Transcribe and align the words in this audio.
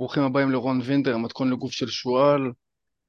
ברוכים 0.00 0.22
הבאים 0.22 0.50
לרון 0.50 0.80
וינדר, 0.84 1.16
מתכון 1.16 1.50
לגוף 1.50 1.72
של 1.72 1.88
שועל. 1.88 2.52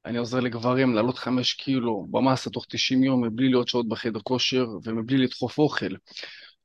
אני 0.06 0.18
עוזר 0.18 0.40
לגברים 0.40 0.94
לעלות 0.94 1.18
חמש 1.18 1.54
קילו 1.54 2.08
במאסה 2.12 2.50
תוך 2.50 2.66
90 2.70 3.04
יום 3.04 3.26
מבלי 3.26 3.50
להיות 3.50 3.68
שעות 3.68 3.90
בחדר 3.90 4.20
כושר 4.20 4.68
ומבלי 4.84 5.18
לדחוף 5.18 5.58
אוכל. 5.58 5.96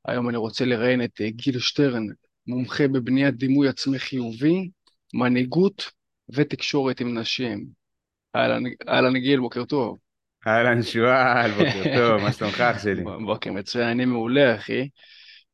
היום 0.05 0.29
אני 0.29 0.37
רוצה 0.37 0.65
לראיין 0.65 1.03
את 1.03 1.21
אה, 1.21 1.29
גיל 1.29 1.59
שטרן, 1.59 2.03
מומחה 2.47 2.87
בבניית 2.87 3.35
דימוי 3.35 3.67
עצמי 3.67 3.99
חיובי, 3.99 4.69
מנהיגות 5.13 5.91
ותקשורת 6.29 6.99
עם 6.99 7.17
נשים. 7.17 7.65
אהלן 8.87 9.17
גיל, 9.17 9.39
בוקר 9.39 9.65
טוב. 9.65 9.97
אהלן 10.47 10.83
שועל, 10.83 11.51
בוקר 11.51 11.83
טוב, 11.95 12.21
מה 12.21 12.33
שלומך 12.33 12.61
אח 12.61 12.83
שלי? 12.83 13.03
בוקר 13.27 13.51
מצוין, 13.51 13.87
אני 13.87 14.05
מעולה 14.05 14.55
אחי. 14.55 14.89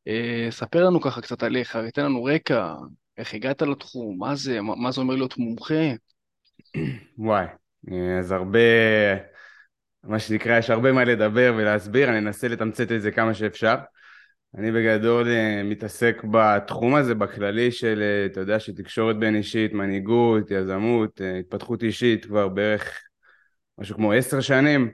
אה, 0.08 0.46
ספר 0.50 0.84
לנו 0.84 1.00
ככה 1.00 1.20
קצת 1.20 1.42
עליך, 1.42 1.78
תן 1.94 2.04
לנו 2.04 2.24
רקע, 2.24 2.74
איך 3.18 3.34
הגעת 3.34 3.62
לתחום, 3.62 4.18
מה 4.18 4.34
זה, 4.34 4.60
מה, 4.60 4.74
מה 4.76 4.92
זה 4.92 5.00
אומר 5.00 5.14
להיות 5.14 5.38
מומחה? 5.38 5.84
וואי, 7.18 7.46
אז 8.18 8.32
הרבה, 8.32 8.58
מה 10.04 10.18
שנקרא, 10.18 10.58
יש 10.58 10.70
הרבה 10.70 10.92
מה 10.92 11.04
לדבר 11.04 11.54
ולהסביר, 11.56 12.08
אני 12.08 12.18
אנסה 12.18 12.48
לתמצת 12.48 12.92
את 12.92 13.02
זה 13.02 13.10
כמה 13.10 13.34
שאפשר. 13.34 13.74
אני 14.58 14.72
בגדול 14.72 15.28
אה, 15.28 15.62
מתעסק 15.64 16.22
בתחום 16.30 16.94
הזה 16.94 17.14
בכללי 17.14 17.72
של, 17.72 18.02
אה, 18.02 18.26
אתה 18.26 18.40
יודע, 18.40 18.60
של 18.60 18.74
תקשורת 18.74 19.18
בין 19.18 19.36
אישית, 19.36 19.72
מנהיגות, 19.72 20.50
יזמות, 20.50 21.20
התפתחות 21.40 21.82
אישית 21.82 22.24
כבר 22.24 22.48
בערך 22.48 23.00
משהו 23.78 23.96
כמו 23.96 24.12
עשר 24.12 24.40
שנים. 24.40 24.90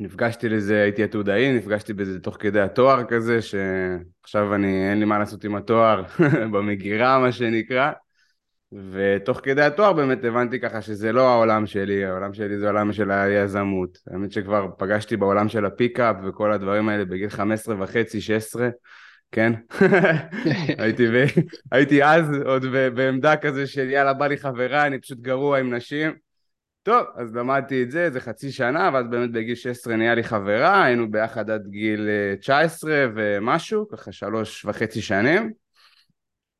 נפגשתי 0.00 0.48
לזה, 0.48 0.82
הייתי 0.82 1.02
עתודאי, 1.02 1.52
נפגשתי 1.52 1.92
בזה 1.92 2.20
תוך 2.20 2.36
כדי 2.40 2.60
התואר 2.60 3.04
כזה, 3.04 3.38
שעכשיו 3.42 4.54
אני, 4.54 4.90
אין 4.90 4.98
לי 4.98 5.04
מה 5.04 5.18
לעשות 5.18 5.44
עם 5.44 5.56
התואר, 5.56 6.02
במגירה 6.52 7.18
מה 7.18 7.32
שנקרא, 7.32 7.90
ותוך 8.92 9.40
כדי 9.42 9.62
התואר 9.62 9.92
באמת 9.92 10.24
הבנתי 10.24 10.60
ככה 10.60 10.82
שזה 10.82 11.12
לא 11.12 11.28
העולם 11.28 11.66
שלי, 11.66 12.04
העולם 12.04 12.34
שלי 12.34 12.58
זה 12.58 12.66
העולם 12.66 12.92
של 12.92 13.10
היזמות. 13.10 13.98
האמת 14.06 14.32
שכבר 14.32 14.68
פגשתי 14.78 15.16
בעולם 15.16 15.48
של 15.48 15.64
הפיקאפ 15.64 16.16
וכל 16.28 16.52
הדברים 16.52 16.88
האלה 16.88 17.04
בגיל 17.04 17.28
15 17.28 17.76
וחצי, 17.78 18.20
16, 18.20 18.68
כן? 19.32 19.52
הייתי, 20.78 21.06
ב... 21.06 21.24
הייתי 21.72 22.04
אז 22.04 22.26
עוד 22.44 22.64
בעמדה 22.94 23.36
כזה 23.36 23.66
של 23.66 23.90
יאללה 23.90 24.12
בא 24.12 24.26
לי 24.26 24.36
חברה, 24.36 24.86
אני 24.86 25.00
פשוט 25.00 25.18
גרוע 25.18 25.58
עם 25.58 25.74
נשים. 25.74 26.27
טוב, 26.88 27.06
אז 27.16 27.34
למדתי 27.34 27.82
את 27.82 27.90
זה 27.90 28.04
איזה 28.04 28.20
חצי 28.20 28.52
שנה, 28.52 28.90
ואז 28.92 29.06
באמת 29.10 29.32
בגיל 29.32 29.54
16 29.54 29.96
נהיה 29.96 30.14
לי 30.14 30.22
חברה, 30.22 30.84
היינו 30.84 31.10
ביחד 31.10 31.50
עד 31.50 31.66
גיל 31.66 32.08
19 32.40 32.92
אה, 32.92 33.06
ומשהו, 33.14 33.88
ככה 33.88 34.12
שלוש 34.12 34.64
וחצי 34.64 35.02
שנים. 35.02 35.52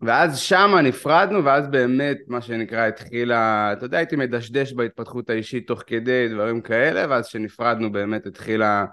ואז 0.00 0.38
שמה 0.38 0.82
נפרדנו, 0.82 1.44
ואז 1.44 1.68
באמת, 1.68 2.18
מה 2.26 2.40
שנקרא, 2.40 2.86
התחילה, 2.86 3.72
אתה 3.72 3.84
יודע, 3.84 3.98
הייתי 3.98 4.16
מדשדש 4.16 4.72
בהתפתחות 4.72 5.30
האישית 5.30 5.66
תוך 5.66 5.82
כדי 5.86 6.28
דברים 6.28 6.60
כאלה, 6.60 7.06
ואז 7.10 7.28
כשנפרדנו 7.28 7.92
באמת 7.92 8.26
התחילה 8.26 8.84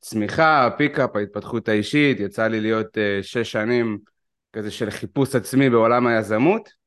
צמיחה, 0.00 0.68
פיקאפ, 0.76 1.16
ההתפתחות 1.16 1.68
האישית, 1.68 2.20
יצא 2.20 2.46
לי 2.46 2.60
להיות 2.60 2.96
uh, 2.96 3.22
שש 3.22 3.52
שנים 3.52 3.98
כזה 4.52 4.70
של 4.70 4.90
חיפוש 4.90 5.34
עצמי 5.34 5.70
בעולם 5.70 6.06
היזמות. 6.06 6.79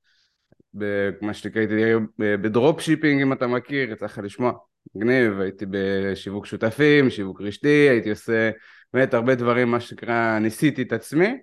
במה 0.74 1.34
שנקרא, 1.34 1.62
הייתי 1.62 1.76
ב 2.20 2.32
drop 2.32 2.82
shipping 2.82 3.22
אם 3.22 3.34
אתה 3.34 3.48
מכיר, 3.48 3.92
יצא 3.92 4.06
לך 4.06 4.20
לשמוע, 4.24 4.54
מגניב, 4.96 5.40
הייתי 5.40 5.66
בשיווק 5.70 6.46
שותפים, 6.46 7.10
שיווק 7.10 7.42
רשתי, 7.42 7.88
הייתי 7.90 8.10
עושה 8.10 8.52
באמת 8.94 9.14
הרבה 9.14 9.36
דברים, 9.36 9.72
מה 9.72 9.80
שנקרא, 9.80 10.40
ניסיתי 10.40 10.82
את 10.82 10.94
עצמי, 10.94 11.38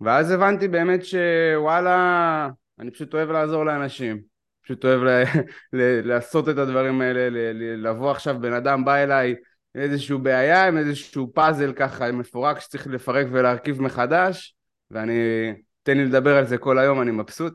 ואז 0.00 0.30
הבנתי 0.30 0.68
באמת 0.68 1.00
שוואלה, 1.04 2.48
אני 2.80 2.90
פשוט 2.90 3.14
אוהב 3.14 3.30
לעזור 3.30 3.64
לאנשים, 3.64 4.20
פשוט 4.64 4.84
אוהב 4.84 5.02
ל- 5.02 5.22
ל- 5.78 6.08
לעשות 6.08 6.48
את 6.48 6.58
הדברים 6.58 7.00
האלה, 7.00 7.30
ל- 7.30 7.86
לבוא 7.86 8.10
עכשיו, 8.10 8.36
בן 8.40 8.52
אדם 8.52 8.84
בא 8.84 8.96
אליי 8.96 9.34
עם 9.74 9.82
איזושהי 9.82 10.18
בעיה, 10.18 10.68
עם 10.68 10.78
איזשהו 10.78 11.32
פאזל 11.34 11.72
ככה 11.72 12.12
מפורק 12.12 12.60
שצריך 12.60 12.86
לפרק 12.86 13.26
ולהרכיב 13.32 13.82
מחדש, 13.82 14.54
ואני, 14.90 15.52
תן 15.82 15.96
לי 15.96 16.04
לדבר 16.04 16.36
על 16.36 16.46
זה 16.46 16.58
כל 16.58 16.78
היום, 16.78 17.02
אני 17.02 17.10
מבסוט. 17.10 17.52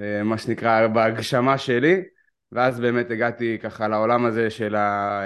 אה, 0.00 0.22
מה 0.22 0.38
שנקרא 0.38 0.86
בהגשמה 0.86 1.58
שלי, 1.58 2.02
ואז 2.52 2.80
באמת 2.80 3.10
הגעתי 3.10 3.58
ככה 3.62 3.88
לעולם 3.88 4.24
הזה 4.24 4.50
של, 4.50 4.74
ה... 4.74 5.22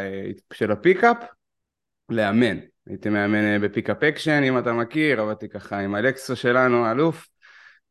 של 0.53 0.73
ה 0.73 0.78
pickup, 0.78 1.17
לאמן. 2.09 2.59
הייתי 2.87 3.09
מאמן 3.09 3.45
אה, 3.45 3.59
ב 3.59 3.65
Pickup 3.65 4.03
Action, 4.03 4.43
אם 4.43 4.59
אתה 4.59 4.73
מכיר, 4.73 5.21
עבדתי 5.21 5.49
ככה 5.49 5.79
עם 5.79 5.97
אלכסו 5.97 6.37
שלנו, 6.37 6.91
אלוף, 6.91 7.29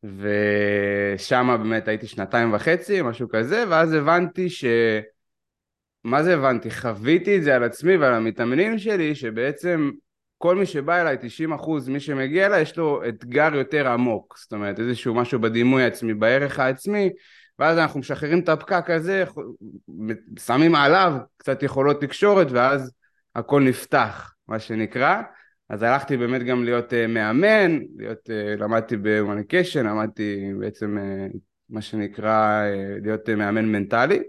ושם 0.02 1.56
באמת 1.62 1.88
הייתי 1.88 2.06
שנתיים 2.06 2.52
וחצי, 2.52 3.02
משהו 3.02 3.28
כזה, 3.28 3.64
ואז 3.68 3.92
הבנתי 3.92 4.50
ש... 4.50 4.64
מה 6.04 6.22
זה 6.22 6.34
הבנתי? 6.34 6.70
חוויתי 6.70 7.36
את 7.36 7.42
זה 7.42 7.56
על 7.56 7.64
עצמי 7.64 7.96
ועל 7.96 8.14
המתאמנים 8.14 8.78
שלי, 8.78 9.14
שבעצם 9.14 9.90
כל 10.38 10.56
מי 10.56 10.66
שבא 10.66 11.00
אליי, 11.00 11.16
90 11.20 11.52
אחוז, 11.52 11.88
מי 11.88 12.00
שמגיע 12.00 12.46
אליי, 12.46 12.62
יש 12.62 12.76
לו 12.76 13.08
אתגר 13.08 13.54
יותר 13.54 13.88
עמוק. 13.88 14.38
זאת 14.38 14.52
אומרת, 14.52 14.80
איזשהו 14.80 15.14
משהו 15.14 15.40
בדימוי 15.40 15.82
העצמי, 15.82 16.14
בערך 16.14 16.58
העצמי, 16.58 17.10
ואז 17.58 17.78
אנחנו 17.78 18.00
משחררים 18.00 18.40
את 18.40 18.48
הפקק 18.48 18.90
הזה, 18.90 19.24
שמים 20.38 20.74
עליו 20.74 21.12
קצת 21.36 21.62
יכולות 21.62 22.00
תקשורת, 22.00 22.46
ואז 22.50 22.92
הכל 23.34 23.62
נפתח, 23.62 24.34
מה 24.48 24.58
שנקרא. 24.58 25.22
אז 25.68 25.82
הלכתי 25.82 26.16
באמת 26.16 26.42
גם 26.42 26.64
להיות 26.64 26.92
uh, 26.92 26.96
מאמן, 27.08 27.78
להיות, 27.96 28.30
uh, 28.30 28.60
למדתי 28.60 28.96
במוניקיישן, 29.02 29.86
למדתי 29.86 30.52
בעצם 30.60 30.98
uh, 30.98 31.36
מה 31.70 31.80
שנקרא 31.80 32.62
uh, 32.62 33.02
להיות 33.02 33.28
uh, 33.28 33.34
מאמן 33.34 33.64
מנטלי, 33.64 34.22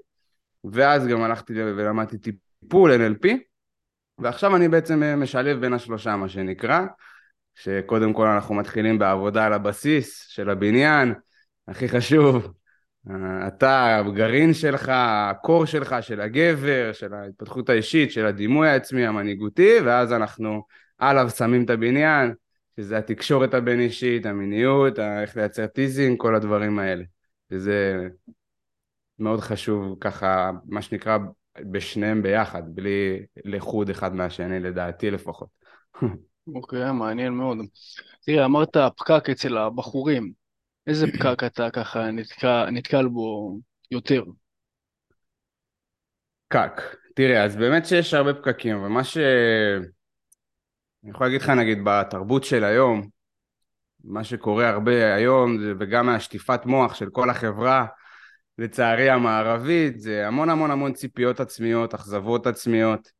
ואז 0.63 1.07
גם 1.07 1.21
הלכתי 1.21 1.53
ולמדתי 1.63 2.17
טיפול 2.17 2.91
NLP, 2.91 3.27
ועכשיו 4.21 4.55
אני 4.55 4.67
בעצם 4.67 5.03
אה, 5.03 5.15
משלב 5.15 5.61
בין 5.61 5.73
השלושה 5.73 6.15
מה 6.15 6.29
שנקרא, 6.29 6.85
שקודם 7.55 8.13
כל 8.13 8.27
אנחנו 8.27 8.55
מתחילים 8.55 8.99
בעבודה 8.99 9.45
על 9.45 9.53
הבסיס 9.53 10.25
של 10.27 10.49
הבניין, 10.49 11.13
הכי 11.67 11.89
חשוב, 11.89 12.53
אה, 13.09 13.47
אתה, 13.47 13.97
הגרעין 13.97 14.53
שלך, 14.53 14.91
ה 14.93 15.08
core 15.08 15.65
שלך, 15.65 15.95
של 16.01 16.21
הגבר, 16.21 16.89
של 16.93 17.13
ההתפתחות 17.13 17.69
האישית, 17.69 18.11
של 18.11 18.25
הדימוי 18.25 18.69
העצמי, 18.69 19.05
המנהיגותי, 19.05 19.77
ואז 19.85 20.13
אנחנו 20.13 20.63
עליו 20.97 21.29
שמים 21.29 21.65
את 21.65 21.69
הבניין, 21.69 22.33
שזה 22.79 22.97
התקשורת 22.97 23.53
הבין 23.53 23.79
אישית, 23.79 24.25
המיניות, 24.25 24.99
איך 24.99 25.37
לייצר 25.37 25.67
teasing, 25.67 26.17
כל 26.17 26.35
הדברים 26.35 26.79
האלה. 26.79 27.03
וזה 27.51 28.07
מאוד 29.19 29.39
חשוב 29.39 29.97
ככה, 30.01 30.51
מה 30.65 30.81
שנקרא, 30.81 31.17
בשניהם 31.71 32.21
ביחד, 32.21 32.63
בלי 32.65 33.25
לחוד 33.45 33.89
אחד 33.89 34.15
מהשני, 34.15 34.59
לדעתי 34.59 35.11
לפחות. 35.11 35.49
אוקיי, 36.55 36.89
okay, 36.89 36.91
מעניין 36.91 37.33
מאוד. 37.33 37.57
תראה, 38.25 38.45
אמרת 38.45 38.77
פקק 38.97 39.29
אצל 39.29 39.57
הבחורים. 39.57 40.31
איזה 40.87 41.07
פקק 41.07 41.43
אתה 41.43 41.69
ככה 41.69 42.11
נתקע, 42.11 42.69
נתקל 42.71 43.07
בו 43.07 43.59
יותר? 43.91 44.23
פקק. 46.47 46.81
תראה, 47.15 47.43
אז 47.43 47.55
באמת 47.55 47.85
שיש 47.85 48.13
הרבה 48.13 48.33
פקקים, 48.33 48.83
ומה 48.83 49.03
ש... 49.03 49.17
אני 51.03 51.11
יכול 51.11 51.27
להגיד 51.27 51.41
לך, 51.41 51.49
נגיד, 51.49 51.77
בתרבות 51.85 52.43
של 52.43 52.63
היום, 52.63 53.07
מה 54.03 54.23
שקורה 54.23 54.69
הרבה 54.69 55.15
היום, 55.15 55.57
וגם 55.79 56.05
מהשטיפת 56.05 56.65
מוח 56.65 56.93
של 56.93 57.09
כל 57.09 57.29
החברה, 57.29 57.85
לצערי 58.59 59.09
המערבית, 59.09 59.99
זה 59.99 60.27
המון 60.27 60.49
המון 60.49 60.71
המון 60.71 60.93
ציפיות 60.93 61.39
עצמיות, 61.39 61.93
אכזבות 61.93 62.47
עצמיות, 62.47 63.11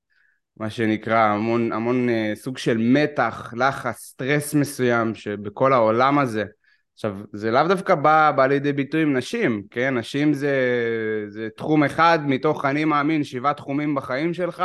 מה 0.58 0.70
שנקרא, 0.70 1.18
המון, 1.18 1.72
המון 1.72 2.10
אה, 2.10 2.32
סוג 2.36 2.58
של 2.58 2.78
מתח, 2.78 3.54
לחץ, 3.58 3.98
סטרס 3.98 4.54
מסוים 4.54 5.16
שבכל 5.16 5.74
העולם 5.74 6.20
הזה. 6.20 6.46
עכשיו, 6.94 7.18
זה 7.34 7.52
לאו 7.52 7.68
דווקא 7.68 7.96
בא, 7.96 8.32
בא 8.32 8.46
לידי 8.46 8.74
ביטוי 8.74 9.02
עם 9.02 9.18
נשים, 9.18 9.64
כן? 9.72 9.98
נשים 9.98 10.34
זה, 10.34 10.56
זה 11.28 11.48
תחום 11.58 11.84
אחד 11.84 12.20
מתוך 12.26 12.66
אני 12.66 12.86
מאמין, 12.86 13.24
שבעה 13.24 13.54
תחומים 13.54 13.96
בחיים 13.96 14.34
שלך, 14.34 14.64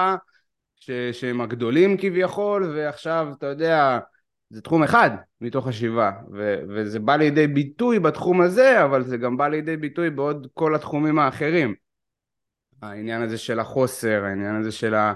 ש, 0.77 0.91
שהם 1.13 1.41
הגדולים 1.41 1.97
כביכול, 1.97 2.73
ועכשיו, 2.77 3.29
אתה 3.39 3.47
יודע, 3.47 3.99
זה 4.51 4.63
תחום 4.63 4.83
אחד 4.83 5.11
מתוך 5.41 5.67
השבעה, 5.67 6.13
ו- 6.33 6.61
וזה 6.69 6.99
בא 6.99 7.17
לידי 7.17 7.47
ביטוי 7.47 7.99
בתחום 7.99 8.41
הזה, 8.41 8.85
אבל 8.85 9.03
זה 9.03 9.17
גם 9.17 9.37
בא 9.37 9.49
לידי 9.49 9.77
ביטוי 9.77 10.11
בעוד 10.11 10.47
כל 10.55 10.75
התחומים 10.75 11.19
האחרים. 11.19 11.75
העניין 12.83 13.23
הזה 13.23 13.39
של 13.39 13.61
החוסר, 13.61 14.25
העניין 14.25 14.55
הזה 14.55 14.73
של 14.73 14.95
ה... 14.95 15.15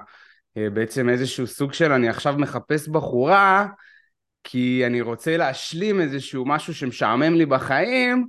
אה, 0.57 0.71
בעצם 0.71 1.09
איזשהו 1.09 1.47
סוג 1.47 1.73
של 1.73 1.93
אני 1.93 2.09
עכשיו 2.09 2.35
מחפש 2.39 2.89
בחורה, 2.89 3.67
כי 4.45 4.83
אני 4.87 5.01
רוצה 5.01 5.37
להשלים 5.37 6.01
איזשהו 6.01 6.47
משהו 6.47 6.75
שמשעמם 6.75 7.35
לי 7.35 7.47
בחיים, 7.47 8.29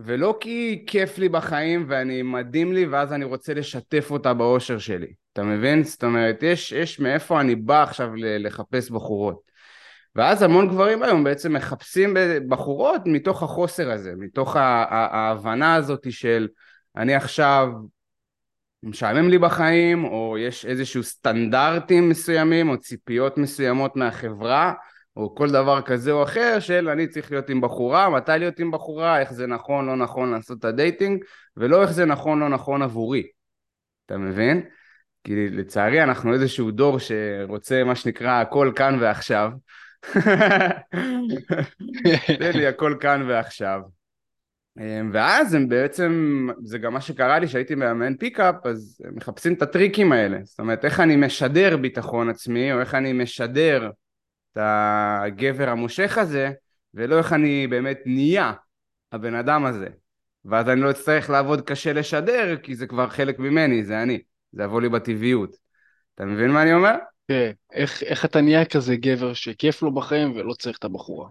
ולא 0.00 0.38
כי 0.40 0.84
כיף 0.86 1.18
לי 1.18 1.28
בחיים 1.28 1.86
ואני 1.88 2.22
מדהים 2.22 2.72
לי 2.72 2.86
ואז 2.86 3.12
אני 3.12 3.24
רוצה 3.24 3.54
לשתף 3.54 4.08
אותה 4.10 4.34
באושר 4.34 4.78
שלי. 4.78 5.12
אתה 5.32 5.42
מבין? 5.42 5.84
זאת 5.84 6.04
אומרת, 6.04 6.42
יש, 6.42 6.72
יש 6.72 7.00
מאיפה 7.00 7.40
אני 7.40 7.54
בא 7.54 7.82
עכשיו 7.82 8.10
לחפש 8.16 8.90
בחורות. 8.90 9.55
ואז 10.16 10.42
המון 10.42 10.68
גברים 10.68 11.02
היום 11.02 11.24
בעצם 11.24 11.52
מחפשים 11.52 12.16
בחורות 12.48 13.02
מתוך 13.06 13.42
החוסר 13.42 13.90
הזה, 13.90 14.12
מתוך 14.18 14.56
ההבנה 14.56 15.74
הזאת 15.74 16.06
של 16.12 16.48
אני 16.96 17.14
עכשיו 17.14 17.68
משעמם 18.82 19.28
לי 19.28 19.38
בחיים, 19.38 20.04
או 20.04 20.36
יש 20.38 20.66
איזשהו 20.66 21.02
סטנדרטים 21.02 22.08
מסוימים, 22.08 22.68
או 22.68 22.78
ציפיות 22.78 23.38
מסוימות 23.38 23.96
מהחברה, 23.96 24.72
או 25.16 25.34
כל 25.34 25.50
דבר 25.50 25.82
כזה 25.82 26.12
או 26.12 26.22
אחר 26.22 26.60
של 26.60 26.88
אני 26.88 27.06
צריך 27.06 27.30
להיות 27.30 27.50
עם 27.50 27.60
בחורה, 27.60 28.10
מתי 28.10 28.32
להיות 28.38 28.58
עם 28.58 28.70
בחורה, 28.70 29.20
איך 29.20 29.32
זה 29.32 29.46
נכון, 29.46 29.86
לא 29.86 29.96
נכון 29.96 30.30
לעשות 30.30 30.58
את 30.58 30.64
ה 30.64 30.72
dating, 30.72 31.24
ולא 31.56 31.82
איך 31.82 31.90
זה 31.90 32.04
נכון, 32.04 32.40
לא 32.40 32.48
נכון 32.48 32.82
עבורי. 32.82 33.22
אתה 34.06 34.18
מבין? 34.18 34.62
כי 35.24 35.48
לצערי 35.50 36.02
אנחנו 36.02 36.32
איזשהו 36.32 36.70
דור 36.70 36.98
שרוצה 36.98 37.84
מה 37.84 37.94
שנקרא 37.94 38.40
הכל 38.40 38.72
כאן 38.76 38.98
ועכשיו. 39.00 39.50
תן 42.38 42.52
לי 42.54 42.66
הכל 42.66 42.96
כאן 43.00 43.22
ועכשיו. 43.28 43.80
אמ, 44.78 45.10
ואז 45.12 45.54
הם 45.54 45.68
בעצם, 45.68 46.46
זה 46.64 46.78
גם 46.78 46.92
מה 46.92 47.00
שקרה 47.00 47.38
לי 47.38 47.48
שהייתי 47.48 47.74
מאמן 47.74 48.16
פיקאפ, 48.16 48.54
אז 48.64 49.00
הם 49.04 49.14
מחפשים 49.16 49.52
את 49.52 49.62
הטריקים 49.62 50.12
האלה. 50.12 50.38
זאת 50.44 50.58
אומרת, 50.58 50.84
איך 50.84 51.00
אני 51.00 51.16
משדר 51.16 51.76
ביטחון 51.76 52.28
עצמי, 52.28 52.72
או 52.72 52.80
איך 52.80 52.94
אני 52.94 53.12
משדר 53.12 53.90
את 54.52 54.58
הגבר 54.60 55.68
המושך 55.68 56.18
הזה, 56.18 56.50
ולא 56.94 57.18
איך 57.18 57.32
אני 57.32 57.66
באמת 57.66 57.98
נהיה 58.06 58.52
הבן 59.12 59.34
אדם 59.34 59.64
הזה. 59.64 59.88
ואז 60.44 60.68
אני 60.68 60.80
לא 60.80 60.90
אצטרך 60.90 61.30
לעבוד 61.30 61.60
קשה 61.60 61.92
לשדר, 61.92 62.56
כי 62.56 62.74
זה 62.74 62.86
כבר 62.86 63.08
חלק 63.08 63.38
ממני, 63.38 63.84
זה 63.84 64.02
אני. 64.02 64.18
זה 64.52 64.62
יבוא 64.62 64.80
לי 64.80 64.88
בטבעיות. 64.88 65.56
אתה 66.14 66.24
מבין 66.24 66.50
מה 66.50 66.62
אני 66.62 66.74
אומר? 66.74 66.94
כן, 67.28 67.50
איך, 67.72 68.02
איך 68.02 68.24
אתה 68.24 68.40
נהיה 68.40 68.64
כזה 68.64 68.96
גבר 68.96 69.34
שכיף 69.34 69.82
לו 69.82 69.94
בחיים 69.94 70.32
ולא 70.36 70.54
צריך 70.54 70.78
את 70.78 70.84
הבחורה? 70.84 71.28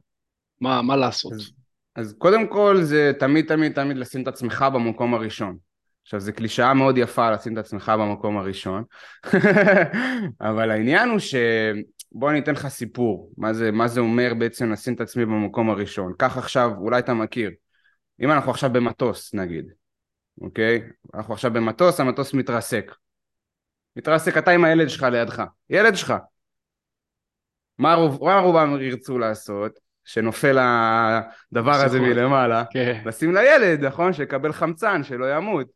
מה, 0.61 0.81
מה 0.81 0.95
לעשות? 0.95 1.33
אז, 1.33 1.51
אז 1.95 2.15
קודם 2.17 2.47
כל 2.47 2.81
זה 2.81 3.11
תמיד 3.19 3.47
תמיד 3.47 3.73
תמיד 3.73 3.97
לשים 3.97 4.21
את 4.21 4.27
עצמך 4.27 4.65
במקום 4.73 5.13
הראשון. 5.13 5.57
עכשיו 6.03 6.19
זו 6.19 6.33
קלישאה 6.33 6.73
מאוד 6.73 6.97
יפה 6.97 7.31
לשים 7.31 7.53
את 7.53 7.57
עצמך 7.57 7.91
במקום 7.99 8.37
הראשון, 8.37 8.83
אבל 10.49 10.71
העניין 10.71 11.09
הוא 11.09 11.19
ש... 11.19 11.35
בוא 12.11 12.29
אני 12.29 12.39
אתן 12.39 12.51
לך 12.51 12.67
סיפור, 12.67 13.31
מה 13.37 13.53
זה, 13.53 13.71
מה 13.71 13.87
זה 13.87 13.99
אומר 13.99 14.33
בעצם 14.39 14.71
לשים 14.71 14.93
את 14.93 15.01
עצמי 15.01 15.25
במקום 15.25 15.69
הראשון. 15.69 16.13
קח 16.17 16.37
עכשיו, 16.37 16.71
אולי 16.77 16.99
אתה 16.99 17.13
מכיר, 17.13 17.51
אם 18.21 18.31
אנחנו 18.31 18.51
עכשיו 18.51 18.69
במטוס 18.73 19.33
נגיד, 19.33 19.65
אוקיי? 20.41 20.81
אנחנו 21.13 21.33
עכשיו 21.33 21.53
במטוס, 21.53 21.99
המטוס 21.99 22.33
מתרסק. 22.33 22.91
מתרסק 23.95 24.37
אתה 24.37 24.51
עם 24.51 24.63
הילד 24.63 24.89
שלך 24.89 25.03
לידך, 25.03 25.43
ילד 25.69 25.95
שלך. 25.95 26.13
מה, 27.77 27.93
רוב, 27.93 28.23
מה 28.23 28.39
רובם 28.39 28.81
ירצו 28.81 29.19
לעשות? 29.19 29.79
שנופל 30.05 30.57
הדבר 30.59 31.71
הזה 31.71 31.99
מלמעלה, 31.99 32.63
כן. 32.71 33.01
לשים 33.05 33.33
לילד, 33.33 33.85
נכון? 33.85 34.13
שיקבל 34.13 34.53
חמצן, 34.53 35.03
שלא 35.03 35.35
ימות. 35.35 35.67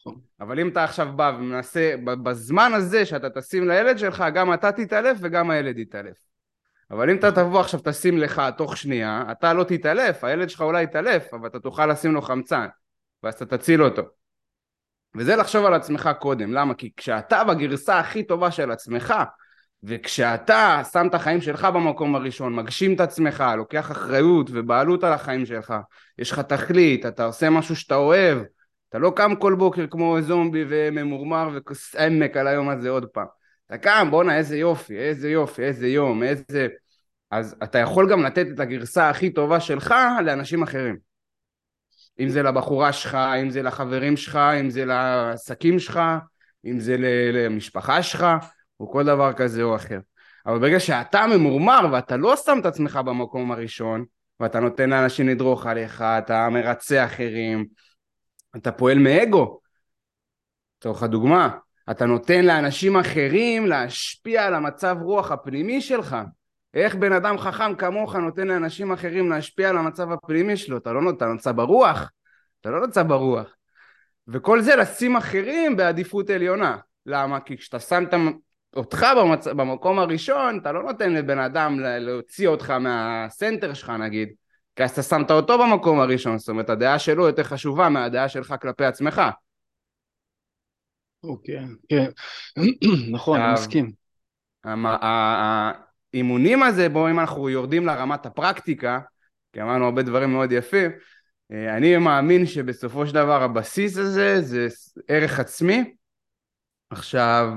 נכון. 0.00 0.20
אבל 0.40 0.60
אם 0.60 0.68
אתה 0.68 0.84
עכשיו 0.84 1.08
בא 1.16 1.32
ומנסה, 1.38 1.94
בזמן 2.04 2.72
הזה 2.74 3.06
שאתה 3.06 3.30
תשים 3.30 3.68
לילד 3.68 3.98
שלך, 3.98 4.24
גם 4.34 4.54
אתה 4.54 4.72
תתעלף 4.72 5.18
וגם 5.20 5.50
הילד 5.50 5.78
יתעלף. 5.78 6.16
אבל 6.90 7.10
אם 7.10 7.16
אתה 7.16 7.30
נכון. 7.30 7.44
תבוא 7.44 7.60
עכשיו 7.60 7.80
תשים 7.84 8.18
לך 8.18 8.42
תוך 8.56 8.76
שנייה, 8.76 9.22
אתה 9.30 9.52
לא 9.52 9.64
תתעלף, 9.64 10.24
הילד 10.24 10.50
שלך 10.50 10.60
אולי 10.60 10.82
יתעלף, 10.82 11.34
אבל 11.34 11.48
אתה 11.48 11.60
תוכל 11.60 11.86
לשים 11.86 12.12
לו 12.12 12.22
חמצן, 12.22 12.66
ואז 13.22 13.34
אתה 13.34 13.58
תציל 13.58 13.82
אותו. 13.82 14.02
וזה 15.16 15.36
לחשוב 15.36 15.66
על 15.66 15.74
עצמך 15.74 16.10
קודם, 16.18 16.52
למה? 16.52 16.74
כי 16.74 16.90
כשאתה 16.96 17.44
בגרסה 17.44 17.98
הכי 17.98 18.22
טובה 18.22 18.50
של 18.50 18.70
עצמך, 18.70 19.14
וכשאתה 19.82 20.82
שם 20.92 21.06
את 21.06 21.14
החיים 21.14 21.40
שלך 21.40 21.64
במקום 21.64 22.14
הראשון, 22.14 22.54
מגשים 22.54 22.94
את 22.94 23.00
עצמך, 23.00 23.44
לוקח 23.56 23.90
אחריות 23.90 24.50
ובעלות 24.52 25.04
על 25.04 25.12
החיים 25.12 25.46
שלך, 25.46 25.74
יש 26.18 26.32
לך 26.32 26.38
תכלית, 26.38 27.06
אתה 27.06 27.24
עושה 27.24 27.50
משהו 27.50 27.76
שאתה 27.76 27.94
אוהב, 27.94 28.38
אתה 28.88 28.98
לא 28.98 29.12
קם 29.16 29.34
כל 29.38 29.54
בוקר 29.54 29.86
כמו 29.90 30.16
זומבי 30.20 30.64
וממורמר 30.68 31.50
וכוס 31.54 31.96
עמק 31.96 32.36
על 32.36 32.46
היום 32.46 32.68
הזה 32.68 32.90
עוד 32.90 33.06
פעם. 33.06 33.26
אתה 33.66 33.78
קם, 33.78 34.08
בואנה 34.10 34.36
איזה 34.36 34.56
יופי, 34.56 34.98
איזה 34.98 35.30
יופי, 35.30 35.62
איזה 35.62 35.88
יום, 35.88 36.22
איזה... 36.22 36.68
אז 37.30 37.56
אתה 37.62 37.78
יכול 37.78 38.10
גם 38.10 38.24
לתת 38.24 38.46
את 38.54 38.60
הגרסה 38.60 39.10
הכי 39.10 39.30
טובה 39.30 39.60
שלך 39.60 39.94
לאנשים 40.24 40.62
אחרים. 40.62 41.07
אם 42.20 42.28
זה 42.28 42.42
לבחורה 42.42 42.92
שלך, 42.92 43.14
אם 43.14 43.50
זה 43.50 43.62
לחברים 43.62 44.16
שלך, 44.16 44.36
אם 44.36 44.70
זה 44.70 44.84
לעסקים 44.84 45.78
שלך, 45.78 46.00
אם 46.64 46.80
זה 46.80 46.96
למשפחה 47.32 48.02
שלך, 48.02 48.26
או 48.80 48.92
כל 48.92 49.04
דבר 49.04 49.32
כזה 49.32 49.62
או 49.62 49.76
אחר. 49.76 49.98
אבל 50.46 50.58
ברגע 50.58 50.80
שאתה 50.80 51.26
ממורמר 51.26 51.80
ואתה 51.92 52.16
לא 52.16 52.36
שם 52.36 52.58
את 52.60 52.66
עצמך 52.66 52.96
במקום 52.96 53.52
הראשון, 53.52 54.04
ואתה 54.40 54.60
נותן 54.60 54.90
לאנשים 54.90 55.28
לדרוך 55.28 55.66
עליך, 55.66 56.02
אתה 56.02 56.48
מרצה 56.48 57.04
אחרים, 57.04 57.66
אתה 58.56 58.72
פועל 58.72 58.98
מאגו. 58.98 59.60
לצורך 60.78 61.02
הדוגמה, 61.02 61.48
אתה 61.90 62.06
נותן 62.06 62.44
לאנשים 62.44 62.96
אחרים 62.96 63.66
להשפיע 63.66 64.46
על 64.46 64.54
המצב 64.54 64.96
רוח 65.02 65.30
הפנימי 65.30 65.80
שלך. 65.80 66.16
איך 66.74 66.94
בן 66.94 67.12
אדם 67.12 67.38
חכם 67.38 67.74
כמוך 67.74 68.16
נותן 68.16 68.48
לאנשים 68.48 68.92
אחרים 68.92 69.30
להשפיע 69.30 69.70
על 69.70 69.78
המצב 69.78 70.12
הפנימי 70.12 70.56
שלו? 70.56 70.78
אתה 70.78 70.92
לא 70.92 71.02
נותן, 71.02 71.16
אתה 71.16 71.26
נמצא 71.26 71.52
ברוח. 71.52 72.10
אתה 72.60 72.70
לא 72.70 72.86
נמצא 72.86 73.02
ברוח. 73.02 73.54
וכל 74.28 74.60
זה 74.60 74.76
לשים 74.76 75.16
אחרים 75.16 75.76
בעדיפות 75.76 76.30
עליונה. 76.30 76.76
למה? 77.06 77.40
כי 77.40 77.56
כשאתה 77.56 77.80
שם 77.80 78.04
אותך 78.76 79.06
במצ... 79.16 79.46
במקום 79.46 79.98
הראשון, 79.98 80.58
אתה 80.58 80.72
לא 80.72 80.82
נותן 80.82 81.12
לבן 81.12 81.38
אדם 81.38 81.80
להוציא 81.80 82.48
אותך 82.48 82.70
מהסנטר 82.70 83.74
שלך 83.74 83.90
נגיד, 83.90 84.28
כי 84.76 84.84
אז 84.84 84.90
אתה 84.90 85.02
שמת 85.02 85.30
אותו 85.30 85.58
במקום 85.58 86.00
הראשון, 86.00 86.38
זאת 86.38 86.48
אומרת 86.48 86.70
הדעה 86.70 86.98
שלו 86.98 87.26
יותר 87.26 87.42
חשובה 87.42 87.88
מהדעה 87.88 88.28
שלך 88.28 88.54
כלפי 88.62 88.84
עצמך. 88.84 89.22
אוקיי, 91.24 91.64
כן, 91.88 92.10
נכון, 93.14 93.40
אני 93.40 93.52
מסכים. 93.52 93.92
האימונים 96.14 96.62
הזה, 96.62 96.88
בואו 96.88 97.10
אם 97.10 97.20
אנחנו 97.20 97.48
יורדים 97.48 97.86
לרמת 97.86 98.26
הפרקטיקה, 98.26 99.00
כי 99.52 99.62
אמרנו 99.62 99.84
הרבה 99.84 100.02
דברים 100.02 100.32
מאוד 100.32 100.52
יפים, 100.52 100.90
אה, 101.52 101.76
אני 101.76 101.96
מאמין 101.96 102.46
שבסופו 102.46 103.06
של 103.06 103.14
דבר 103.14 103.42
הבסיס 103.42 103.96
הזה 103.96 104.42
זה 104.42 104.68
ערך 105.08 105.40
עצמי. 105.40 105.94
עכשיו, 106.90 107.52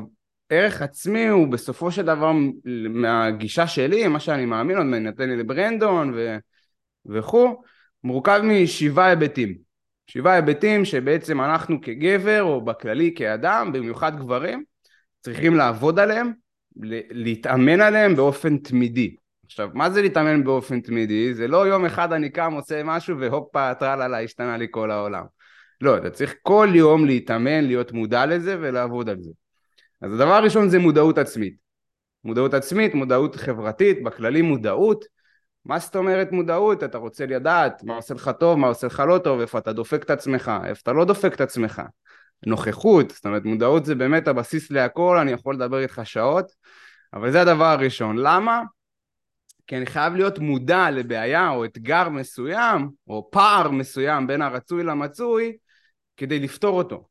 ערך 0.50 0.82
עצמי 0.82 1.28
הוא 1.28 1.48
בסופו 1.48 1.92
של 1.92 2.06
דבר 2.06 2.32
מהגישה 2.90 3.68
שלי, 3.68 4.08
מה 4.08 4.20
שאני 4.20 4.46
מאמין, 4.46 4.78
עוד 4.78 4.86
נתן 4.86 5.30
לי 5.30 5.36
לברנדון 5.36 6.12
ו... 6.16 6.38
וכו', 7.06 7.64
מורכב 8.04 8.42
משבעה 8.44 9.08
היבטים. 9.08 9.58
שבעה 10.08 10.34
היבטים 10.34 10.86
שבעצם 10.86 11.42
אנחנו 11.42 11.82
כגבר 11.82 12.44
או 12.44 12.66
בכללי 12.66 13.14
כאדם, 13.16 13.72
במיוחד 13.74 14.20
גברים, 14.20 14.64
צריכים 15.22 15.56
לעבוד 15.56 16.00
עליהם, 16.00 16.32
להתאמן 17.12 17.82
עליהם 17.82 18.16
באופן 18.16 18.58
תמידי. 18.58 19.16
עכשיו, 19.46 19.70
מה 19.74 19.90
זה 19.90 20.02
להתאמן 20.02 20.44
באופן 20.44 20.82
תמידי? 20.82 21.34
זה 21.34 21.48
לא 21.48 21.68
יום 21.68 21.86
אחד 21.86 22.14
אני 22.14 22.30
קם, 22.30 22.54
עושה 22.54 22.84
משהו 22.84 23.20
והופה, 23.20 23.74
טרללה, 23.74 24.22
השתנה 24.22 24.58
לי 24.58 24.68
כל 24.72 24.92
העולם. 24.92 25.24
לא, 25.82 25.98
אתה 25.98 26.10
צריך 26.10 26.36
כל 26.42 26.70
יום 26.74 27.06
להתאמן, 27.06 27.64
להיות 27.64 27.92
מודע 27.92 28.26
לזה 28.26 28.58
ולעבוד 28.60 29.10
על 29.10 29.22
זה. 29.22 29.32
אז 30.02 30.14
הדבר 30.14 30.34
הראשון 30.34 30.70
זה 30.70 30.80
מודעות 30.80 31.18
עצמית. 31.18 31.56
מודעות 32.24 32.54
עצמית, 32.54 32.94
מודעות 32.94 33.36
חברתית, 33.36 34.04
בכללי 34.04 34.42
מודעות. 34.42 35.06
מה 35.66 35.80
זאת 35.80 35.96
אומרת 35.96 36.32
מודעות? 36.32 36.84
אתה 36.84 36.98
רוצה 36.98 37.26
לדעת 37.26 37.84
מה 37.84 37.96
עושה 37.96 38.14
לך 38.14 38.32
טוב, 38.40 38.60
מה 38.60 38.68
עושה 38.68 38.88
לך 38.88 39.04
לא 39.08 39.18
טוב, 39.18 39.40
איפה 39.40 39.58
אתה 39.58 39.74
דופק 39.74 40.04
את 40.04 40.10
עצמך, 40.10 40.52
איפה 40.66 40.82
אתה 40.84 40.92
לא 40.94 41.06
דופק 41.06 41.34
את 41.34 41.42
עצמך. 41.42 41.82
נוכחות, 42.46 43.12
זאת 43.12 43.26
אומרת 43.26 43.46
מודעות 43.46 43.86
זה 43.86 43.96
באמת 43.96 44.28
הבסיס 44.28 44.72
להכל, 44.72 45.18
אני 45.18 45.32
יכול 45.32 45.56
לדבר 45.56 45.80
איתך 45.80 46.02
שעות, 46.04 46.52
אבל 47.14 47.32
זה 47.32 47.42
הדבר 47.42 47.66
הראשון. 47.66 48.18
למה? 48.18 48.62
כי 49.68 49.78
אני 49.78 49.86
חייב 49.86 50.14
להיות 50.16 50.40
מודע 50.40 50.92
לבעיה 50.92 51.50
או 51.50 51.66
אתגר 51.66 52.10
מסוים, 52.10 52.90
או 53.08 53.30
פער 53.32 53.72
מסוים 53.72 54.28
בין 54.28 54.42
הרצוי 54.42 54.84
למצוי, 54.84 55.58
כדי 56.18 56.40
לפתור 56.40 56.78
אותו. 56.78 57.08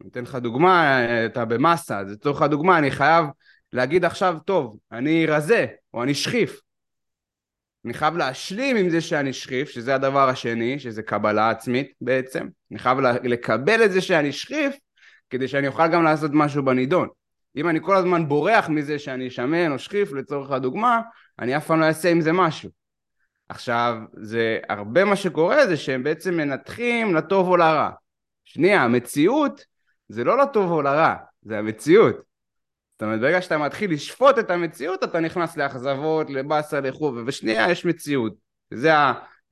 אני 0.00 0.08
אתן 0.08 0.22
לך 0.22 0.34
דוגמה, 0.34 0.98
אתה 1.26 1.44
במסה, 1.44 1.98
אז 1.98 2.12
לצורך 2.12 2.42
הדוגמה 2.42 2.78
אני 2.78 2.90
חייב 2.90 3.26
להגיד 3.72 4.04
עכשיו, 4.04 4.38
טוב, 4.44 4.78
אני 4.92 5.26
רזה, 5.26 5.66
או 5.94 6.02
אני 6.02 6.14
שחיף. 6.14 6.60
אני 7.84 7.94
חייב 7.94 8.16
להשלים 8.16 8.76
עם 8.76 8.90
זה 8.90 9.00
שאני 9.00 9.32
שחיף, 9.32 9.68
שזה 9.68 9.94
הדבר 9.94 10.28
השני, 10.28 10.78
שזה 10.78 11.02
קבלה 11.02 11.50
עצמית 11.50 11.92
בעצם. 12.00 12.48
אני 12.70 12.78
חייב 12.78 12.98
לקבל 13.00 13.84
את 13.84 13.92
זה 13.92 14.00
שאני 14.00 14.32
שחיף, 14.32 14.76
כדי 15.30 15.48
שאני 15.48 15.68
אוכל 15.68 15.88
גם 15.88 16.02
לעשות 16.02 16.30
משהו 16.34 16.64
בנידון. 16.64 17.08
אם 17.56 17.68
אני 17.68 17.78
כל 17.82 17.96
הזמן 17.96 18.28
בורח 18.28 18.68
מזה 18.68 18.98
שאני 18.98 19.30
שמן 19.30 19.72
או 19.72 19.78
שחיף 19.78 20.12
לצורך 20.12 20.50
הדוגמה, 20.50 21.00
אני 21.38 21.56
אף 21.56 21.66
פעם 21.66 21.80
לא 21.80 21.84
אעשה 21.84 22.10
עם 22.10 22.20
זה 22.20 22.32
משהו. 22.32 22.70
עכשיו, 23.48 23.96
זה 24.12 24.58
הרבה 24.68 25.04
מה 25.04 25.16
שקורה 25.16 25.66
זה 25.66 25.76
שהם 25.76 26.02
בעצם 26.02 26.34
מנתחים 26.34 27.14
לטוב 27.14 27.48
או 27.48 27.56
לרע. 27.56 27.90
שנייה, 28.44 28.82
המציאות 28.82 29.64
זה 30.08 30.24
לא 30.24 30.38
לטוב 30.38 30.70
או 30.70 30.82
לרע, 30.82 31.14
זה 31.42 31.58
המציאות. 31.58 32.33
זאת 32.94 33.02
אומרת, 33.02 33.20
ברגע 33.20 33.42
שאתה 33.42 33.58
מתחיל 33.58 33.92
לשפוט 33.92 34.38
את 34.38 34.50
המציאות, 34.50 35.04
אתה 35.04 35.20
נכנס 35.20 35.56
לאכזבות, 35.56 36.30
לבאסה, 36.30 36.80
לחוב, 36.80 37.16
ובשנייה 37.16 37.70
יש 37.70 37.84
מציאות. 37.84 38.32
זה 38.74 38.92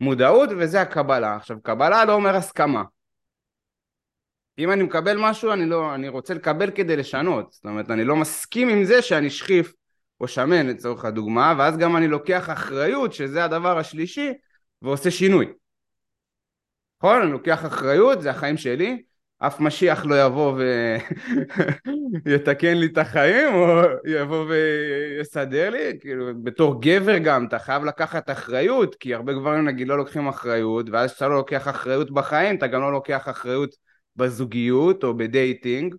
המודעות 0.00 0.50
וזה 0.58 0.80
הקבלה. 0.80 1.36
עכשיו, 1.36 1.62
קבלה 1.62 2.04
לא 2.04 2.12
אומר 2.12 2.36
הסכמה. 2.36 2.82
אם 4.58 4.70
אני 4.70 4.82
מקבל 4.82 5.16
משהו, 5.20 5.52
אני, 5.52 5.66
לא, 5.66 5.94
אני 5.94 6.08
רוצה 6.08 6.34
לקבל 6.34 6.70
כדי 6.70 6.96
לשנות. 6.96 7.52
זאת 7.52 7.64
אומרת, 7.64 7.90
אני 7.90 8.04
לא 8.04 8.16
מסכים 8.16 8.68
עם 8.68 8.84
זה 8.84 9.02
שאני 9.02 9.30
שחיף 9.30 9.72
או 10.20 10.28
שמן 10.28 10.66
לצורך 10.66 11.04
הדוגמה, 11.04 11.54
ואז 11.58 11.76
גם 11.76 11.96
אני 11.96 12.08
לוקח 12.08 12.50
אחריות, 12.50 13.12
שזה 13.12 13.44
הדבר 13.44 13.78
השלישי, 13.78 14.32
ועושה 14.82 15.10
שינוי. 15.10 15.46
נכון? 16.98 17.22
אני 17.22 17.32
לוקח 17.32 17.66
אחריות, 17.66 18.22
זה 18.22 18.30
החיים 18.30 18.56
שלי, 18.56 19.02
אף 19.46 19.60
משיח 19.60 20.06
לא 20.06 20.22
יבוא 20.22 20.58
ויתקן 22.24 22.74
לי 22.80 22.86
את 22.86 22.98
החיים, 22.98 23.54
או 23.54 23.82
יבוא 24.06 24.46
ויסדר 24.48 25.70
לי, 25.70 25.98
כאילו, 26.00 26.26
בתור 26.42 26.82
גבר 26.82 27.18
גם, 27.18 27.46
אתה 27.46 27.58
חייב 27.58 27.84
לקחת 27.84 28.30
אחריות, 28.30 28.94
כי 28.94 29.14
הרבה 29.14 29.32
גברים 29.32 29.64
נגיד 29.64 29.88
לא 29.88 29.96
לוקחים 29.96 30.28
אחריות, 30.28 30.86
ואז 30.90 31.12
כשאתה 31.12 31.28
לא 31.28 31.34
לוקח 31.34 31.68
אחריות 31.68 32.10
בחיים, 32.10 32.56
אתה 32.56 32.66
גם 32.66 32.80
לא 32.80 32.92
לוקח 32.92 33.28
אחריות 33.28 33.76
בזוגיות 34.16 35.04
או 35.04 35.16
בדייטינג, 35.16 35.94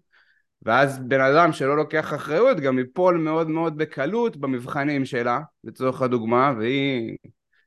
ואז 0.61 0.99
בן 0.99 1.21
אדם 1.21 1.53
שלא 1.53 1.77
לוקח 1.77 2.13
אחריות 2.13 2.59
גם 2.59 2.79
ייפול 2.79 3.17
מאוד 3.17 3.49
מאוד 3.49 3.77
בקלות 3.77 4.37
במבחנים 4.37 5.05
שלה, 5.05 5.39
לצורך 5.63 6.01
הדוגמה, 6.01 6.53
והיא 6.57 7.17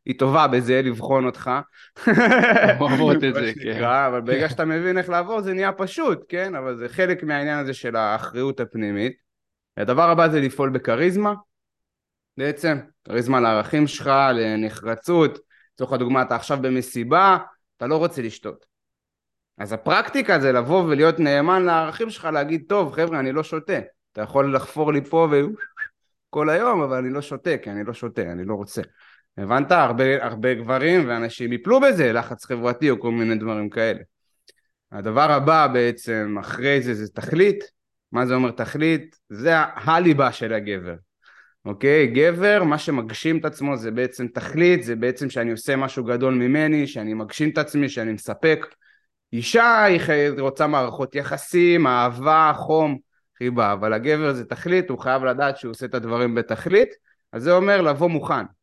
היא 0.07 0.19
טובה 0.19 0.47
בזה, 0.47 0.83
לבחון 0.83 1.27
אותך. 1.27 1.51
אוהבות 2.81 3.17
את 3.17 3.35
זה, 3.35 3.53
כן. 3.63 3.85
אבל 3.85 4.21
ברגע 4.21 4.49
שאתה 4.49 4.65
מבין 4.65 4.99
איך 4.99 5.09
לעבור 5.09 5.41
זה 5.41 5.53
נהיה 5.53 5.73
פשוט, 5.73 6.25
כן? 6.29 6.55
אבל 6.55 6.77
זה 6.77 6.89
חלק 6.89 7.23
מהעניין 7.23 7.59
הזה 7.59 7.75
של 7.75 7.97
האחריות 7.97 8.61
הפנימית. 8.61 9.13
הדבר 9.77 10.11
הבא 10.11 10.29
זה 10.29 10.41
לפעול 10.41 10.71
בכריזמה, 10.71 11.35
בעצם, 12.37 12.79
כריזמה 13.05 13.41
לערכים 13.41 13.87
שלך, 13.87 14.11
לנחרצות. 14.35 15.39
לצורך 15.75 15.93
הדוגמה, 15.93 16.23
אתה 16.23 16.37
עכשיו 16.37 16.59
במסיבה, 16.61 17.39
אתה 17.77 17.87
לא 17.87 17.97
רוצה 17.97 18.23
לשתות. 18.23 18.67
אז 19.59 19.73
הפרקטיקה 19.73 20.41
זה 20.41 20.53
לבוא 20.53 20.83
ולהיות 20.83 21.19
נאמן 21.19 21.65
לערכים 21.65 22.11
שלך, 22.11 22.25
להגיד, 22.25 22.65
טוב, 22.69 22.93
חבר'ה, 22.93 23.21
אני 23.21 23.33
לא 23.33 23.43
שותה. 23.43 23.79
אתה 24.13 24.23
יכול 24.23 24.57
לחפור 24.57 24.93
לי 24.93 25.05
פה 25.05 25.29
ו... 25.31 25.41
כל 26.31 26.51
היום, 26.51 26.83
אבל 26.83 26.97
אני 26.97 27.11
לא 27.11 27.23
שותה, 27.23 27.59
כי 27.63 27.71
אני 27.71 27.85
לא 27.85 27.93
שותה, 27.93 28.23
אני 28.23 28.45
לא 28.45 28.55
רוצה. 28.55 28.83
הבנת? 29.39 29.73
הרבה, 29.73 30.25
הרבה 30.25 30.55
גברים 30.55 31.09
ואנשים 31.09 31.53
יפלו 31.53 31.81
בזה, 31.81 32.13
לחץ 32.13 32.45
חברתי 32.45 32.91
או 32.91 33.01
כל 33.01 33.11
מיני 33.11 33.35
דברים 33.35 33.71
כאלה. 33.71 34.01
הדבר 34.93 35.33
הבא 35.33 35.67
בעצם 35.67 36.37
אחרי 36.41 36.83
זה 36.83 36.95
זה 36.95 37.09
תכלית. 37.13 37.65
מה 38.13 38.27
זה 38.27 38.35
אומר 38.35 38.51
תכלית? 38.51 39.17
זה 39.29 39.53
הליבה 39.59 40.33
של 40.33 40.53
הגבר. 40.53 40.95
אוקיי? 41.65 42.07
גבר, 42.07 42.65
מה 42.65 42.79
שמגשים 42.79 43.39
את 43.39 43.45
עצמו 43.45 43.77
זה 43.77 43.91
בעצם 43.91 44.27
תכלית, 44.29 44.83
זה 44.83 44.97
בעצם 44.97 45.31
שאני 45.31 45.51
עושה 45.51 45.77
משהו 45.77 46.05
גדול 46.05 46.35
ממני, 46.35 46.87
שאני 46.87 47.15
מגשים 47.15 47.51
את 47.51 47.59
עצמי, 47.59 47.89
שאני 47.89 48.13
מספק. 48.13 48.67
אישה 49.33 49.85
היא 49.85 50.01
רוצה 50.39 50.67
מערכות 50.67 51.15
יחסים, 51.15 51.87
אהבה, 51.87 52.53
חום, 52.57 52.99
חיבה, 53.39 53.73
אבל 53.73 53.93
הגבר 53.93 54.33
זה 54.33 54.45
תכלית, 54.45 54.91
הוא 54.91 54.99
חייב 54.99 55.25
לדעת 55.25 55.57
שהוא 55.57 55.71
עושה 55.71 55.87
את 55.87 55.95
הדברים 55.95 56.35
בתכלית, 56.35 56.89
אז 57.33 57.43
זה 57.43 57.53
אומר 57.53 57.81
לבוא 57.83 58.09
מוכן. 58.09 58.56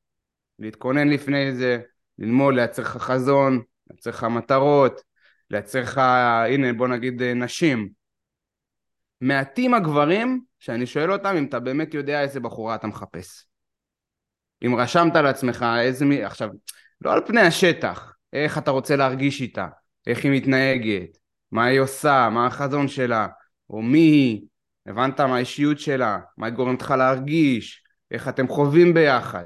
להתכונן 0.63 1.10
לפני 1.10 1.55
זה, 1.55 1.79
ללמוד, 2.20 2.55
לייצר 2.55 2.82
לך 2.82 2.98
חזון, 2.98 3.62
לייצר 3.89 4.10
לך 4.10 4.24
מטרות, 4.24 5.01
לייצר 5.50 5.82
לך, 5.82 5.98
הנה 6.48 6.74
בוא 6.74 6.88
נגיד 6.88 7.24
נשים. 7.24 7.89
מעטים 9.22 9.74
הגברים 9.74 10.41
שאני 10.60 10.86
שואל 10.86 11.12
אותם 11.12 11.36
אם 11.38 11.46
אתה 11.46 11.60
באמת 11.60 11.93
יודע 11.93 12.22
איזה 12.22 12.39
בחורה 12.39 12.75
אתה 12.75 12.88
מחפש. 12.88 13.46
אם 14.65 14.75
רשמת 14.75 15.15
לעצמך 15.15 15.65
איזה 15.79 16.05
מי... 16.05 16.24
עכשיו, 16.24 16.50
לא 17.01 17.13
על 17.13 17.22
פני 17.25 17.41
השטח, 17.41 18.15
איך 18.34 18.58
אתה 18.58 18.72
רוצה 18.72 18.96
להרגיש 18.96 19.41
איתה, 19.41 19.67
איך 20.08 20.24
היא 20.24 20.32
מתנהגת, 20.32 21.17
מה 21.51 21.65
היא 21.65 21.79
עושה, 21.79 22.29
מה 22.32 22.48
החזון 22.48 22.88
שלה, 22.88 23.27
או 23.70 23.82
מי 23.82 24.00
היא, 24.00 24.41
הבנת 24.86 25.22
מה 25.22 25.36
האישיות 25.36 25.79
שלה, 25.79 26.20
מה 26.38 26.46
היא 26.46 26.55
גורמת 26.55 26.82
לך 26.82 26.91
להרגיש, 26.91 27.84
איך 28.12 28.27
אתם 28.27 28.48
חווים 28.48 28.93
ביחד. 28.93 29.43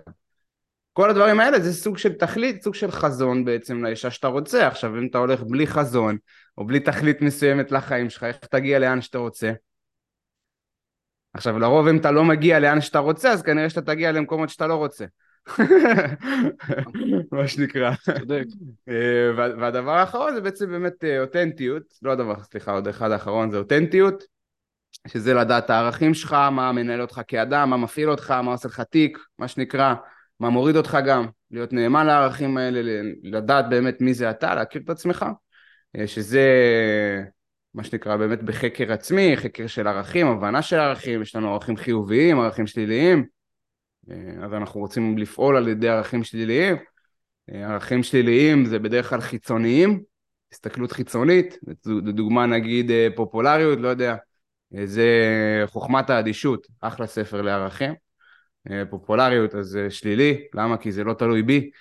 כל 0.98 1.10
הדברים 1.10 1.40
האלה 1.40 1.60
זה 1.60 1.74
סוג 1.74 1.98
של 1.98 2.14
תכלית, 2.14 2.62
סוג 2.64 2.76
של 2.76 2.92
חזון 2.92 3.46
בעצם 3.46 3.84
לאישה 3.84 4.12
שאתה 4.12 4.28
רוצה. 4.28 4.68
עכשיו 4.68 4.98
אם 4.98 5.08
אתה 5.10 5.18
הולך 5.18 5.44
בלי 5.44 5.68
חזון, 5.68 6.18
או 6.58 6.66
בלי 6.66 6.80
תכלית 6.80 7.22
מסוימת 7.22 7.72
לחיים 7.72 8.10
שלך, 8.10 8.24
איך 8.24 8.38
תגיע 8.38 8.80
לאן 8.80 9.02
שאתה 9.02 9.18
רוצה? 9.18 9.52
עכשיו 11.34 11.60
לרוב 11.60 11.88
אם 11.88 11.98
אתה 11.98 12.12
לא 12.12 12.24
מגיע 12.24 12.60
לאן 12.60 12.82
שאתה 12.82 13.00
רוצה, 13.00 13.32
אז 13.32 13.42
כנראה 13.42 13.70
שאתה 13.70 13.82
תגיע 13.82 14.12
למקומות 14.12 14.50
שאתה 14.50 14.68
לא 14.68 14.76
רוצה. 14.76 15.06
מה 17.32 17.48
שנקרא. 17.48 17.92
צודק. 18.20 18.46
אה, 18.90 19.32
והדבר 19.36 19.92
האחרון 19.92 20.36
זה 20.36 20.42
בעצם 20.42 20.70
באמת 20.72 21.04
אה, 21.04 21.22
אותנטיות, 21.22 21.84
לא 22.02 22.12
הדבר, 22.12 22.44
סליחה, 22.44 22.72
עוד 22.72 22.88
אחד 22.88 23.12
האחרון 23.12 23.52
זה 23.52 23.58
אותנטיות, 23.58 24.24
שזה 25.08 25.34
לדעת 25.34 25.70
הערכים 25.70 26.14
שלך, 26.14 26.34
מה 26.34 26.72
מנהל 26.72 27.02
אותך 27.02 27.22
כאדם, 27.28 27.70
מה 27.70 27.78
מפעיל 27.78 28.10
אותך, 28.10 28.32
מה 28.32 28.52
עושה 28.52 28.68
לך 28.68 28.82
תיק, 28.82 29.18
מה 29.40 29.48
שנקרא. 29.48 29.96
מה 30.40 30.50
מוריד 30.50 30.76
אותך 30.76 30.98
גם, 31.06 31.26
להיות 31.52 31.74
נאמן 31.74 32.06
לערכים 32.06 32.58
האלה, 32.58 33.02
לדעת 33.24 33.70
באמת 33.70 34.02
מי 34.02 34.14
זה 34.14 34.30
אתה, 34.30 34.56
להכיר 34.56 34.82
את 34.82 34.90
עצמך, 34.90 35.26
אה, 35.96 36.08
שזה 36.08 36.44
מה 37.74 37.84
שנקרא 37.84 38.16
באמת 38.16 38.44
בחקר 38.44 38.94
עצמי, 38.94 39.38
חקר 39.38 39.68
של 39.68 39.88
ערכים, 39.88 40.28
הבנה 40.28 40.62
של 40.62 40.80
ערכים, 40.80 41.22
יש 41.22 41.36
לנו 41.36 41.54
ערכים 41.54 41.78
חיוביים, 41.78 42.40
ערכים 42.40 42.68
שליליים, 42.68 43.26
אה, 44.12 44.46
אז 44.46 44.54
אנחנו 44.54 44.80
רוצים 44.80 45.18
לפעול 45.18 45.58
על 45.58 45.68
ידי 45.68 45.90
ערכים 45.90 46.24
שליליים. 46.24 46.76
אה, 47.52 47.74
ערכים 47.74 48.04
שליליים 48.04 48.66
זה 48.66 48.80
בדרך 48.80 49.10
כלל 49.10 49.22
חיצוניים, 49.22 50.04
הסתכלות 50.52 50.92
חיצונית, 50.92 51.58
לדוגמה 51.86 52.46
נגיד 52.46 52.92
פופולריות, 53.16 53.80
לא 53.80 53.88
יודע, 53.88 54.16
זה 54.84 55.08
חוכמת 55.66 56.10
האדישות, 56.10 56.68
אחלה 56.82 57.08
ספר 57.08 57.42
לערכים. 57.42 58.07
אה, 58.72 58.84
פופולריות 58.90 59.56
אז 59.56 59.80
שלילי, 59.90 60.48
למה? 60.54 60.78
כי 60.78 60.92
זה 60.92 61.04
לא 61.04 61.14
תלוי 61.14 61.44
בי. 61.44 61.72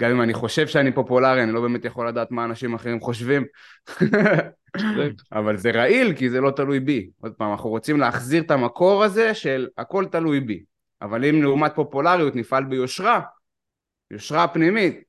גם 0.00 0.10
אם 0.10 0.22
אני 0.22 0.34
חושב 0.34 0.66
שאני 0.66 0.92
פופולרי, 0.92 1.42
אני 1.42 1.52
לא 1.52 1.60
באמת 1.60 1.84
יכול 1.84 2.08
לדעת 2.08 2.30
מה 2.30 2.44
אנשים 2.44 2.74
אחרים 2.74 3.00
חושבים. 3.00 3.44
אבל 5.38 5.56
זה 5.56 5.70
רעיל 5.70 6.16
כי 6.16 6.30
זה 6.30 6.40
לא 6.40 6.50
תלוי 6.50 6.80
בי. 6.80 7.10
עוד 7.20 7.32
פעם, 7.32 7.50
אנחנו 7.50 7.70
רוצים 7.70 8.00
להחזיר 8.00 8.42
את 8.42 8.50
המקור 8.50 9.04
הזה 9.04 9.34
של 9.34 9.68
הכל 9.78 10.04
תלוי 10.10 10.40
בי. 10.40 10.64
אבל 11.02 11.24
אם 11.24 11.42
לעומת 11.42 11.72
פופולריות 11.74 12.36
נפעל 12.36 12.64
ביושרה, 12.64 13.20
יושרה 14.10 14.48
פנימית, 14.48 15.00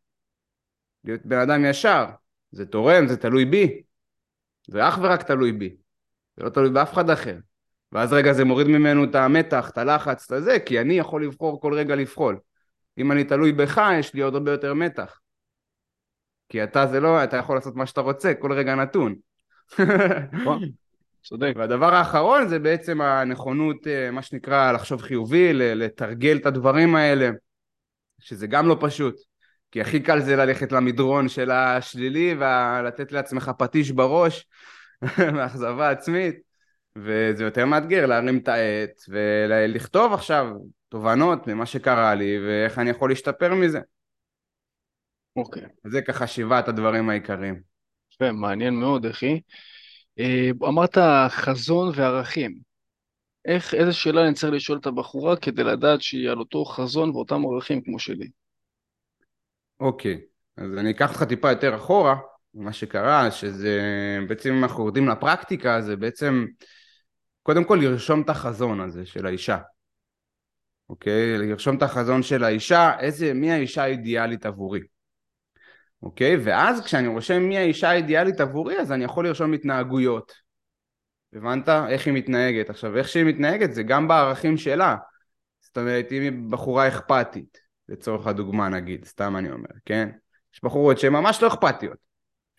להיות 1.04 1.26
בן 1.26 1.40
אדם 1.40 1.66
ישר, 1.66 2.06
זה 2.52 2.66
תורם, 2.66 3.08
זה 3.08 3.18
תלוי 3.18 3.46
בי. 3.46 3.82
זה 4.68 4.88
אך 4.88 5.00
ורק 5.02 5.24
תלוי 5.24 5.52
בי. 5.52 5.76
זה 6.38 6.44
לא 6.44 6.50
תלוי 6.50 6.70
באף 6.70 6.94
אחד 6.94 7.10
אחר. 7.10 7.38
ואז 7.92 8.14
רגע 8.14 8.34
זה 8.34 8.46
מוריד 8.46 8.68
ממנו 8.68 9.04
את 9.04 9.16
המתח, 9.16 9.70
את 9.70 9.78
הלחץ, 9.78 10.26
את 10.26 10.32
הזה, 10.32 10.60
כי 10.60 10.82
אני 10.82 10.94
יכול 10.94 11.24
לבחור 11.24 11.62
כל 11.62 11.74
רגע 11.74 11.96
לפעול. 11.96 12.40
אם 12.98 13.12
אני 13.12 13.24
תלוי 13.24 13.52
בך, 13.52 13.82
יש 14.00 14.14
לי 14.14 14.22
עוד 14.22 14.34
הרבה 14.34 14.52
יותר 14.52 14.74
מתח. 14.74 15.20
כי 16.50 16.64
אתה 16.64 16.88
זה 16.88 17.00
לא, 17.00 17.24
אתה 17.24 17.38
יכול 17.38 17.56
לעשות 17.56 17.76
מה 17.76 17.86
שאתה 17.86 18.02
רוצה, 18.02 18.34
כל 18.34 18.54
רגע 18.54 18.76
נתון. 18.76 19.16
צודק. 21.24 21.54
והדבר 21.56 21.94
האחרון 21.94 22.48
זה 22.48 22.60
בעצם 22.60 23.02
הנכונות, 23.02 23.88
אה, 23.88 24.12
מה 24.12 24.22
שנקרא, 24.22 24.72
לחשוב 24.72 25.02
חיובי, 25.02 25.54
לתרגל 25.54 26.38
את 26.38 26.46
הדברים 26.46 26.96
האלה, 26.96 27.30
שזה 28.20 28.48
גם 28.48 28.68
לא 28.68 28.78
פשוט. 28.80 29.16
כי 29.72 29.82
הכי 29.82 30.00
קל 30.00 30.20
זה 30.20 30.36
ללכת 30.36 30.72
למדרון 30.72 31.30
של 31.30 31.52
השלילי 31.52 32.36
ולתת 32.40 33.12
לעצמך 33.12 33.52
פטיש 33.58 33.92
בראש 33.92 34.48
מאכזבה 35.36 35.90
עצמית. 35.90 36.49
וזה 36.96 37.44
יותר 37.44 37.66
מאתגר 37.66 38.06
להרים 38.06 38.38
את 38.38 38.48
העט 38.48 39.02
ולכתוב 39.10 40.14
עכשיו 40.14 40.46
תובנות 40.90 41.48
ממה 41.48 41.66
שקרה 41.66 42.16
לי 42.16 42.40
ואיך 42.48 42.80
אני 42.80 42.90
יכול 42.90 43.10
להשתפר 43.10 43.56
מזה. 43.56 43.80
אוקיי. 45.36 45.64
Okay. 45.64 45.90
זה 45.90 46.02
ככה 46.02 46.28
שבעת 46.28 46.68
הדברים 46.68 47.10
העיקריים. 47.10 47.62
יפה, 48.14 48.32
מעניין 48.32 48.74
מאוד, 48.74 49.06
אחי. 49.06 49.42
אה, 50.20 50.50
אמרת 50.64 50.98
חזון 51.30 51.92
וערכים. 51.96 52.60
איך, 53.46 53.74
איזה 53.74 53.94
שאלה 53.94 54.26
אני 54.26 54.34
צריך 54.34 54.54
לשאול 54.54 54.78
את 54.78 54.86
הבחורה 54.86 55.36
כדי 55.36 55.64
לדעת 55.64 56.02
שהיא 56.02 56.30
על 56.30 56.40
אותו 56.40 56.66
חזון 56.66 57.10
ואותם 57.10 57.46
ערכים 57.46 57.82
כמו 57.82 58.00
שלי? 58.00 58.30
אוקיי, 59.80 60.16
okay. 60.16 60.64
אז 60.64 60.78
אני 60.78 60.92
אקח 60.92 61.10
אותך 61.10 61.24
טיפה 61.24 61.50
יותר 61.50 61.76
אחורה, 61.76 62.16
מה 62.54 62.74
שקרה, 62.74 63.32
שזה 63.32 63.80
בעצם 64.28 64.54
אם 64.54 64.64
אנחנו 64.64 64.84
יורדים 64.84 65.10
לפרקטיקה, 65.10 65.82
זה 65.82 65.96
בעצם 65.96 66.46
קודם 67.50 67.64
כל 67.64 67.80
לרשום 67.82 68.22
את 68.22 68.30
החזון 68.30 68.82
הזה 68.82 69.06
של 69.06 69.26
האישה, 69.26 69.58
אוקיי? 70.90 71.38
לרשום 71.38 71.78
את 71.78 71.84
החזון 71.84 72.24
של 72.24 72.44
האישה, 72.44 73.00
איזה, 73.00 73.34
מי 73.34 73.52
האישה 73.52 73.84
האידיאלית 73.84 74.46
עבורי, 74.46 74.80
אוקיי? 76.04 76.38
ואז 76.44 76.82
כשאני 76.86 77.08
רושם 77.08 77.44
מי 77.44 77.58
האישה 77.58 77.90
האידיאלית 77.90 78.42
עבורי, 78.42 78.80
אז 78.80 78.92
אני 78.92 79.04
יכול 79.04 79.28
לרשום 79.28 79.54
התנהגויות. 79.54 80.34
הבנת? 81.34 81.70
איך 81.70 82.06
היא 82.06 82.14
מתנהגת. 82.14 82.70
עכשיו, 82.70 82.98
איך 82.98 83.08
שהיא 83.08 83.26
מתנהגת 83.26 83.74
זה 83.74 83.84
גם 83.84 84.08
בערכים 84.08 84.58
שלה. 84.58 84.96
זאת 85.60 85.78
אומרת, 85.78 86.12
אם 86.12 86.22
היא 86.22 86.32
בחורה 86.50 86.88
אכפתית, 86.88 87.58
לצורך 87.90 88.28
הדוגמה 88.28 88.70
נגיד, 88.70 89.06
סתם 89.06 89.38
אני 89.38 89.52
אומר, 89.52 89.70
כן? 89.86 90.10
יש 90.54 90.64
בחורות 90.64 91.00
שהן 91.00 91.14
ממש 91.14 91.44
לא 91.44 91.48
אכפתיות. 91.48 91.98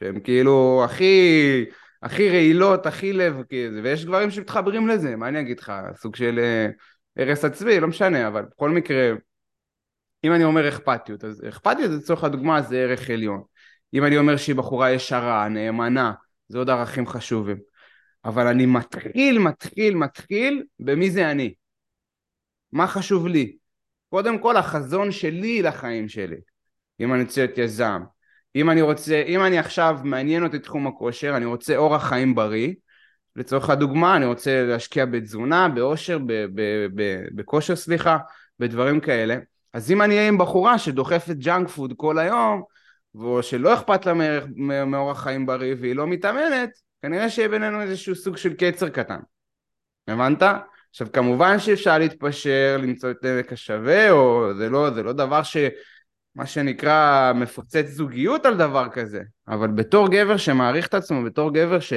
שהן 0.00 0.20
כאילו 0.20 0.82
הכי, 0.85 1.64
הכי 2.02 2.28
רעילות, 2.28 2.87
הכי 2.87 3.12
לב, 3.12 3.42
כאילו, 3.49 3.83
ויש 3.83 4.04
גברים 4.04 4.30
שמתחברים 4.30 4.88
לזה, 4.88 5.16
מה 5.16 5.28
אני 5.28 5.40
אגיד 5.40 5.59
לך? 5.59 5.73
סוג 5.95 6.16
של 6.16 6.38
אה, 6.38 6.69
הרס 7.16 7.45
עצמי, 7.45 7.80
לא 7.80 7.88
משנה, 7.88 8.28
אבל 8.28 8.42
בכל 8.42 8.71
מקרה, 8.71 9.12
אם 10.25 10.33
אני 10.33 10.45
אומר 10.45 10.69
אכפתיות, 10.69 11.25
אז 11.25 11.45
אכפתיות 11.49 11.90
לצורך 11.90 12.25
הדוגמה 12.25 12.62
זה 12.62 12.76
ערך 12.76 13.11
עליון. 13.11 13.42
אם 13.95 14.04
אני 14.04 14.19
אומר 14.19 14.37
שהיא 14.37 14.57
בחורה 14.57 14.90
ישרה, 14.90 15.49
נאמנה, 15.49 16.12
זה 16.49 16.59
עוד 16.59 16.71
ערכים 16.71 17.07
חשובים. 17.07 17.57
אבל 18.25 18.47
אני 18.47 18.66
מתחיל, 18.66 19.38
מתחיל, 19.38 19.95
מתחיל 19.95 20.64
במי 20.80 21.11
זה 21.11 21.30
אני. 21.30 21.54
מה 22.73 22.87
חשוב 22.87 23.26
לי? 23.26 23.57
קודם 24.11 24.38
כל 24.38 24.57
החזון 24.57 25.12
שלי 25.12 25.62
לחיים 25.62 26.09
שלי. 26.09 26.37
אם 27.00 27.14
אני 27.14 27.23
רוצה 27.23 27.45
להיות 27.45 27.59
יזם, 27.59 28.02
אם 28.57 28.71
אני 28.71 28.83
רוצה, 28.83 29.23
אם 29.26 29.40
אני 29.40 29.59
עכשיו 29.59 29.99
מעניין 30.04 30.45
אותי 30.45 30.59
תחום 30.59 30.87
הכושר, 30.87 31.37
אני 31.37 31.45
רוצה 31.45 31.76
אורח 31.76 32.09
חיים 32.09 32.35
בריא, 32.35 32.75
לצורך 33.37 33.71
הדוגמה, 33.71 34.16
אני 34.16 34.26
רוצה 34.26 34.64
להשקיע 34.64 35.07
בתזונה, 35.07 35.69
באושר, 35.69 36.19
בכושר, 37.35 37.76
סליחה, 37.76 38.19
בדברים 38.59 39.00
כאלה, 39.00 39.37
אז 39.73 39.90
אם 39.90 40.02
אני 40.02 40.16
אהיה 40.16 40.28
עם 40.28 40.38
בחורה 40.38 40.78
שדוחפת 40.78 41.37
junk 41.37 41.69
food 41.69 41.93
כל 41.97 42.19
היום, 42.19 42.62
או 43.14 43.42
שלא 43.42 43.75
אכפת 43.75 44.07
לה 44.07 44.12
מאורח 44.87 45.23
חיים 45.23 45.47
בריא 45.47 45.75
והיא 45.80 45.97
לא 45.97 46.07
מתאמנת, 46.07 46.71
כנראה 47.02 47.30
שיהיה 47.30 47.49
בינינו 47.49 47.80
איזשהו 47.80 48.14
סוג 48.14 48.37
של 48.37 48.54
קצר 48.54 48.88
קטן. 48.88 49.19
הבנת? 50.09 50.42
עכשיו 50.90 51.12
כמובן 51.12 51.59
שאפשר 51.59 51.99
להתפשר, 51.99 52.78
למצוא 52.83 53.11
את 53.11 53.25
עמק 53.25 53.52
השווה, 53.52 54.11
או 54.11 54.54
זה 54.57 54.71
לא, 54.71 54.90
זה 54.90 55.02
לא 55.02 55.12
דבר 55.12 55.42
ש... 55.42 55.57
מה 56.35 56.47
שנקרא 56.47 57.33
מפוצץ 57.33 57.87
זוגיות 57.87 58.47
על 58.47 58.57
דבר 58.57 58.89
כזה, 58.93 59.23
אבל 59.49 59.69
בתור 59.69 60.09
גבר 60.09 60.37
שמעריך 60.37 60.87
את 60.87 60.95
עצמו, 60.95 61.25
בתור 61.25 61.55
גבר 61.55 61.81
ש, 61.81 61.93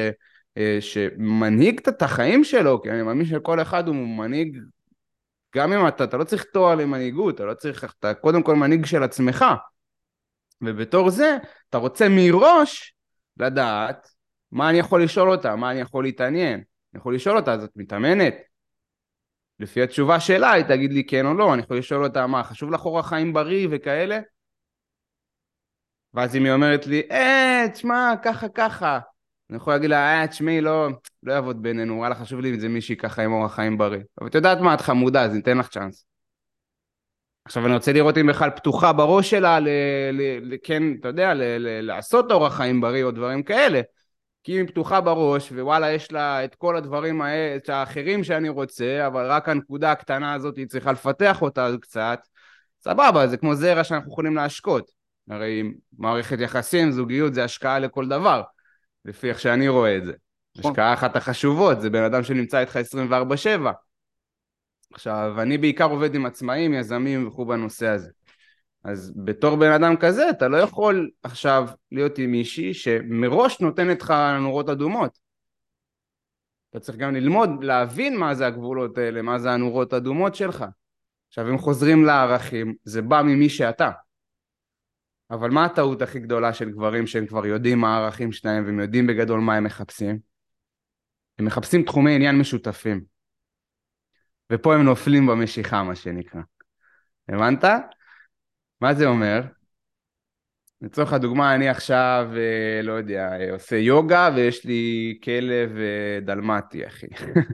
אה, 0.57 0.77
שמנהיג 0.79 1.79
את 1.89 2.01
החיים 2.01 2.43
שלו, 2.43 2.81
כי 2.81 2.91
אני 2.91 3.01
מאמין 3.01 3.25
שכל 3.25 3.61
אחד 3.61 3.87
הוא 3.87 3.95
מנהיג, 3.95 4.57
גם 5.55 5.73
אם 5.73 5.87
אתה, 5.87 6.03
אתה 6.03 6.17
לא 6.17 6.23
צריך 6.23 6.43
תואר 6.43 6.75
למנהיגות, 6.75 7.35
אתה 7.35 7.45
לא 7.45 7.53
צריך, 7.53 7.93
אתה 7.99 8.13
קודם 8.13 8.43
כל 8.43 8.55
מנהיג 8.55 8.85
של 8.85 9.03
עצמך, 9.03 9.45
ובתור 10.61 11.09
זה 11.09 11.37
אתה 11.69 11.77
רוצה 11.77 12.07
מראש 12.09 12.93
לדעת 13.37 14.07
מה 14.51 14.69
אני 14.69 14.79
יכול 14.79 15.03
לשאול 15.03 15.31
אותה, 15.31 15.55
מה 15.55 15.71
אני 15.71 15.79
יכול 15.79 16.03
להתעניין, 16.03 16.53
אני 16.53 16.99
יכול 16.99 17.15
לשאול 17.15 17.37
אותה, 17.37 17.53
אז 17.53 17.63
את 17.63 17.71
מתאמנת? 17.75 18.35
לפי 19.63 19.83
התשובה 19.83 20.19
שלה 20.19 20.51
היא 20.51 20.65
תגיד 20.65 20.93
לי 20.93 21.03
כן 21.03 21.25
או 21.25 21.33
לא, 21.33 21.53
אני 21.53 21.61
יכול 21.61 21.77
לשאול 21.77 22.03
אותה 22.03 22.27
מה, 22.27 22.43
חשוב 22.43 22.71
לך 22.71 22.85
אורח 22.85 23.09
חיים 23.09 23.33
בריא 23.33 23.67
וכאלה? 23.71 24.19
ואז 26.13 26.35
אם 26.35 26.43
היא 26.45 26.53
אומרת 26.53 26.87
לי, 26.87 27.01
אה, 27.11 27.65
תשמע, 27.73 28.13
ככה 28.23 28.47
ככה, 28.49 28.99
אני 29.49 29.57
יכול 29.57 29.73
להגיד 29.73 29.89
לה, 29.89 30.21
אה, 30.21 30.27
תשמעי, 30.27 30.61
לא, 30.61 30.89
לא 31.23 31.33
יעבוד 31.33 31.61
בינינו, 31.61 31.97
וואלה, 31.97 32.15
חשוב 32.15 32.39
לי 32.39 32.49
אם 32.49 32.59
זה 32.59 32.69
מישהי 32.69 32.95
ככה 32.95 33.23
עם 33.23 33.31
אורח 33.31 33.55
חיים 33.55 33.77
בריא. 33.77 34.01
אבל 34.21 34.27
את 34.27 34.35
יודעת 34.35 34.57
מה, 34.59 34.73
את 34.73 34.81
חמודה, 34.81 35.23
אז 35.23 35.33
ניתן 35.33 35.57
לך 35.57 35.67
צ'אנס. 35.67 36.05
עכשיו 37.45 37.65
אני 37.65 37.73
רוצה 37.73 37.93
לראות 37.93 38.17
אם 38.17 38.27
בכלל 38.27 38.49
פתוחה 38.49 38.93
בראש 38.93 39.29
שלה, 39.29 39.59
ל, 39.59 39.67
כן, 40.63 40.83
אתה 40.99 41.07
יודע, 41.07 41.33
לעשות 41.81 42.31
אורח 42.31 42.57
חיים 42.57 42.81
בריא 42.81 43.03
או 43.03 43.11
דברים 43.11 43.43
כאלה. 43.43 43.81
כי 44.43 44.51
היא 44.51 44.67
פתוחה 44.67 45.01
בראש, 45.01 45.51
ווואלה, 45.51 45.91
יש 45.91 46.11
לה 46.11 46.45
את 46.45 46.55
כל 46.55 46.75
הדברים 46.75 47.21
האחרים 47.67 48.23
שאני 48.23 48.49
רוצה, 48.49 49.07
אבל 49.07 49.31
רק 49.31 49.49
הנקודה 49.49 49.91
הקטנה 49.91 50.33
הזאת, 50.33 50.57
היא 50.57 50.67
צריכה 50.67 50.91
לפתח 50.91 51.41
אותה 51.41 51.69
קצת. 51.81 52.19
סבבה, 52.81 53.27
זה 53.27 53.37
כמו 53.37 53.55
זרע 53.55 53.83
שאנחנו 53.83 54.11
יכולים 54.11 54.35
להשקות. 54.35 54.91
הרי 55.29 55.63
מערכת 55.97 56.39
יחסים, 56.39 56.91
זוגיות, 56.91 57.33
זה 57.33 57.43
השקעה 57.43 57.79
לכל 57.79 58.07
דבר, 58.07 58.41
לפי 59.05 59.29
איך 59.29 59.39
שאני 59.39 59.67
רואה 59.67 59.97
את 59.97 60.05
זה. 60.05 60.13
נכון. 60.57 60.71
השקעה 60.71 60.93
אחת 60.93 61.15
החשובות, 61.15 61.81
זה 61.81 61.89
בן 61.89 62.03
אדם 62.03 62.23
שנמצא 62.23 62.59
איתך 62.59 62.79
24-7. 63.65 63.71
עכשיו, 64.93 65.41
אני 65.41 65.57
בעיקר 65.57 65.85
עובד 65.85 66.15
עם 66.15 66.25
עצמאים, 66.25 66.73
יזמים 66.73 67.27
וכו' 67.27 67.45
בנושא 67.45 67.87
הזה. 67.87 68.09
אז 68.83 69.13
בתור 69.25 69.55
בן 69.55 69.71
אדם 69.71 69.97
כזה 69.97 70.29
אתה 70.29 70.47
לא 70.47 70.57
יכול 70.57 71.09
עכשיו 71.23 71.67
להיות 71.91 72.17
עם 72.17 72.31
מישהי 72.31 72.73
שמראש 72.73 73.61
נותנת 73.61 74.01
לך 74.01 74.13
נורות 74.39 74.69
אדומות. 74.69 75.19
אתה 76.69 76.79
צריך 76.79 76.97
גם 76.97 77.13
ללמוד, 77.13 77.49
להבין 77.63 78.17
מה 78.17 78.35
זה 78.35 78.47
הגבולות 78.47 78.97
האלה, 78.97 79.21
מה 79.21 79.39
זה 79.39 79.51
הנורות 79.51 79.93
אדומות 79.93 80.35
שלך. 80.35 80.65
עכשיו 81.27 81.49
אם 81.49 81.57
חוזרים 81.57 82.05
לערכים, 82.05 82.75
זה 82.83 83.01
בא 83.01 83.21
ממי 83.21 83.49
שאתה. 83.49 83.91
אבל 85.31 85.49
מה 85.49 85.65
הטעות 85.65 86.01
הכי 86.01 86.19
גדולה 86.19 86.53
של 86.53 86.69
גברים 86.69 87.07
שהם 87.07 87.25
כבר 87.25 87.45
יודעים 87.45 87.79
מה 87.79 87.97
הערכים 87.97 88.31
שלהם 88.31 88.65
והם 88.65 88.79
יודעים 88.79 89.07
בגדול 89.07 89.39
מה 89.39 89.55
הם 89.55 89.63
מחפשים? 89.63 90.19
הם 91.39 91.45
מחפשים 91.45 91.83
תחומי 91.83 92.15
עניין 92.15 92.39
משותפים. 92.39 93.03
ופה 94.51 94.75
הם 94.75 94.81
נופלים 94.81 95.27
במשיכה 95.27 95.83
מה 95.83 95.95
שנקרא. 95.95 96.41
הבנת? 97.29 97.63
מה 98.83 98.93
זה 98.93 99.05
אומר? 99.05 99.41
לצורך 100.81 101.13
הדוגמה, 101.13 101.55
אני 101.55 101.69
עכשיו, 101.69 102.29
אה, 102.35 102.81
לא 102.81 102.93
יודע, 102.93 103.29
אה, 103.39 103.51
עושה 103.53 103.75
יוגה 103.75 104.29
ויש 104.35 104.65
לי 104.65 105.19
כלב 105.23 105.77
אה, 105.77 106.19
דלמטי, 106.21 106.87
אחי. 106.87 107.07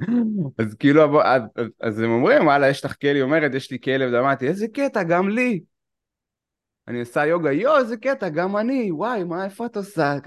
אז 0.60 0.76
כאילו, 0.76 1.22
אז, 1.24 1.42
אז 1.82 2.00
הם 2.00 2.12
אומרים, 2.12 2.46
וואלה, 2.46 2.70
יש 2.70 2.86
לך 2.86 2.96
כלב, 3.02 3.16
היא 3.16 3.24
אומרת, 3.24 3.54
יש 3.54 3.72
לי 3.72 3.78
כלב 3.84 4.12
דלמטי, 4.12 4.48
איזה 4.48 4.68
קטע, 4.68 5.04
גם 5.04 5.30
לי. 5.30 5.62
אני 6.88 7.00
עושה 7.00 7.26
יוגה, 7.26 7.52
יואו, 7.52 7.78
איזה 7.78 7.98
קטע, 7.98 8.30
גם 8.30 8.58
אני, 8.58 8.92
וואי, 8.92 9.24
מה, 9.24 9.46
איפה 9.46 9.66
את 9.66 9.78
עושה? 9.78 10.18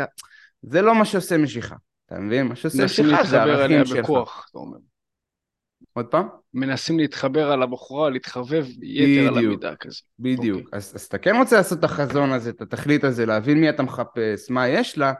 זה 0.62 0.83
לא 0.83 0.95
מה 0.95 1.05
שעושה 1.05 1.38
משיכה, 1.38 1.77
אתה 2.07 2.19
מבין? 2.19 2.47
מה 2.47 2.57
שעושה 2.57 2.85
משיכה 2.85 3.25
זה 3.25 3.43
הערכים 3.43 3.87
שלך. 3.87 3.99
בכוח, 3.99 4.47
אתה 4.51 4.59
אומר. 4.59 4.91
עוד 5.92 6.07
פעם? 6.07 6.28
מנסים 6.55 6.98
להתחבר 6.98 7.52
על 7.52 7.62
הבחורה, 7.62 8.11
להתחבב 8.11 8.66
יתר 8.83 9.28
על 9.28 9.38
המידה 9.38 9.76
כזה. 9.76 10.00
בדיוק. 10.18 10.59
Okay. 10.59 10.64
אוקיי. 10.64 10.76
אז, 10.76 10.92
אז 10.94 11.02
אתה 11.05 11.18
כן 11.18 11.37
רוצה 11.37 11.57
לעשות 11.57 11.78
את 11.78 11.85
החזון 11.85 12.33
הזה, 12.33 12.50
את 12.50 12.61
התכלית 12.62 13.05
הזה, 13.05 13.26
להבין 13.26 13.61
מי 13.61 13.70
אתה 13.70 13.83
מחפש, 13.83 14.50
מה 14.50 14.68
יש 14.68 14.98
לה, 14.98 15.12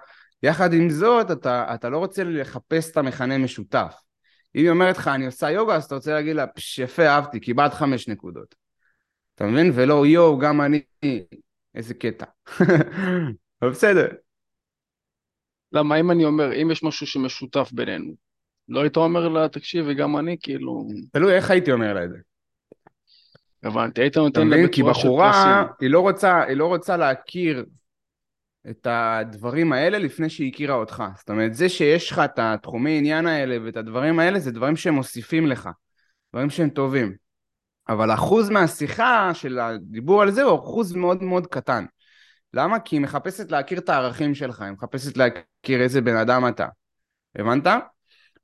יחד 0.43 0.73
עם 0.73 0.91
זאת, 0.91 1.31
אתה, 1.31 1.75
אתה 1.75 1.89
לא 1.89 1.99
רוצה 1.99 2.25
לחפש 2.25 2.91
את 2.91 2.97
המכנה 2.97 3.39
משותף. 3.39 3.95
אם 4.57 4.61
היא 4.61 4.71
אומרת 4.71 4.97
לך, 4.97 5.09
אני 5.09 5.27
עושה 5.27 5.51
יוגה, 5.51 5.75
אז 5.75 5.85
אתה 5.85 5.95
רוצה 5.95 6.13
להגיד 6.13 6.37
לה, 6.37 6.47
פש, 6.47 6.79
יפה, 6.79 7.07
אהבתי, 7.07 7.41
קיבלת 7.41 7.75
חמש 7.75 8.09
נקודות. 8.09 8.55
אתה 9.35 9.45
מבין? 9.45 9.73
ולא, 9.75 10.07
יואו, 10.07 10.39
גם 10.39 10.61
אני, 10.61 10.81
איזה 11.75 11.95
קטע. 11.95 12.27
אבל 13.63 13.71
בסדר. 13.71 14.09
למה 15.73 16.01
אם 16.01 16.11
אני 16.11 16.25
אומר, 16.25 16.63
אם 16.63 16.71
יש 16.71 16.83
משהו 16.83 17.07
שמשותף 17.07 17.71
בינינו, 17.73 18.15
לא 18.69 18.81
היית 18.81 18.97
אומר 18.97 19.29
לה, 19.29 19.49
תקשיבי, 19.49 19.95
גם 19.95 20.19
אני, 20.19 20.37
כאילו... 20.41 20.89
תלוי 21.13 21.35
איך 21.35 21.51
הייתי 21.51 21.73
אומר 21.73 21.95
לה 21.95 22.05
את 22.05 22.11
זה. 22.11 22.19
הבנתי, 23.63 24.01
היית 24.01 24.17
נותן 24.17 24.49
לה 24.49 24.57
בצורה 24.57 24.67
של 24.67 24.73
כי 24.73 24.83
בחורה, 24.83 25.65
היא 25.81 25.91
לא, 25.91 26.01
רוצה, 26.01 26.43
היא 26.43 26.57
לא 26.57 26.67
רוצה 26.67 26.97
להכיר 26.97 27.65
את 28.71 28.87
הדברים 28.91 29.73
האלה 29.73 29.99
לפני 29.99 30.31
שהיא 30.31 30.53
הכירה 30.53 30.75
אותך. 30.75 31.05
זאת 31.17 31.31
אומרת, 31.31 31.55
זה 31.55 31.69
שיש 31.69 32.11
לך 32.11 32.19
את 32.19 32.39
התחומי 32.39 32.99
עניין 32.99 33.27
האלה 33.27 33.57
ואת 33.65 33.77
הדברים 33.77 34.19
האלה, 34.19 34.39
זה 34.39 34.51
דברים 34.51 34.77
שהם 34.77 34.95
מוסיפים 34.95 35.47
לך. 35.47 35.69
דברים 36.33 36.51
שהם 36.51 36.71
טובים. 36.71 37.15
אבל 37.89 38.15
אחוז 38.15 38.51
מהשיחה 38.51 39.35
של 39.35 39.59
הדיבור 39.59 40.23
על 40.23 40.31
זה 40.31 40.43
הוא 40.43 40.59
אחוז 40.59 40.95
מאוד 40.95 41.23
מאוד 41.23 41.47
קטן. 41.47 41.85
למה? 42.55 42.81
כי 42.81 42.97
היא 42.97 43.01
מחפשת 43.01 43.51
להכיר 43.51 43.79
את 43.79 43.89
הערכים 43.89 44.35
שלך, 44.35 44.61
היא 44.61 44.71
מחפשת 44.71 45.17
להכיר 45.17 45.81
איזה 45.83 46.01
בן 46.01 46.17
אדם 46.17 46.49
אתה. 46.49 46.67
הבנת? 47.39 47.67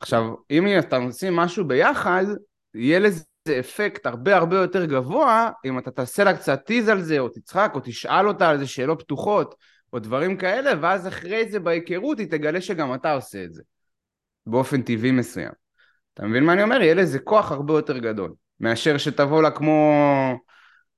עכשיו, 0.01 0.35
אם 0.51 0.79
אתה 0.79 0.97
עושים 0.97 1.37
משהו 1.37 1.65
ביחד, 1.65 2.25
יהיה 2.75 2.99
לזה 2.99 3.25
אפקט 3.61 4.07
הרבה 4.07 4.37
הרבה 4.37 4.57
יותר 4.57 4.85
גבוה 4.85 5.51
אם 5.65 5.79
אתה 5.79 5.91
תעשה 5.91 6.25
לה 6.25 6.37
קצת 6.37 6.61
טיז 6.67 6.89
על 6.89 7.03
זה, 7.03 7.19
או 7.19 7.29
תצחק, 7.29 7.73
או 7.75 7.81
תשאל 7.85 8.29
אותה 8.29 8.49
על 8.49 8.59
זה 8.59 8.67
שאלות 8.67 9.03
פתוחות, 9.03 9.55
או 9.93 9.99
דברים 9.99 10.37
כאלה, 10.37 10.73
ואז 10.81 11.09
אחרי 11.09 11.49
זה 11.49 11.61
בהיכרות 11.61 12.19
היא 12.19 12.27
תגלה 12.31 12.61
שגם 12.61 12.95
אתה 12.95 13.13
עושה 13.13 13.45
את 13.45 13.55
זה, 13.55 13.63
באופן 14.47 14.83
טבעי 14.83 15.11
מסוים. 15.11 15.53
אתה 16.15 16.27
מבין 16.27 16.45
מה 16.45 16.53
אני 16.53 16.63
אומר? 16.63 16.83
יהיה 16.83 16.95
לזה 16.95 17.19
כוח 17.19 17.53
הרבה 17.53 17.75
יותר 17.75 17.99
גדול, 17.99 18.33
מאשר 18.61 18.99
שתבוא 18.99 19.43
לה 19.43 19.51
כמו, 19.51 19.93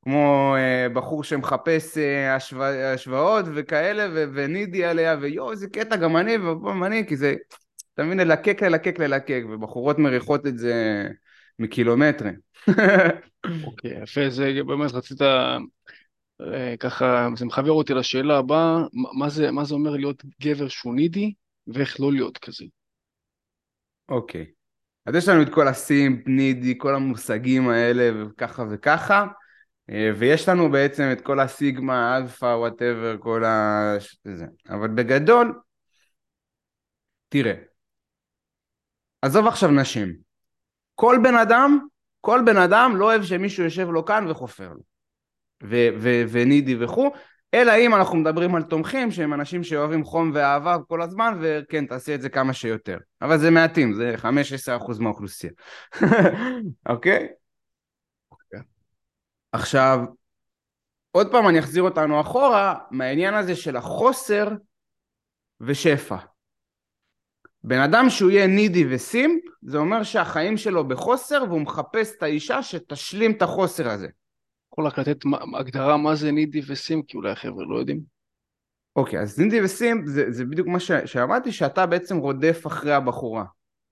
כמו 0.03 0.55
אה, 0.57 0.89
בחור 0.89 1.25
שמחפש 1.25 1.99
אה, 1.99 2.35
השווא, 2.35 2.67
השוואות 2.67 3.45
וכאלה, 3.55 4.09
ו- 4.15 4.25
ונידי 4.35 4.85
עליה, 4.85 5.17
ויואו, 5.21 5.51
איזה 5.51 5.67
קטע, 5.69 5.97
גם 5.97 6.17
אני, 6.17 6.39
ופה 6.39 6.87
אני, 6.87 7.07
כי 7.07 7.17
זה... 7.17 7.35
אתה 8.01 8.09
מבין? 8.09 8.19
ללקק, 8.19 8.63
ללקק, 8.63 8.99
ללקק, 8.99 9.43
ובחורות 9.51 9.99
מריחות 9.99 10.47
את 10.47 10.59
זה 10.59 11.09
מקילומטרים. 11.59 12.35
אוקיי, 13.65 14.01
okay, 14.01 14.03
יפה, 14.03 14.31
זה 14.31 14.53
באמת 14.67 14.93
רצית, 14.93 15.23
אה, 15.23 15.59
ככה, 16.81 17.29
זה 17.37 17.45
מחבר 17.45 17.73
אותי 17.73 17.95
לשאלה 17.95 18.39
הבאה, 18.39 18.85
מה 18.93 19.29
זה, 19.29 19.51
מה 19.51 19.65
זה 19.65 19.75
אומר 19.75 19.91
להיות 19.91 20.25
גבר 20.43 20.69
שהוא 20.69 20.95
needy, 20.95 21.33
ואיך 21.67 22.01
לא 22.01 22.13
להיות 22.13 22.39
כזה? 22.39 22.65
אוקיי. 24.09 24.47
אז 25.07 25.15
יש 25.15 25.29
לנו 25.29 25.43
את 25.43 25.49
כל 25.55 25.69
ה 25.69 25.78
simp, 25.78 26.27
needy, 26.27 26.75
כל 26.79 26.95
המושגים 26.95 27.69
האלה 27.69 28.25
וככה 28.25 28.65
וככה, 28.71 29.27
אה, 29.91 30.11
ויש 30.19 30.49
לנו 30.49 30.71
בעצם 30.71 31.09
את 31.13 31.21
כל 31.21 31.41
הסיגמה, 31.41 32.17
אלפא, 32.17 32.47
whatever, 32.47 33.17
כל 33.19 33.45
ה... 33.45 33.95
זה. 34.25 34.47
אבל 34.69 34.89
בגדול, 34.89 35.61
תראה, 37.29 37.70
עזוב 39.23 39.47
עכשיו 39.47 39.71
נשים. 39.71 40.17
כל 40.95 41.19
בן 41.23 41.35
אדם, 41.35 41.87
כל 42.21 42.43
בן 42.47 42.57
אדם 42.57 42.97
לא 42.97 43.05
אוהב 43.05 43.23
שמישהו 43.23 43.65
יושב 43.65 43.91
לו 43.91 44.05
כאן 44.05 44.31
וחופר 44.31 44.69
לו. 44.69 44.81
ו- 45.63 45.89
ו- 45.99 46.23
ונידי 46.29 46.85
וכו', 46.85 47.11
אלא 47.55 47.73
אם 47.79 47.95
אנחנו 47.95 48.19
מדברים 48.19 48.55
על 48.55 48.63
תומכים 48.63 49.11
שהם 49.11 49.35
אנשים 49.35 49.65
שאוהבים 49.65 50.05
חום 50.05 50.31
ואהבה 50.35 50.77
כל 50.89 51.03
הזמן, 51.03 51.39
וכן, 51.41 51.87
תעשי 51.87 52.15
את 52.15 52.23
זה 52.23 52.29
כמה 52.29 52.53
שיותר. 52.53 52.99
אבל 53.23 53.39
זה 53.39 53.51
מעטים, 53.51 53.93
זה 53.95 54.15
5-10% 54.17 55.01
מהאוכלוסייה. 55.01 55.53
אוקיי? 56.89 57.29
אוקיי. 58.33 58.61
עכשיו, 59.53 60.01
עוד 61.11 61.31
פעם 61.33 61.49
אני 61.49 61.59
אחזיר 61.59 61.83
אותנו 61.83 62.21
אחורה 62.21 62.75
מהעניין 62.91 63.35
הזה 63.35 63.57
של 63.57 63.77
החוסר 63.77 64.49
ושפע. 65.61 66.17
בן 67.65 67.81
אדם 67.81 68.11
שהוא 68.11 68.31
יהיה 68.31 68.47
נידי 68.47 68.85
וסימפ, 68.91 69.43
זה 69.63 69.79
אומר 69.79 70.03
שהחיים 70.03 70.57
שלו 70.57 70.89
בחוסר 70.89 71.45
והוא 71.49 71.61
מחפש 71.61 72.17
את 72.17 72.23
האישה 72.23 72.63
שתשלים 72.63 73.33
את 73.33 73.43
החוסר 73.43 73.89
הזה. 73.89 74.09
יכול 74.73 74.87
רק 74.87 74.99
לתת 74.99 75.25
הגדרה 75.59 75.97
מה 75.97 76.15
זה 76.15 76.33
נידי 76.33 76.61
וסימפ, 76.67 77.05
כי 77.09 77.17
אולי 77.17 77.31
החבר'ה 77.31 77.65
לא 77.69 77.79
יודעים. 77.79 78.01
אוקיי, 78.97 79.21
אז 79.21 79.39
נידי 79.39 79.63
וסימפ 79.65 80.07
זה, 80.07 80.25
זה 80.31 80.45
בדיוק 80.45 80.69
מה 80.69 80.81
ש, 80.81 80.93
שאמרתי, 80.93 81.53
שאתה 81.53 81.87
בעצם 81.87 82.17
רודף 82.17 82.67
אחרי 82.67 82.93
הבחורה. 82.93 83.45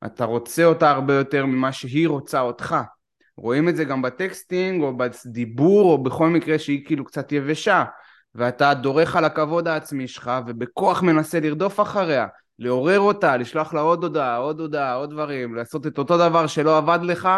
אתה 0.07 0.25
רוצה 0.25 0.65
אותה 0.65 0.91
הרבה 0.91 1.15
יותר 1.15 1.47
ממה 1.47 1.73
שהיא 1.73 2.09
רוצה 2.09 2.41
אותך. 2.41 2.77
רואים 3.37 3.69
את 3.69 3.77
זה 3.77 3.85
גם 3.85 4.03
בטקסטינג 4.03 4.83
או 4.83 4.97
בדיבור 4.97 5.93
או 5.93 6.03
בכל 6.03 6.29
מקרה 6.29 6.59
שהיא 6.59 6.87
כאילו 6.87 7.05
קצת 7.05 7.33
יבשה 7.33 7.85
ואתה 8.35 8.75
דורך 8.75 9.17
על 9.17 9.25
הכבוד 9.25 9.69
העצמי 9.69 10.09
שלך 10.09 10.31
ובכוח 10.47 11.03
מנסה 11.03 11.41
לרדוף 11.41 11.81
אחריה 11.81 12.27
לעורר 12.59 13.01
אותה, 13.01 13.37
לשלוח 13.37 13.75
לה 13.75 13.81
עוד 13.81 14.03
הודעה, 14.03 14.37
עוד 14.37 14.61
הודעה, 14.61 14.94
עוד 14.94 15.11
דברים, 15.11 15.55
לעשות 15.55 15.87
את 15.87 15.99
אותו 15.99 16.18
דבר 16.18 16.47
שלא 16.47 16.79
עבד 16.79 16.99
לך, 17.03 17.29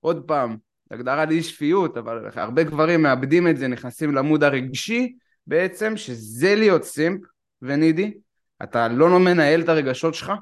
עוד 0.00 0.24
פעם, 0.26 0.56
הגדרה 0.90 1.24
לאי 1.24 1.42
שפיות, 1.42 1.96
אבל 1.96 2.30
הרבה 2.34 2.62
גברים 2.62 3.02
מאבדים 3.02 3.48
את 3.48 3.56
זה, 3.56 3.68
נכנסים 3.68 4.14
למוד 4.14 4.44
הרגשי 4.44 5.16
בעצם, 5.46 5.96
שזה 5.96 6.54
להיות 6.54 6.84
סימפ 6.84 7.20
ונידי, 7.62 8.14
אתה 8.62 8.88
לא 8.88 9.20
מנהל 9.20 9.60
את 9.60 9.68
הרגשות 9.68 10.14
שלך, 10.14 10.32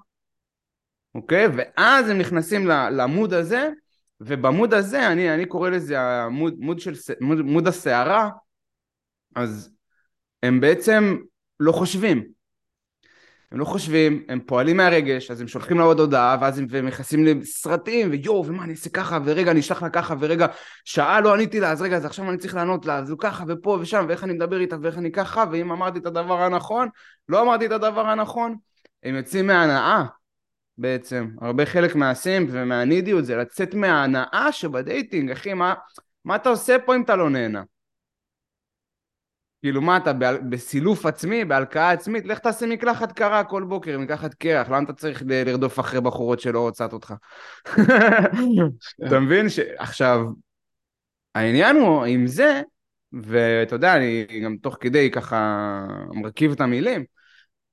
אוקיי? 1.14 1.46
ואז 1.57 2.09
הם 2.09 2.18
נכנסים 2.18 2.66
למוד 2.66 3.35
הזה, 3.35 3.68
ובמוד 4.20 4.74
הזה, 4.74 5.12
אני, 5.12 5.35
אני 5.35 5.46
קורא 5.46 5.70
לזה 5.70 6.01
המוד 6.01 6.55
מוד 6.59 6.81
של, 6.81 6.92
מוד, 7.20 7.40
מוד 7.40 7.66
הסערה, 7.66 8.31
אז 9.37 9.70
הם 10.42 10.61
בעצם 10.61 11.16
לא 11.61 11.72
חושבים, 11.72 12.38
הם 13.53 13.59
לא 13.59 13.65
חושבים, 13.65 14.23
הם 14.29 14.41
פועלים 14.47 14.77
מהרגש, 14.77 15.31
אז 15.31 15.41
הם 15.41 15.49
שולחים 15.49 15.79
לה 15.79 15.85
עוד 15.85 16.01
הודעה, 16.01 16.37
ואז 16.41 16.59
הם 16.59 16.67
נכנסים 16.87 17.25
לסרטים, 17.25 18.11
ויואו, 18.11 18.47
ומה 18.47 18.65
אני 18.65 18.73
אעשה 18.73 18.91
ככה, 18.91 19.19
ורגע 19.25 19.51
אני 19.51 19.61
אשלח 19.61 19.83
לה 19.83 19.91
ככה, 19.91 20.15
ורגע 20.21 20.47
שעה 20.85 21.21
לא 21.21 21.35
עניתי 21.35 21.61
לה, 21.61 21.71
אז 21.71 21.83
רגע, 21.83 21.97
אז 21.97 22.05
עכשיו 22.05 22.31
אני 22.31 22.39
צריך 22.39 22.55
לענות 22.55 22.87
לה, 22.87 22.99
אז 22.99 23.11
הוא 23.11 23.19
ככה, 23.19 23.45
ופה 23.49 23.79
ושם, 23.81 24.05
ואיך 24.09 24.25
אני 24.25 24.33
מדבר 24.33 24.61
איתה, 24.61 24.77
ואיך 24.83 24.99
אני 24.99 25.13
ככה, 25.13 25.45
ואם 25.53 25.73
אמרתי 25.73 25.99
את 25.99 26.07
הדבר 26.07 26.43
הנכון, 26.43 26.89
לא 27.29 27.43
אמרתי 27.43 27.67
את 27.67 27.73
הדבר 27.73 28.07
הנכון, 28.07 28.57
הם 29.03 29.15
יוצאים 29.15 29.47
מהנאה 29.47 30.05
בעצם. 30.79 31.29
הרבה 31.41 31.67
חלק 31.67 31.95
מהסימפ 31.95 32.49
ומהנידיות 32.53 33.25
זה 33.25 33.37
לצאת 33.37 33.75
מההנאה 33.75 34.49
שבדייטינג, 34.53 35.31
אחי, 35.31 35.55
מה, 35.55 35.75
מה 36.25 36.37
אתה 36.37 36.49
עושה 36.49 36.77
פה 36.79 36.97
אם 36.97 37.03
אתה 37.03 37.17
לא 37.17 37.31
נהנה? 37.31 37.63
כאילו 39.62 39.83
מה 39.83 39.97
אתה 39.97 40.12
בסילוף 40.49 41.07
עצמי, 41.07 41.44
בהלקאה 41.44 41.90
עצמית, 41.90 42.27
לך 42.27 42.38
תעשה 42.38 42.66
מקלחת 42.66 43.12
קרה 43.12 43.44
כל 43.44 43.64
בוקר, 43.64 43.99
מקלחת 43.99 44.35
קרח, 44.35 44.68
למה 44.68 44.83
אתה 44.83 44.92
צריך 44.92 45.23
לרדוף 45.27 45.81
אחרי 45.81 46.01
בחורות 46.01 46.40
שלא 46.40 46.61
רוצות 46.61 46.92
אותך? 46.92 47.14
אתה 49.07 49.21
מבין? 49.21 49.47
עכשיו, 49.79 50.21
העניין 51.35 51.77
הוא 51.77 52.05
עם 52.05 52.27
זה, 52.27 52.62
ואתה 53.12 53.75
יודע, 53.75 53.97
אני 53.97 54.27
גם 54.44 54.57
תוך 54.57 54.77
כדי 54.81 55.11
ככה 55.11 55.81
מרכיב 56.12 56.53
את 56.53 56.61
המילים, 56.61 57.05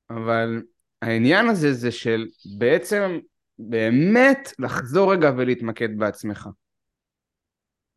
אבל 0.10 0.62
העניין 1.02 1.50
הזה 1.50 1.74
זה 1.74 1.92
של 1.92 2.26
בעצם 2.58 3.20
באמת 3.60 4.54
לחזור 4.60 5.14
רגע 5.14 5.32
ולהתמקד 5.38 5.98
בעצמך. 5.98 6.50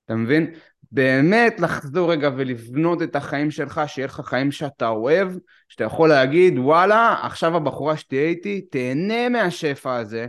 אתה 0.04 0.14
מבין? 0.14 0.54
באמת 0.90 1.60
לחזור 1.60 2.12
רגע 2.12 2.30
ולבנות 2.36 3.02
את 3.02 3.16
החיים 3.16 3.50
שלך, 3.50 3.80
שיהיה 3.86 4.06
לך 4.06 4.20
חיים 4.20 4.52
שאתה 4.52 4.88
אוהב, 4.88 5.28
שאתה 5.68 5.84
יכול 5.84 6.08
להגיד 6.08 6.58
וואלה, 6.58 7.16
עכשיו 7.22 7.56
הבחורה 7.56 7.96
שתהיה 7.96 8.28
איתי, 8.28 8.60
תהנה 8.60 9.28
מהשפע 9.28 9.96
הזה, 9.96 10.26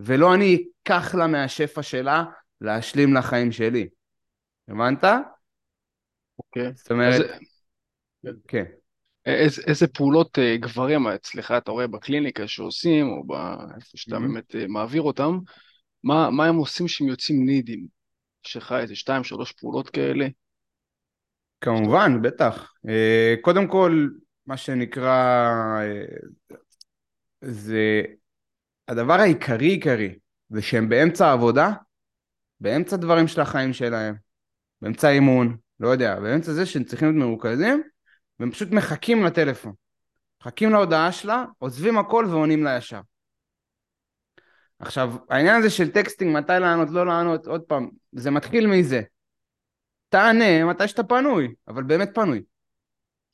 ולא 0.00 0.34
אני 0.34 0.64
אקח 0.82 1.14
לה 1.14 1.26
מהשפע 1.26 1.82
שלה 1.82 2.24
להשלים 2.60 3.14
לחיים 3.14 3.52
שלי. 3.52 3.88
הבנת? 4.68 5.04
אוקיי. 6.38 6.72
זאת 6.74 6.90
אומרת... 6.90 7.30
כן. 8.48 8.64
איזה, 9.26 9.62
איזה 9.66 9.86
פעולות 9.86 10.38
uh, 10.38 10.60
גברים 10.60 11.06
אצלך 11.06 11.50
אתה 11.50 11.70
רואה 11.70 11.86
בקליניקה 11.86 12.46
שעושים, 12.48 13.08
או 13.08 13.24
באיפה 13.26 13.96
שאתה 13.96 14.16
mm-hmm. 14.16 14.20
באמת 14.20 14.54
uh, 14.54 14.58
מעביר 14.68 15.02
אותם, 15.02 15.38
מה, 16.04 16.30
מה 16.30 16.46
הם 16.46 16.56
עושים 16.56 16.88
שהם 16.88 17.08
יוצאים 17.08 17.46
נידים? 17.46 18.01
לך 18.56 18.74
איזה 18.80 18.96
שתיים, 18.96 19.24
שלוש 19.24 19.52
פעולות 19.52 19.90
כאלה? 19.90 20.26
כמובן, 21.60 22.22
בטח. 22.22 22.72
Uh, 22.86 23.40
קודם 23.40 23.68
כל, 23.68 24.08
מה 24.46 24.56
שנקרא, 24.56 25.80
uh, 26.50 26.56
זה 27.40 28.02
הדבר 28.88 29.14
העיקרי 29.14 29.68
עיקרי, 29.68 30.14
זה 30.48 30.62
שהם 30.62 30.88
באמצע 30.88 31.26
העבודה, 31.26 31.72
באמצע 32.60 32.96
דברים 32.96 33.28
של 33.28 33.40
החיים 33.40 33.72
שלהם, 33.72 34.14
באמצע 34.82 35.08
האימון, 35.08 35.56
לא 35.80 35.88
יודע, 35.88 36.20
באמצע 36.20 36.52
זה 36.52 36.66
שהם 36.66 36.84
צריכים 36.84 37.08
להיות 37.08 37.26
מרוכזים, 37.26 37.82
והם 38.38 38.50
פשוט 38.50 38.68
מחכים 38.70 39.24
לטלפון. 39.24 39.72
מחכים 40.40 40.70
להודעה 40.70 41.12
שלה, 41.12 41.44
עוזבים 41.58 41.98
הכל 41.98 42.26
ועונים 42.30 42.64
לה 42.64 42.76
ישר. 42.76 43.00
עכשיו, 44.82 45.12
העניין 45.30 45.56
הזה 45.56 45.70
של 45.70 45.90
texting, 45.90 46.36
מתי 46.36 46.52
לענות, 46.60 46.90
לא 46.90 47.06
לענות, 47.06 47.46
עוד 47.46 47.60
פעם, 47.60 47.88
זה 48.12 48.30
מתחיל 48.30 48.66
מזה. 48.66 49.02
תענה 50.08 50.64
מתי 50.64 50.88
שאתה 50.88 51.02
פנוי, 51.02 51.54
אבל 51.68 51.82
באמת 51.82 52.10
פנוי. 52.14 52.42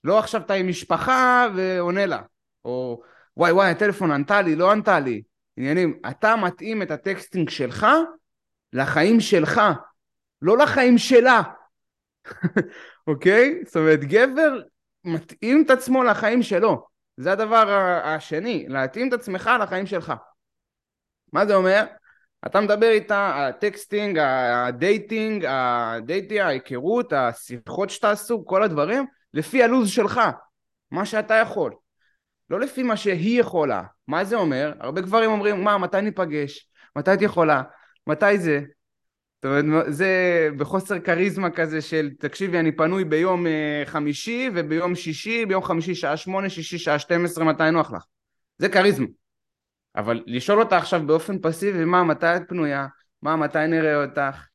לא 0.04 0.18
עכשיו 0.18 0.40
אתה 0.40 0.54
עם 0.54 0.68
משפחה 0.68 1.46
ועונה 1.56 2.06
לה, 2.06 2.22
או 2.64 3.02
וואי 3.36 3.52
וואי 3.52 3.70
הטלפון 3.70 4.10
ענתה 4.10 4.42
לי, 4.42 4.56
לא 4.56 4.70
ענתה 4.70 5.00
לי. 5.00 5.22
עניינים, 5.56 6.00
אתה 6.08 6.36
מתאים 6.36 6.82
את 6.82 6.90
ה 6.90 6.98
texting 6.98 7.50
שלך 7.50 7.86
לחיים 8.72 9.20
שלך, 9.20 9.60
לא 10.42 10.58
לחיים 10.58 10.98
שלה. 10.98 11.42
אוקיי? 13.06 13.60
זאת 13.66 13.76
אומרת, 13.76 14.00
גבר 14.04 14.60
מתאים 15.04 15.62
את 15.66 15.70
עצמו 15.70 16.04
לחיים 16.04 16.42
שלו. 16.42 16.86
זה 17.16 17.32
הדבר 17.32 18.00
השני, 18.04 18.66
להתאים 18.68 19.08
את 19.08 19.12
עצמך 19.12 19.50
לחיים 19.62 19.86
שלך. 19.86 20.12
מה 21.32 21.46
זה 21.46 21.54
אומר? 21.54 21.84
אתה 22.46 22.60
מדבר 22.60 22.90
איתה, 22.90 23.48
ה 23.48 23.56
texting, 23.56 24.18
ה 24.18 24.34
dating, 24.34 25.44
ה 25.48 25.60
dating, 25.60 26.40
ההיכרות, 26.40 27.12
השיחות 27.12 27.90
שתעשו, 27.90 28.44
כל 28.46 28.62
הדברים, 28.62 29.06
לפי 29.34 29.62
הלו"ז 29.62 29.90
שלך, 29.90 30.20
מה 30.90 31.04
שאתה 31.04 31.34
יכול. 31.34 31.72
לא 32.50 32.60
לפי 32.60 32.82
מה 32.82 32.96
שהיא 32.96 33.40
יכולה. 33.40 33.82
מה 34.08 34.24
זה 34.24 34.36
אומר? 34.36 34.72
הרבה 34.80 35.00
גברים 35.00 35.30
אומרים, 35.30 35.64
מה, 35.64 35.78
מתי 35.78 36.00
ניפגש? 36.00 36.70
מתי 36.96 37.12
את 37.12 37.22
יכולה? 37.22 37.62
מתי 38.06 38.38
זה? 38.38 38.60
זאת 39.42 39.44
אומרת, 39.44 39.84
זה 39.88 40.48
בחוסר 40.56 40.98
כריזמה 40.98 41.50
כזה 41.50 41.80
של, 41.80 42.10
תקשיבי, 42.18 42.58
אני 42.58 42.72
פנוי 42.72 43.04
ביום 43.04 43.46
אה, 43.46 43.82
חמישי 43.84 44.50
וביום 44.54 44.94
שישי, 44.94 45.46
ביום 45.46 45.62
חמישי 45.62 45.94
שעה 45.94 46.16
שמונה, 46.16 46.48
שישי 46.48 46.78
שעה 46.78 46.98
12, 46.98 47.44
מתי 47.44 47.70
נוח 47.70 47.92
לך? 47.92 48.02
זה 48.58 48.68
כריזמה. 48.68 49.06
אבל 49.96 50.22
לשאול 50.26 50.60
אותה 50.60 50.76
עכשיו 50.76 51.06
באופן 51.06 51.38
פסיבי, 51.38 51.84
מה, 51.84 52.04
מתי 52.04 52.36
את 52.36 52.42
פנויה? 52.48 52.86
מה, 53.22 53.36
מתי 53.36 53.66
נראה 53.68 54.04
אותך? 54.04 54.46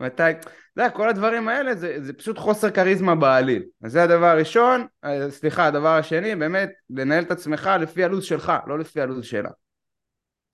מתי... 0.00 0.22
אתה 0.30 0.50
יודע, 0.76 0.90
כל 0.90 1.08
הדברים 1.08 1.48
האלה 1.48 1.74
זה, 1.74 1.96
זה 2.04 2.12
פשוט 2.12 2.38
חוסר 2.38 2.70
כריזמה 2.70 3.14
בעליל. 3.14 3.62
אז 3.82 3.92
זה 3.92 4.02
הדבר 4.02 4.26
הראשון, 4.26 4.86
אה, 5.04 5.30
סליחה, 5.30 5.66
הדבר 5.66 5.96
השני, 5.96 6.36
באמת, 6.36 6.70
לנהל 6.90 7.24
את 7.24 7.30
עצמך 7.30 7.70
לפי 7.80 8.04
הלו"ז 8.04 8.24
שלך, 8.24 8.52
לא 8.66 8.78
לפי 8.78 9.00
הלו"ז 9.00 9.24
שלה. 9.24 9.50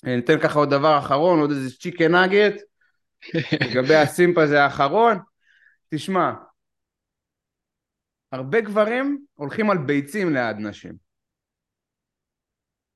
אני 0.04 0.18
אתן 0.18 0.38
ככה 0.38 0.58
עוד 0.58 0.70
דבר 0.70 0.98
אחרון, 0.98 1.40
עוד 1.40 1.50
איזה 1.50 1.76
צ'יקן 1.76 2.14
נגט, 2.14 2.54
לגבי 3.60 3.94
הסימפ 3.94 4.38
הזה 4.38 4.62
האחרון, 4.62 5.18
תשמע, 5.88 6.32
הרבה 8.32 8.60
גברים 8.60 9.24
הולכים 9.34 9.70
על 9.70 9.78
ביצים 9.78 10.34
ליד 10.34 10.56
נשים. 10.58 11.03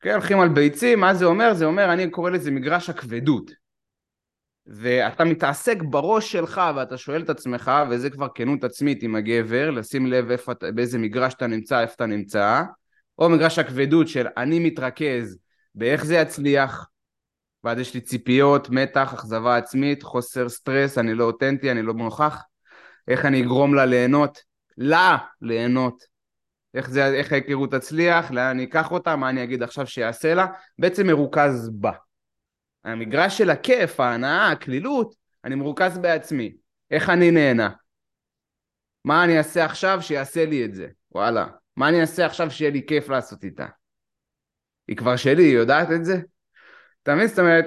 כן, 0.01 0.13
הולכים 0.13 0.41
על 0.41 0.49
ביצים, 0.49 1.01
מה 1.01 1.15
זה 1.15 1.25
אומר? 1.25 1.55
זה 1.55 1.65
אומר, 1.65 1.93
אני 1.93 2.11
קורא 2.11 2.31
לזה 2.31 2.51
מגרש 2.51 2.91
הכבדות. 2.91 3.51
ואתה 4.67 5.25
מתעסק 5.25 5.77
בראש 5.83 6.33
שלך 6.33 6.61
ואתה 6.77 6.97
שואל 6.97 7.23
את 7.23 7.31
עצמך, 7.31 7.71
וזה 7.91 8.11
כבר 8.11 8.29
כנות 8.35 8.65
עצמית 8.65 9.03
עם 9.03 9.15
הגבר, 9.15 9.71
לשים 9.71 10.07
לב 10.07 10.31
איפה, 10.31 10.53
באיזה 10.75 10.99
מגרש 10.99 11.35
אתה 11.35 11.47
נמצא, 11.47 11.81
איפה 11.81 11.95
אתה 11.95 12.07
נמצא, 12.07 12.63
או 13.19 13.29
מגרש 13.29 13.59
הכבדות 13.59 14.09
של 14.09 14.27
אני 14.37 14.59
מתרכז 14.59 15.39
באיך 15.75 16.05
זה 16.05 16.15
יצליח, 16.15 16.89
ואז 17.65 17.79
יש 17.79 17.95
לי 17.95 18.01
ציפיות, 18.01 18.71
מתח, 18.71 19.15
אכזבה 19.15 19.57
עצמית, 19.57 20.03
חוסר 20.03 20.49
סטרס, 20.49 20.99
אני 20.99 21.15
לא 21.15 21.25
אותנטי, 21.25 21.71
אני 21.71 21.83
לא 21.83 21.95
נוכח, 21.95 22.43
איך 23.09 23.25
אני 23.25 23.43
אגרום 23.43 23.75
לה 23.75 23.87
ליהנות, 23.87 24.39
לה 24.79 25.17
ליהנות, 25.43 26.05
איך, 26.75 26.91
זה, 26.91 27.07
איך 27.07 27.33
ההיכרות 27.33 27.71
תצליח, 27.71 28.31
לאן 28.31 28.47
אני 28.47 28.65
אקח 28.65 28.91
אותה, 28.91 29.17
מה 29.17 29.29
אני 29.31 29.45
אגיד 29.45 29.63
עכשיו 29.63 29.87
שיעשה 29.87 30.35
לה, 30.35 30.47
בעצם 30.79 31.07
מרוכז 31.07 31.71
בה. 31.73 31.93
המגרש 32.85 33.39
של 33.39 33.51
הכיף, 33.51 34.01
ההנאה, 34.01 34.51
הקלילות, 34.51 35.15
אני 35.45 35.55
מרוכז 35.55 35.99
בעצמי. 35.99 36.57
איך 36.91 37.11
אני 37.11 37.31
נהנה? 37.31 37.71
מה 39.05 39.25
אני 39.25 39.39
אעשה 39.39 39.65
עכשיו 39.65 40.03
שיעשה 40.03 40.47
לי 40.47 40.65
את 40.65 40.75
זה? 40.75 40.89
וואלה. 41.13 41.47
מה 41.77 41.89
אני 41.89 42.01
אעשה 42.01 42.27
עכשיו 42.27 42.51
שיהיה 42.51 42.71
לי 42.71 42.87
כיף 42.87 43.09
לעשות 43.09 43.45
איתה? 43.45 43.67
היא 44.89 44.97
כבר 44.97 45.17
שלי, 45.17 45.43
היא 45.43 45.55
יודעת 45.55 45.89
את 45.91 46.05
זה? 46.05 46.21
אתה 47.03 47.15
מבין? 47.15 47.27
זאת 47.27 47.39
אומרת, 47.39 47.67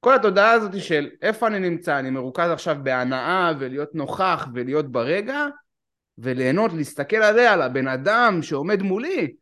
כל 0.00 0.14
התודעה 0.14 0.50
הזאת 0.50 0.80
של 0.80 1.10
איפה 1.22 1.46
אני 1.46 1.58
נמצא, 1.58 1.98
אני 1.98 2.10
מרוכז 2.10 2.50
עכשיו 2.50 2.76
בהנאה 2.82 3.52
ולהיות 3.58 3.94
נוכח 3.94 4.46
ולהיות 4.54 4.92
ברגע 4.92 5.46
וליהנות, 6.18 6.72
להסתכל 6.72 7.16
עליה, 7.16 7.52
על 7.52 7.62
הבן 7.62 7.88
אדם 7.88 8.42
שעומד 8.42 8.82
מולי. 8.82 9.34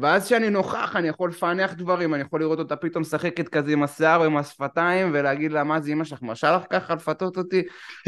ואז 0.00 0.26
כשאני 0.26 0.50
נוכח 0.50 0.96
אני 0.96 1.08
יכול 1.08 1.30
לפענח 1.30 1.72
דברים, 1.72 2.14
אני 2.14 2.22
יכול 2.22 2.40
לראות 2.40 2.58
אותה 2.58 2.76
פתאום 2.76 3.00
משחקת 3.00 3.48
כזה 3.48 3.72
עם 3.72 3.82
השיער 3.82 4.20
ועם 4.20 4.36
השפתיים 4.36 5.10
ולהגיד 5.12 5.52
לה 5.52 5.64
מה 5.64 5.80
זה 5.80 5.92
אמא 5.92 6.04
שלך, 6.04 6.22
מרשה 6.22 6.56
לך 6.56 6.62
ככה 6.70 6.94
לפתות 6.94 7.36
אותי? 7.36 7.62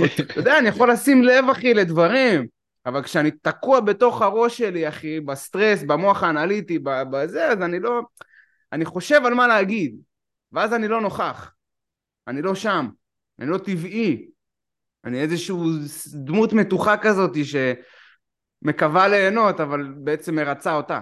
אתה 0.04 0.38
יודע, 0.38 0.59
אני 0.59 0.68
יכול 0.68 0.92
לשים 0.92 1.22
לב 1.22 1.44
אחי 1.50 1.74
לדברים, 1.74 2.46
אבל 2.87 3.02
כשאני 3.02 3.31
תקוע 3.31 3.81
בתוך 3.81 4.22
הראש 4.22 4.59
שלי 4.59 4.88
אחי, 4.88 5.20
בסטרס, 5.20 5.83
במוח 5.83 6.22
האנליטי, 6.22 6.78
בזה, 6.83 7.48
אז 7.48 7.62
אני 7.62 7.81
לא... 7.81 8.00
אני 8.72 8.85
חושב 8.85 9.20
על 9.24 9.35
מה 9.35 9.46
להגיד, 9.46 9.96
ואז 10.52 10.74
אני 10.74 10.88
לא 10.88 11.00
נוכח, 11.00 11.52
אני 12.28 12.42
לא 12.42 12.54
שם, 12.54 12.88
אני 13.38 13.50
לא 13.50 13.59
טבעי, 13.59 14.28
אני 15.04 15.20
איזושהי 15.20 15.57
דמות 16.14 16.52
מתוחה 16.52 16.96
כזאת 16.96 17.37
שמקווה 18.64 19.09
ליהנות 19.09 19.61
אבל 19.61 19.92
בעצם 19.97 20.35
מרצה 20.35 20.75
אותה. 20.75 21.01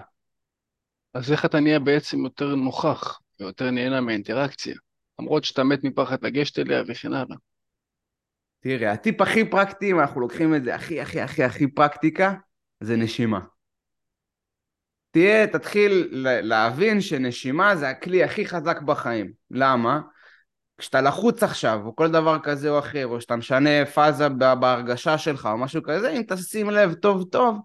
אז 1.14 1.32
איך 1.32 1.44
אתה 1.44 1.60
נהיה 1.60 1.78
בעצם 1.78 2.24
יותר 2.24 2.54
נוכח 2.54 3.20
ויותר 3.40 3.70
נהנה 3.70 4.00
מהאינטראקציה, 4.00 4.74
למרות 5.20 5.44
שאתה 5.44 5.64
מת 5.64 5.84
מפחד 5.84 6.24
לגשת 6.24 6.58
אליה 6.58 6.82
וכן 6.88 7.12
הלאה. 7.12 7.36
תראה, 8.60 8.92
הטיפ 8.92 9.20
הכי 9.20 9.50
פרקטי, 9.50 9.90
אם 9.90 10.00
אנחנו 10.00 10.20
לוקחים 10.20 10.54
את 10.54 10.64
זה 10.64 10.74
הכי 10.74 11.00
הכי 11.00 11.20
הכי 11.20 11.42
הכי 11.42 11.66
פרקטיקה, 11.66 12.34
זה 12.80 12.96
נשימה. 12.96 13.40
תהיה, 15.10 15.46
תתחיל 15.46 16.08
להבין 16.42 17.00
שנשימה 17.00 17.76
זה 17.76 17.88
הכלי 17.88 18.24
הכי 18.24 18.46
חזק 18.46 18.80
בחיים. 18.82 19.32
למה? 19.50 20.00
כשאתה 20.78 21.00
לחוץ 21.00 21.42
עכשיו, 21.42 21.80
או 21.84 21.96
כל 21.96 22.10
דבר 22.10 22.38
כזה 22.42 22.70
או 22.70 22.78
אחר, 22.78 23.06
או 23.06 23.20
שאתה 23.20 23.36
משנה 23.36 23.86
פאזה 23.86 24.28
בהרגשה 24.28 25.18
שלך, 25.18 25.48
או 25.52 25.58
משהו 25.58 25.82
כזה, 25.82 26.10
אם 26.10 26.22
תשים 26.28 26.70
לב 26.70 26.94
טוב 26.94 27.24
טוב, 27.30 27.60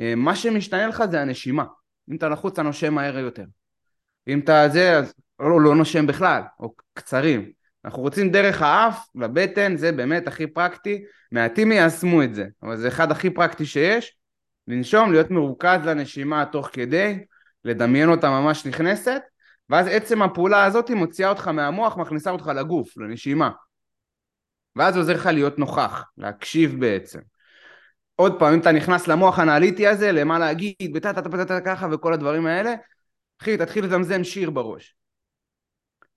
אה, 0.00 0.14
מה 0.16 0.36
שמשתנה 0.36 0.86
לך 0.86 1.04
זה 1.10 1.20
הנשימה. 1.20 1.64
אם 2.10 2.16
אתה 2.16 2.28
לחוץ 2.28 2.52
אתה 2.52 2.62
נושם 2.62 2.94
מהר 2.94 3.18
יותר. 3.18 3.44
אם 4.28 4.38
אתה 4.38 4.68
זה, 4.68 4.96
אז 4.98 5.14
לא, 5.40 5.60
לא 5.60 5.74
נושם 5.74 6.06
בכלל, 6.06 6.42
או 6.60 6.74
קצרים. 6.94 7.52
אנחנו 7.84 8.02
רוצים 8.02 8.30
דרך 8.30 8.62
האף 8.62 9.06
לבטן, 9.14 9.76
זה 9.76 9.92
באמת 9.92 10.28
הכי 10.28 10.46
פרקטי. 10.46 11.04
מעטים 11.32 11.72
יישמו 11.72 12.22
את 12.22 12.34
זה, 12.34 12.46
אבל 12.62 12.76
זה 12.76 12.88
אחד 12.88 13.10
הכי 13.10 13.30
פרקטי 13.30 13.66
שיש. 13.66 14.16
לנשום, 14.68 15.12
להיות 15.12 15.30
מרוכז 15.30 15.80
לנשימה 15.84 16.44
תוך 16.44 16.70
כדי, 16.72 17.18
לדמיין 17.64 18.08
אותה 18.08 18.30
ממש 18.30 18.66
נכנסת, 18.66 19.22
ואז 19.70 19.86
עצם 19.90 20.22
הפעולה 20.22 20.64
הזאת 20.64 20.90
מוציאה 20.90 21.28
אותך 21.28 21.48
מהמוח, 21.48 21.96
מכניסה 21.96 22.30
אותך 22.30 22.46
לגוף, 22.46 22.98
לנשימה. 22.98 23.50
ואז 24.76 24.96
עוזר 24.96 25.14
לך 25.14 25.26
להיות 25.26 25.58
נוכח, 25.58 26.04
להקשיב 26.18 26.80
בעצם. 26.80 27.20
עוד 28.14 28.38
פעם, 28.38 28.52
אם 28.52 28.60
אתה 28.60 28.72
נכנס 28.72 29.08
למוח 29.08 29.38
האנליטי 29.38 29.86
הזה, 29.86 30.12
למה 30.12 30.38
להגיד, 30.38 30.92
וטה 30.94 31.12
טה 31.12 31.22
טה 31.22 31.44
טה 31.44 31.60
ככה 31.60 31.86
וכל 31.92 32.12
הדברים 32.12 32.46
האלה, 32.46 32.74
אחי, 33.42 33.56
תתחיל 33.56 33.84
לזמזם 33.84 34.24
שיר 34.24 34.50
בראש. 34.50 34.94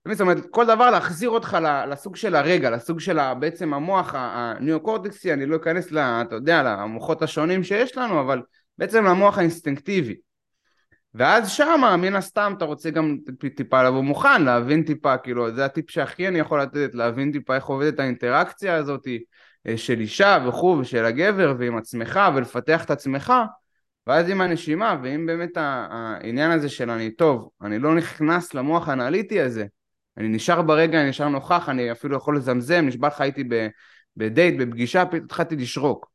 זאת 0.08 0.20
אומרת, 0.20 0.38
כל 0.50 0.66
דבר 0.66 0.90
להחזיר 0.90 1.30
אותך 1.30 1.58
לסוג 1.90 2.16
של 2.16 2.34
הרגע, 2.34 2.70
לסוג 2.70 3.00
של 3.00 3.34
בעצם 3.34 3.74
המוח 3.74 4.14
הניאו-קורטקסי, 4.14 5.32
אני 5.32 5.46
לא 5.46 5.56
אכנס, 5.56 5.90
לה, 5.90 6.22
אתה 6.22 6.34
יודע, 6.34 6.62
למוחות 6.62 7.22
השונים 7.22 7.64
שיש 7.64 7.96
לנו, 7.96 8.20
אבל 8.20 8.42
בעצם 8.78 9.04
למוח 9.04 9.38
האינסטינקטיבי. 9.38 10.16
ואז 11.14 11.50
שמה, 11.50 11.96
מן 11.96 12.14
הסתם, 12.14 12.54
אתה 12.56 12.64
רוצה 12.64 12.90
גם 12.90 13.16
טיפה 13.56 13.82
לבוא 13.82 14.02
מוכן, 14.02 14.42
להבין 14.42 14.82
טיפה, 14.82 15.16
כאילו, 15.16 15.54
זה 15.54 15.64
הטיפ 15.64 15.90
שהכי 15.90 16.28
אני 16.28 16.38
יכול 16.38 16.62
לתת, 16.62 16.94
להבין 16.94 17.32
טיפה 17.32 17.54
איך 17.54 17.64
עובדת 17.64 18.00
האינטראקציה 18.00 18.74
הזאת, 18.74 19.06
אה, 19.66 19.76
של 19.76 20.00
אישה 20.00 20.38
וכו' 20.48 20.76
ושל 20.80 21.04
הגבר 21.04 21.54
ועם 21.58 21.76
עצמך 21.76 22.20
ולפתח 22.34 22.84
את 22.84 22.90
עצמך 22.90 23.32
ואז 24.06 24.28
עם 24.28 24.40
הנשימה 24.40 24.96
ואם 25.02 25.26
באמת 25.26 25.50
העניין 25.56 26.50
הזה 26.50 26.68
של 26.68 26.90
אני 26.90 27.10
טוב, 27.10 27.50
אני 27.62 27.78
לא 27.78 27.94
נכנס 27.94 28.54
למוח 28.54 28.88
האנליטי 28.88 29.40
הזה 29.40 29.66
אני 30.16 30.28
נשאר 30.28 30.62
ברגע, 30.62 31.00
אני 31.00 31.08
נשאר 31.08 31.28
נוכח, 31.28 31.68
אני 31.68 31.92
אפילו 31.92 32.16
יכול 32.16 32.36
לזמזם, 32.36 32.84
נשבע 32.86 33.08
לך 33.08 33.20
הייתי 33.20 33.44
בדייט, 34.16 34.60
בפגישה, 34.60 35.06
פתאום 35.06 35.24
התחלתי 35.24 35.56
לשרוק 35.56 36.11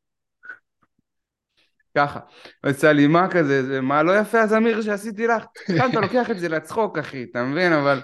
ככה, 1.98 2.20
עושה 2.66 2.94
לי 2.94 3.08
מה 3.08 3.28
כזה, 3.32 3.64
זה 3.64 3.82
מה 3.82 4.04
לא 4.04 4.20
יפה 4.20 4.42
הזמיר 4.42 4.82
שעשיתי 4.82 5.28
לך? 5.28 5.44
כאן 5.78 5.90
אתה 5.92 6.00
לוקח 6.00 6.32
את 6.32 6.40
זה 6.40 6.50
לצחוק 6.50 6.98
אחי, 6.98 7.26
אתה 7.32 7.44
מבין? 7.44 7.74
אבל 7.74 8.02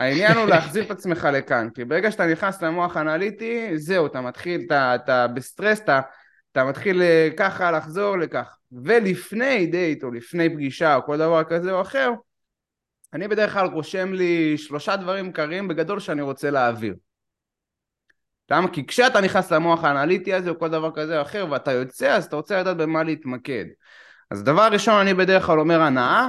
העניין 0.00 0.36
הוא 0.36 0.46
להחזיר 0.46 0.84
את 0.84 0.90
עצמך 0.90 1.28
לכאן, 1.32 1.68
כי 1.74 1.84
ברגע 1.84 2.10
שאתה 2.10 2.26
נכנס 2.26 2.62
למוח 2.62 2.96
האנליטי, 2.96 3.78
זהו, 3.78 4.06
אתה 4.06 4.20
מתחיל, 4.20 4.62
אתה, 4.66 4.94
אתה 4.94 5.26
בסטרס, 5.26 5.80
אתה, 5.80 6.00
אתה 6.52 6.64
מתחיל 6.64 7.02
אה, 7.02 7.28
ככה 7.36 7.70
לחזור 7.70 8.18
לכך. 8.18 8.56
ולפני 8.84 9.66
דייט, 9.66 10.04
או 10.04 10.10
לפני 10.10 10.48
פגישה, 10.50 10.96
או 10.96 11.02
כל 11.02 11.18
דבר 11.18 11.44
כזה 11.44 11.72
או 11.72 11.80
אחר, 11.80 12.10
אני 13.12 13.28
בדרך 13.28 13.52
כלל 13.52 13.66
רושם 13.66 14.12
לי 14.12 14.58
שלושה 14.58 14.96
דברים 14.96 15.26
עיקריים 15.26 15.68
בגדול 15.68 16.00
שאני 16.00 16.22
רוצה 16.22 16.50
להעביר. 16.50 16.94
למה? 18.50 18.68
כי 18.68 18.86
כשאתה 18.86 19.20
נכנס 19.20 19.52
למוח 19.52 19.84
האנליטי 19.84 20.34
הזה 20.34 20.50
או 20.50 20.58
כל 20.58 20.68
דבר 20.68 20.90
כזה 20.94 21.16
או 21.16 21.22
אחר 21.22 21.46
ואתה 21.50 21.72
יוצא 21.72 22.08
אז 22.16 22.24
אתה 22.24 22.36
רוצה 22.36 22.60
לדעת 22.60 22.76
במה 22.76 23.02
להתמקד. 23.02 23.64
אז 24.30 24.44
דבר 24.44 24.68
ראשון 24.72 24.94
אני 24.94 25.14
בדרך 25.14 25.46
כלל 25.46 25.60
אומר 25.60 25.80
הנאה, 25.80 26.28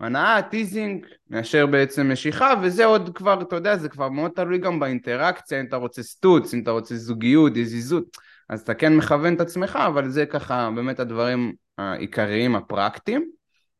הנאה, 0.00 0.42
teasing, 0.42 1.06
מאשר 1.30 1.66
בעצם 1.66 2.12
משיכה, 2.12 2.54
וזה 2.62 2.84
עוד 2.84 3.10
כבר, 3.14 3.42
אתה 3.42 3.56
יודע, 3.56 3.76
זה 3.76 3.88
כבר 3.88 4.08
מאוד 4.08 4.30
תלוי 4.30 4.58
גם 4.58 4.80
באינטראקציה, 4.80 5.60
אם 5.60 5.64
אתה 5.66 5.76
רוצה 5.76 6.02
סטוץ, 6.02 6.54
אם 6.54 6.62
אתה 6.62 6.70
רוצה 6.70 6.96
זוגיות, 6.96 7.56
יזיזות, 7.56 8.04
אז 8.48 8.60
אתה 8.60 8.74
כן 8.74 8.96
מכוון 8.96 9.34
את 9.34 9.40
עצמך, 9.40 9.78
אבל 9.86 10.08
זה 10.08 10.26
ככה 10.26 10.70
באמת 10.74 11.00
הדברים 11.00 11.52
העיקריים 11.78 12.56
הפרקטיים. 12.56 13.30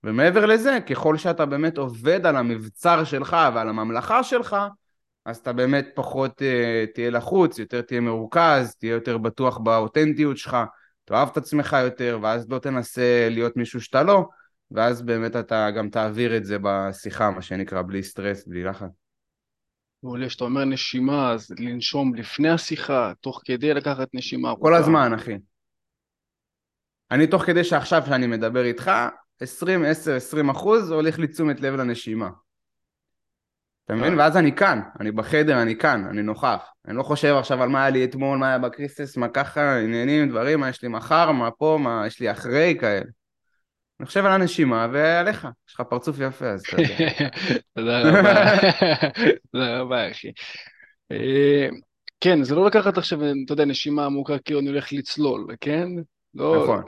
ומעבר 0.05 0.47
לזה, 0.47 0.79
ככל 0.91 1.17
שאתה 1.17 1.47
באמת 1.47 1.79
עובד 1.79 2.27
על 2.27 2.37
המבצר 2.37 3.05
שלך 3.05 3.37
ועל 3.55 3.69
הממלכה 3.69 4.23
שלך, 4.23 4.57
אז 5.25 5.37
אתה 5.37 5.53
באמת 5.53 5.89
פחות 5.95 6.43
uh, 6.43 6.95
תהיה 6.95 7.11
לחוץ, 7.11 7.59
יותר 7.59 7.83
תהיה 7.83 8.01
מרוכז, 8.01 8.75
תהיה 8.79 8.93
יותר 8.93 9.19
בטוח 9.19 9.59
באותנטיות 9.59 10.39
שלך, 10.39 10.57
תאהב 11.05 11.29
את 11.33 11.37
עצמך 11.37 11.77
יותר, 11.83 12.19
ואז 12.23 12.51
לא 12.51 12.59
תנסה 12.59 13.29
להיות 13.31 13.57
מישהו 13.57 13.81
שאתה 13.81 14.03
לא, 14.03 14.29
ואז 14.71 15.03
באמת 15.03 15.37
אתה 15.37 15.71
גם 15.71 15.89
תעביר 15.91 16.37
את 16.37 16.45
זה 16.45 16.57
בשיחה, 16.63 17.31
מה 17.31 17.43
שנקרא, 17.43 17.83
בלי 17.83 18.03
סטרס, 18.03 18.47
בלי 18.47 18.65
לחץ. 18.65 18.89
מעולה, 20.03 20.29
כשאתה 20.29 20.45
אומר 20.45 20.65
נשימה, 20.65 21.33
אז 21.33 21.51
לנשום 21.59 22.15
לפני 22.15 22.51
השיחה, 22.51 23.13
תוך 23.21 23.41
כדי 23.45 23.75
לקחת 23.75 24.09
נשימה 24.15 24.49
ארוכה. 24.49 24.63
כל 24.63 24.75
הזמן, 24.75 25.15
אחי. 25.15 25.35
אני 27.11 27.27
תוך 27.27 27.43
כדי 27.43 27.65
שעכשיו 27.65 28.03
שאני 28.07 28.27
מדבר 28.27 28.65
איתך, 28.65 28.91
20, 29.41 29.85
10, 29.85 30.15
20 30.15 30.51
אחוז 30.51 30.91
הולך 30.91 31.19
לי 31.19 31.27
תשומת 31.27 31.61
לב 31.61 31.75
לנשימה. 31.75 32.29
אתה 33.85 33.95
מבין? 33.95 34.19
ואז 34.19 34.37
אני 34.37 34.57
כאן, 34.57 34.81
אני 35.01 35.11
בחדר, 35.11 35.63
אני 35.63 35.79
כאן, 35.79 36.05
אני 36.11 36.23
נוכח. 36.23 36.73
אני 36.89 36.97
לא 36.97 37.03
חושב 37.03 37.35
עכשיו 37.39 37.63
על 37.63 37.69
מה 37.69 37.81
היה 37.81 37.91
לי 37.91 38.05
אתמול, 38.05 38.39
מה 38.39 38.49
היה 38.49 38.59
בקריסטס, 38.59 39.17
מה 39.17 39.29
ככה, 39.29 39.79
עניינים, 39.79 40.29
דברים, 40.29 40.61
מה 40.61 40.69
יש 40.69 40.83
לי 40.83 40.89
מחר, 40.89 41.33
מה 41.33 41.51
פה, 41.51 41.79
מה 41.81 42.05
יש 42.07 42.21
לי 42.21 42.31
אחרי, 42.31 42.77
כאלה. 42.81 43.05
אני 44.01 44.07
חושב 44.07 44.25
על 44.25 44.33
הנשימה 44.33 44.87
ועליך, 44.93 45.49
יש 45.69 45.75
לך 45.75 45.81
פרצוף 45.81 46.17
יפה 46.21 46.47
אז 46.47 46.63
אתה 46.69 46.83
יודע. 46.83 46.97
תודה 47.75 48.01
רבה, 48.01 48.45
תודה 49.53 49.79
רבה 49.79 50.11
אחי. 50.11 50.33
אה, 51.13 51.69
כן, 52.21 52.43
זה 52.43 52.55
לא 52.55 52.67
לקחת 52.67 52.99
עכשיו, 52.99 53.19
אתה 53.45 53.53
יודע, 53.53 53.65
נשימה 53.65 54.07
עמוקה 54.07 54.39
כאילו 54.39 54.61
אני 54.61 54.69
הולך 54.69 54.93
לצלול, 54.93 55.47
כן? 55.61 55.89
לא, 56.35 56.63
נכון. 56.63 56.83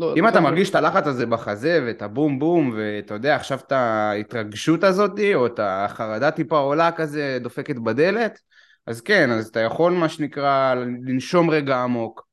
לא, 0.00 0.14
אם 0.18 0.24
לא, 0.24 0.28
אתה 0.28 0.40
לא, 0.40 0.44
מרגיש 0.44 0.70
את 0.70 0.74
הלחץ 0.74 1.06
הזה 1.06 1.26
בחזה 1.26 1.82
ואת 1.86 2.02
הבום 2.02 2.38
בום 2.38 2.72
ואתה 2.76 3.14
יודע 3.14 3.36
עכשיו 3.36 3.58
את 3.58 3.72
ההתרגשות 3.72 4.84
הזאת 4.84 5.20
או 5.34 5.46
את 5.46 5.60
החרדה 5.62 6.30
טיפה 6.30 6.58
עולה 6.58 6.92
כזה 6.92 7.38
דופקת 7.40 7.76
בדלת 7.76 8.38
אז 8.86 9.00
כן 9.00 9.30
אז 9.30 9.46
אתה 9.46 9.60
יכול 9.60 9.92
מה 9.92 10.08
שנקרא 10.08 10.74
לנשום 10.74 11.50
רגע 11.50 11.76
עמוק 11.76 12.26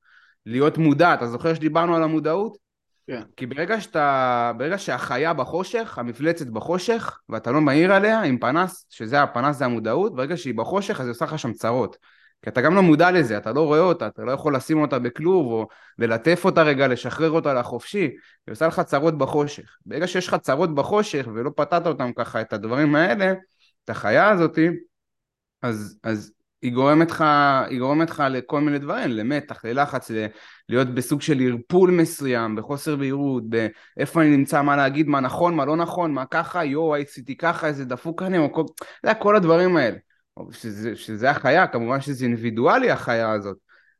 להיות 0.45 0.77
מודע 0.77 1.13
אתה 1.13 1.27
זוכר 1.27 1.53
שדיברנו 1.53 1.95
על 1.95 2.03
המודעות? 2.03 2.67
כן. 3.07 3.21
כי 3.35 3.45
ברגע 3.45 3.81
שאתה, 3.81 4.51
ברגע 4.57 4.77
שהחיה 4.77 5.33
בחושך, 5.33 5.97
המפלצת 5.97 6.47
בחושך, 6.47 7.19
ואתה 7.29 7.51
לא 7.51 7.61
מעיר 7.61 7.93
עליה 7.93 8.21
עם 8.21 8.37
פנס, 8.37 8.85
שזה 8.89 9.21
הפנס 9.21 9.57
זה 9.57 9.65
המודעות, 9.65 10.15
ברגע 10.15 10.37
שהיא 10.37 10.53
בחושך 10.55 10.99
אז 10.99 11.05
היא 11.05 11.11
עושה 11.11 11.25
לך 11.25 11.39
שם 11.39 11.53
צרות. 11.53 11.97
כי 12.41 12.49
אתה 12.49 12.61
גם 12.61 12.75
לא 12.75 12.81
מודע 12.81 13.11
לזה, 13.11 13.37
אתה 13.37 13.51
לא 13.51 13.61
רואה 13.61 13.79
אותה, 13.79 14.07
אתה 14.07 14.21
לא 14.21 14.31
יכול 14.31 14.55
לשים 14.55 14.81
אותה 14.81 14.99
בכלוב 14.99 15.47
או 15.47 15.67
ללטף 15.99 16.41
אותה 16.45 16.63
רגע, 16.63 16.87
לשחרר 16.87 17.31
אותה 17.31 17.53
לחופשי, 17.53 17.99
היא 18.47 18.51
עושה 18.51 18.67
לך 18.67 18.79
צרות 18.79 19.17
בחושך. 19.17 19.77
ברגע 19.85 20.07
שיש 20.07 20.27
לך 20.27 20.35
צרות 20.35 20.75
בחושך 20.75 21.27
ולא 21.33 21.51
פתרת 21.55 21.87
אותם 21.87 22.11
ככה, 22.13 22.41
את 22.41 22.53
הדברים 22.53 22.95
האלה, 22.95 23.33
את 23.83 23.89
החיה 23.89 24.29
הזאתי, 24.29 24.69
אז, 25.61 25.99
אז 26.03 26.31
היא 26.61 26.73
גורמת 26.73 27.11
לך, 27.11 27.23
היא 27.69 27.79
גורמת 27.79 28.09
לך 28.09 28.23
לכל 28.29 28.61
מיני 28.61 28.79
דברים, 28.79 29.09
למתח, 29.09 29.65
ללחץ, 29.65 30.11
ל- 30.11 30.25
להיות 30.69 30.87
בסוג 30.87 31.21
של 31.21 31.39
ערפול 31.41 31.91
מסוים, 31.91 32.55
בחוסר 32.55 32.95
בהירות, 32.95 33.43
באיפה 33.49 34.21
אני 34.21 34.29
נמצא, 34.37 34.61
מה 34.61 34.75
להגיד, 34.75 35.07
מה 35.07 35.19
נכון, 35.19 35.55
מה 35.55 35.65
לא 35.65 35.75
נכון, 35.75 36.13
מה 36.13 36.25
ככה, 36.25 36.65
יואו, 36.65 36.95
עשיתי 36.95 37.37
ככה, 37.37 37.67
איזה 37.67 37.85
דפוק 37.85 38.21
אני, 38.21 38.37
או 38.37 38.53
כל, 38.53 38.63
זה 39.05 39.13
כל 39.13 39.35
הדברים 39.35 39.77
האלה. 39.77 39.97
שזה, 40.51 40.95
שזה 40.95 41.29
החיה, 41.29 41.67
כמובן 41.67 42.01
שזה 42.01 42.25
אינדיבידואלי 42.25 42.91
החיה 42.91 43.31
הזאת, 43.31 43.57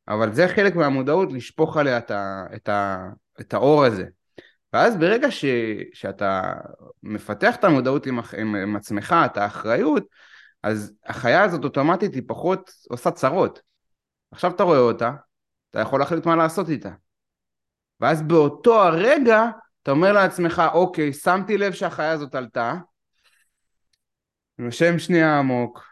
אבל 0.08 0.32
זה 0.32 0.48
חלק 0.48 0.76
מהמודעות 0.76 1.32
לשפוך 1.32 1.76
עליה 1.76 1.98
את, 1.98 2.10
ה, 2.10 2.44
את, 2.54 2.68
ה, 2.68 3.08
את 3.40 3.54
האור 3.54 3.84
הזה. 3.84 4.04
ואז 4.72 4.96
ברגע 4.96 5.30
ש, 5.30 5.44
שאתה 5.92 6.52
מפתח 7.02 7.56
את 7.56 7.64
המודעות 7.64 8.06
עם, 8.06 8.18
עם, 8.38 8.54
עם 8.54 8.76
עצמך, 8.76 9.16
את 9.26 9.36
האחריות, 9.36 10.06
אז 10.62 10.92
החיה 11.06 11.42
הזאת 11.42 11.64
אוטומטית 11.64 12.14
היא 12.14 12.22
פחות 12.26 12.70
עושה 12.88 13.10
צרות. 13.10 13.60
עכשיו 14.30 14.50
אתה 14.50 14.62
רואה 14.62 14.78
אותה, 14.78 15.12
אתה 15.70 15.80
יכול 15.80 16.00
להחליט 16.00 16.26
מה 16.26 16.36
לעשות 16.36 16.68
איתה. 16.68 16.90
ואז 18.00 18.22
באותו 18.22 18.82
הרגע 18.82 19.44
אתה 19.82 19.90
אומר 19.90 20.12
לעצמך, 20.12 20.62
אוקיי, 20.72 21.12
שמתי 21.12 21.58
לב 21.58 21.72
שהחיה 21.72 22.10
הזאת 22.10 22.34
עלתה, 22.34 22.74
נושם 24.58 24.98
שנייה 24.98 25.38
עמוק, 25.38 25.84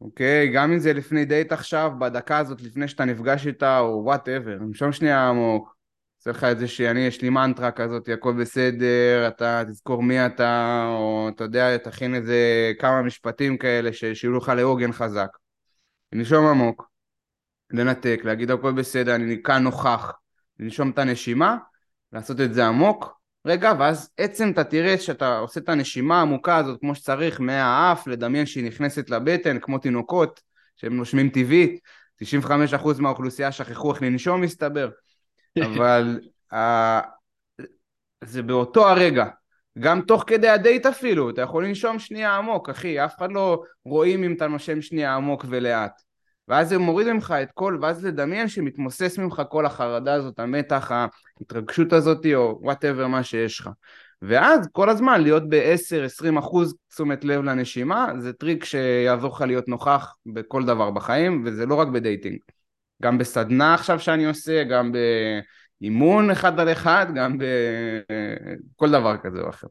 אוקיי? 0.00 0.48
גם 0.48 0.72
אם 0.72 0.78
זה 0.78 0.92
לפני 0.92 1.24
דייט 1.24 1.52
עכשיו, 1.52 1.92
בדקה 1.98 2.38
הזאת 2.38 2.62
לפני 2.62 2.88
שאתה 2.88 3.04
נפגש 3.04 3.46
איתה, 3.46 3.78
או 3.78 4.02
whatever, 4.04 4.56
נשום 4.60 4.92
שנייה 4.92 5.28
עמוק, 5.28 5.76
עושה 6.18 6.30
לך 6.30 6.44
את 6.44 6.58
זה 6.58 6.68
שאני, 6.68 7.00
יש 7.00 7.22
לי 7.22 7.30
מנטרה 7.30 7.70
כזאת, 7.70 8.08
הכל 8.08 8.32
בסדר, 8.40 9.28
אתה 9.28 9.62
תזכור 9.68 10.02
מי 10.02 10.26
אתה, 10.26 10.84
או 10.88 11.28
אתה 11.28 11.44
יודע, 11.44 11.76
תכין 11.76 12.14
איזה 12.14 12.72
כמה 12.78 13.02
משפטים 13.02 13.58
כאלה 13.58 13.92
שיהיו 13.92 14.36
לך 14.36 14.48
לעוגן 14.48 14.92
חזק. 14.92 15.28
לנשום 16.12 16.46
עמוק, 16.46 16.90
לנתק, 17.70 18.20
להגיד 18.24 18.50
הכל 18.50 18.72
בסדר, 18.72 19.14
אני 19.14 19.42
כאן 19.42 19.62
נוכח, 19.62 20.12
לנשום 20.60 20.90
את 20.90 20.98
הנשימה, 20.98 21.56
לעשות 22.12 22.40
את 22.40 22.54
זה 22.54 22.66
עמוק, 22.66 23.20
רגע, 23.46 23.72
ואז 23.78 24.10
עצם 24.16 24.50
אתה 24.50 24.64
תראה 24.64 24.98
שאתה 24.98 25.38
עושה 25.38 25.60
את 25.60 25.68
הנשימה 25.68 26.18
העמוקה 26.18 26.56
הזאת 26.56 26.80
כמו 26.80 26.94
שצריך 26.94 27.40
מהאף, 27.40 28.06
לדמיין 28.06 28.46
שהיא 28.46 28.64
נכנסת 28.64 29.10
לבטן 29.10 29.58
כמו 29.58 29.78
תינוקות 29.78 30.40
שהם 30.76 30.96
נושמים 30.96 31.28
טבעית, 31.28 31.80
95% 32.22 33.00
מהאוכלוסייה 33.00 33.52
שכחו 33.52 33.92
איך 33.92 34.02
לנשום 34.02 34.40
מסתבר, 34.40 34.88
אבל 35.66 36.20
uh, 36.52 36.56
זה 38.24 38.42
באותו 38.42 38.88
הרגע, 38.88 39.26
גם 39.78 40.00
תוך 40.00 40.24
כדי 40.26 40.48
הדייט 40.48 40.86
אפילו, 40.86 41.30
אתה 41.30 41.42
יכול 41.42 41.66
לנשום 41.66 41.98
שנייה 41.98 42.36
עמוק, 42.36 42.68
אחי, 42.68 43.04
אף 43.04 43.16
אחד 43.16 43.32
לא 43.32 43.62
רואים 43.84 44.24
אם 44.24 44.32
אתה 44.32 44.46
נושם 44.46 44.82
שנייה 44.82 45.14
עמוק 45.14 45.44
ולאט. 45.48 46.05
ואז 46.48 46.68
זה 46.68 46.78
מוריד 46.78 47.12
ממך 47.12 47.34
את 47.42 47.48
כל, 47.54 47.78
ואז 47.82 48.04
לדמיין 48.04 48.48
שמתמוסס 48.48 49.18
ממך 49.18 49.42
כל 49.50 49.66
החרדה 49.66 50.14
הזאת, 50.14 50.38
המתח, 50.38 50.90
ההתרגשות 51.40 51.92
הזאת, 51.92 52.26
או 52.34 52.58
whatever 52.62 53.06
מה 53.06 53.22
שיש 53.22 53.60
לך. 53.60 53.70
ואז 54.22 54.68
כל 54.72 54.88
הזמן 54.90 55.20
להיות 55.20 55.42
ב-10-20 55.48 56.38
אחוז 56.38 56.74
תשומת 56.88 57.24
לב 57.24 57.42
לנשימה, 57.42 58.06
זה 58.18 58.32
טריק 58.32 58.64
שיעזור 58.64 59.30
לך 59.30 59.40
להיות 59.40 59.68
נוכח 59.68 60.14
בכל 60.26 60.64
דבר 60.64 60.90
בחיים, 60.90 61.42
וזה 61.46 61.66
לא 61.66 61.74
רק 61.74 61.88
ב 61.88 61.94
dating. 61.94 62.38
גם 63.02 63.18
בסדנה 63.18 63.74
עכשיו 63.74 64.00
שאני 64.00 64.26
עושה, 64.26 64.64
גם 64.64 64.92
באימון 65.80 66.30
אחד 66.30 66.60
על 66.60 66.72
אחד, 66.72 67.06
גם 67.14 67.38
בכל 67.38 68.90
דבר 68.90 69.16
כזה 69.16 69.40
או 69.40 69.48
אחר. 69.48 69.66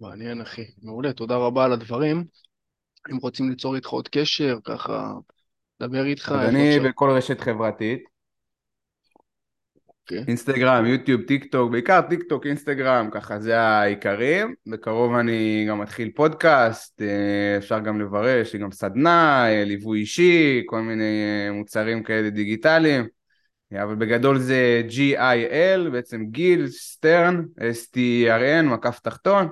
מעניין 0.00 0.40
אחי, 0.40 0.64
מעולה, 0.82 1.12
תודה 1.12 1.36
רבה 1.36 1.64
על 1.64 1.72
הדברים. 1.72 2.24
אם 3.12 3.16
רוצים 3.16 3.50
ליצור 3.50 3.76
איתך 3.76 3.88
עוד 3.88 4.08
קשר, 4.08 4.58
ככה 4.64 5.12
דבר 5.86 6.04
איתך. 6.04 6.34
אני 6.48 6.80
בכל 6.80 7.10
רשת 7.10 7.40
חברתית. 7.40 8.14
Okay. 10.10 10.24
אינסטגרם, 10.28 10.86
יוטיוב, 10.86 11.22
טיק 11.22 11.52
טוק, 11.52 11.70
בעיקר 11.70 12.00
טיק 12.00 12.22
טוק, 12.28 12.46
אינסטגרם, 12.46 13.08
ככה 13.12 13.40
זה 13.40 13.60
העיקרים. 13.60 14.54
בקרוב 14.66 15.14
אני 15.14 15.66
גם 15.68 15.80
מתחיל 15.80 16.10
פודקאסט, 16.14 17.02
אה, 17.02 17.56
אפשר 17.58 17.80
גם 17.80 18.00
לברר, 18.00 18.38
יש 18.38 18.52
לי 18.52 18.58
גם 18.58 18.72
סדנה, 18.72 19.46
אה, 19.48 19.64
ליווי 19.64 20.00
אישי, 20.00 20.62
כל 20.66 20.80
מיני 20.80 21.24
אה, 21.24 21.52
מוצרים 21.52 22.02
כאלה 22.02 22.30
דיגיטליים. 22.30 23.08
אבל 23.82 23.94
בגדול 23.94 24.38
זה 24.38 24.82
G-I-L, 24.88 25.90
בעצם 25.92 26.24
גיל 26.24 26.68
סטרן, 26.68 27.42
S-T-R-N, 27.58 28.62
מקף 28.62 29.00
תחתון. 29.00 29.48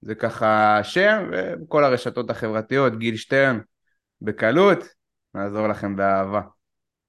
זה 0.00 0.14
ככה 0.14 0.78
השם, 0.78 1.30
ובכל 1.32 1.84
הרשתות 1.84 2.30
החברתיות, 2.30 2.98
גיל 2.98 3.16
שטרן, 3.16 3.58
בקלות. 4.22 4.99
נעזור 5.34 5.68
לכם 5.68 5.96
באהבה. 5.96 6.40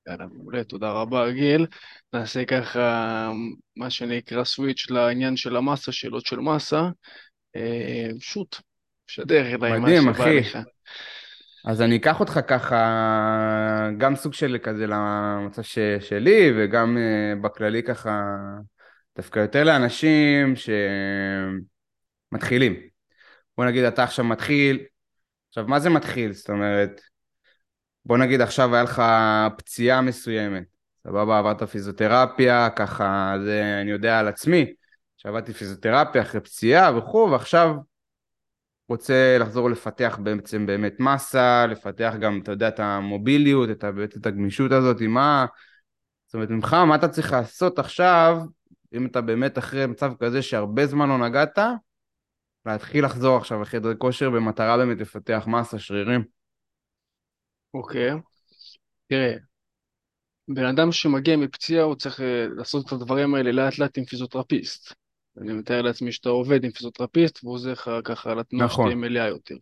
יאללה, 0.07 0.25
מעולה, 0.25 0.63
תודה 0.63 0.91
רבה 0.91 1.31
גיל. 1.31 1.67
נעשה 2.13 2.45
ככה 2.45 3.29
מה 3.75 3.89
שנקרא 3.89 4.43
סוויץ' 4.43 4.89
לעניין 4.89 5.35
של 5.35 5.55
המסה, 5.55 5.91
שאלות 5.91 6.25
של 6.25 6.39
מסה. 6.39 6.89
אה, 7.55 8.09
שוט, 8.19 8.55
שדר 9.07 9.55
אליי 9.55 9.79
מה 9.79 9.89
שבא 10.01 10.29
לך. 10.29 10.57
אז 11.65 11.81
אני 11.81 11.97
אקח 11.97 12.19
אותך 12.19 12.39
ככה, 12.47 13.89
גם 13.97 14.15
סוג 14.15 14.33
של 14.33 14.57
כזה 14.63 14.87
למצב 14.87 15.61
ש, 15.61 15.79
שלי, 15.99 16.51
וגם 16.57 16.97
uh, 16.97 17.39
בכללי 17.43 17.83
ככה, 17.83 18.21
דווקא 19.17 19.39
יותר 19.39 19.63
לאנשים 19.63 20.53
שמתחילים. 22.31 22.75
בוא 23.57 23.65
נגיד, 23.65 23.83
אתה 23.83 24.03
עכשיו 24.03 24.25
מתחיל, 24.25 24.79
עכשיו, 25.49 25.67
מה 25.67 25.79
זה 25.79 25.89
מתחיל? 25.89 26.33
זאת 26.33 26.49
אומרת, 26.49 27.01
בוא 28.05 28.17
נגיד 28.17 28.41
עכשיו 28.41 28.75
היה 28.75 28.83
לך 28.83 29.03
פציעה 29.57 30.01
מסוימת, 30.01 30.63
סבבה, 31.03 31.39
עברת 31.39 31.63
פיזיותרפיה, 31.63 32.69
ככה, 32.69 33.35
זה 33.45 33.79
אני 33.81 33.91
יודע 33.91 34.19
על 34.19 34.27
עצמי, 34.27 34.73
שעבדתי 35.17 35.53
פיזיותרפיה 35.53 36.21
אחרי 36.21 36.41
פציעה 36.41 36.97
וכו', 36.97 37.29
ועכשיו 37.31 37.75
רוצה 38.89 39.37
לחזור 39.39 39.69
לפתח 39.69 40.19
בעצם 40.23 40.65
באמת 40.65 40.99
מסה, 40.99 41.65
לפתח 41.67 42.13
גם, 42.19 42.39
אתה 42.43 42.51
יודע, 42.51 42.67
את 42.67 42.79
המוביליות, 42.79 43.69
את, 43.69 43.85
את 44.17 44.25
הגמישות 44.25 44.71
הזאת, 44.71 45.01
מה... 45.01 45.45
זאת 46.25 46.33
אומרת, 46.33 46.49
ממך, 46.49 46.73
מה 46.73 46.95
אתה 46.95 47.07
צריך 47.07 47.31
לעשות 47.31 47.79
עכשיו, 47.79 48.41
אם 48.93 49.05
אתה 49.05 49.21
באמת 49.21 49.57
אחרי 49.57 49.85
מצב 49.85 50.13
כזה 50.19 50.41
שהרבה 50.41 50.87
זמן 50.87 51.09
לא 51.09 51.17
נגעת, 51.17 51.59
להתחיל 52.65 53.05
לחזור 53.05 53.37
עכשיו 53.37 53.61
לחדר 53.61 53.95
כושר 53.95 54.29
במטרה 54.29 54.77
באמת 54.77 55.01
לפתח 55.01 55.43
מסה, 55.47 55.79
שרירים. 55.79 56.40
אוקיי. 57.73 58.11
תראה, 59.07 59.33
בן 60.47 60.65
אדם 60.65 60.91
שמגיע 60.91 61.37
מפציעה 61.37 61.83
הוא 61.83 61.95
צריך 61.95 62.21
אה, 62.21 62.45
לעשות 62.55 62.87
את 62.87 62.91
הדברים 62.91 63.35
האלה 63.35 63.51
לאט 63.51 63.79
לאט 63.79 63.97
עם 63.97 64.05
פיזיותרפיסט. 64.05 64.93
אני 65.41 65.53
מתאר 65.53 65.81
לעצמי 65.81 66.11
שאתה 66.11 66.29
עובד 66.29 66.63
עם 66.63 66.71
פיזיותרפיסט 66.71 67.43
והוא 67.43 67.53
עוזר 67.53 67.71
לך 67.71 67.91
ככה 68.03 68.33
לתנועה 68.35 68.65
נכון. 68.65 68.85
שתהיה 68.85 68.95
מלאה 68.95 69.27
יותר. 69.27 69.55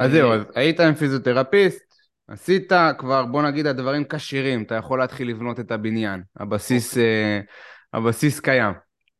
אז 0.00 0.10
זהו, 0.10 0.30
אה, 0.30 0.34
אז 0.34 0.42
היית 0.54 0.80
עם 0.80 0.94
פיזיותרפיסט, 0.94 1.94
עשית 2.28 2.72
כבר, 2.98 3.26
בוא 3.26 3.42
נגיד, 3.42 3.66
הדברים 3.66 4.04
כשירים, 4.08 4.62
אתה 4.62 4.74
יכול 4.74 4.98
להתחיל 4.98 5.28
לבנות 5.28 5.60
את 5.60 5.70
הבניין. 5.70 6.22
הבסיס, 6.36 6.90
אוקיי. 6.90 7.40
uh, 7.40 7.98
הבסיס 7.98 8.40
קיים. 8.40 8.74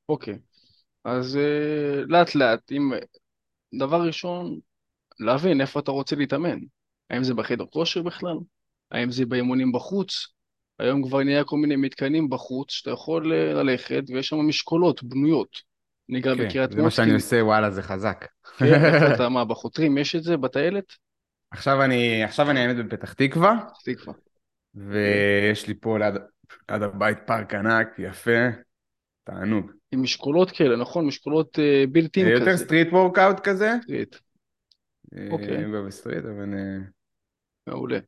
אוקיי. 0.09 0.39
אז 1.05 1.37
uh, 1.37 2.05
לאט 2.09 2.35
לאט, 2.35 2.73
אם... 2.73 2.91
דבר 3.79 4.03
ראשון, 4.07 4.59
להבין 5.21 5.61
איפה 5.61 5.81
אתה 5.81 5.91
רוצה 5.91 6.17
להתאמן. 6.17 6.59
האם 7.13 7.25
זה 7.25 7.35
בחדר 7.35 7.65
כושר 7.67 8.03
בכלל? 8.03 8.37
האם 8.91 9.11
זה 9.11 9.27
באימונים 9.27 9.73
בחוץ? 9.73 10.27
היום 10.79 11.03
כבר 11.03 11.23
נהיה 11.23 11.45
כל 11.45 11.57
מיני 11.57 11.77
מתקנים 11.77 12.31
בחוץ 12.31 12.71
שאתה 12.71 12.91
יכול 12.91 13.33
אה, 13.33 13.53
ללכת 13.53 14.03
ויש 14.09 14.29
שם 14.29 14.37
משקולות 14.37 15.03
בנויות. 15.03 15.59
אני 16.11 16.21
גר 16.21 16.37
כן, 16.37 16.49
בקריית 16.49 16.71
מוצקין. 16.71 16.77
זה 16.77 16.83
מה 16.83 16.91
שאני 16.91 17.13
עושה, 17.13 17.45
וואלה, 17.45 17.71
זה 17.71 17.83
חזק. 17.83 18.27
כן, 18.59 18.65
אתה, 19.15 19.29
מה, 19.29 19.45
בחותרים 19.45 19.99
יש 19.99 20.17
את 20.17 20.23
זה 20.23 20.37
בטיילת? 20.37 20.85
עכשיו 21.51 21.83
אני, 21.83 22.25
עכשיו 22.25 22.51
אני 22.51 22.61
האמת 22.61 22.87
בפתח 22.87 23.13
תקווה. 23.13 23.57
פתח 23.61 23.93
תקווה. 23.93 24.15
ויש 24.75 25.69
לי 25.69 25.75
פה 25.81 25.99
ליד, 25.99 26.15
ליד 26.71 26.83
הבית 26.83 27.19
פארק 27.27 27.55
ענק, 27.55 27.89
יפה. 27.99 28.49
תענוג. 29.25 29.71
עם 29.93 30.03
משקולות 30.03 30.51
כאלה, 30.51 30.77
נכון? 30.77 31.07
משקולות 31.07 31.59
built-in 31.93 32.27
אה, 32.27 32.33
כזה. 32.35 32.41
יותר 32.45 32.57
street 32.57 32.89
workout 32.93 33.41
כזה? 33.41 33.71
street, 33.83 34.17
אה, 35.17 35.29
אוקיי. 35.31 35.65
לא 35.65 35.83
ב 35.87 35.92
street, 35.92 36.25
אבל... 36.25 36.55
מעולה. 37.67 37.99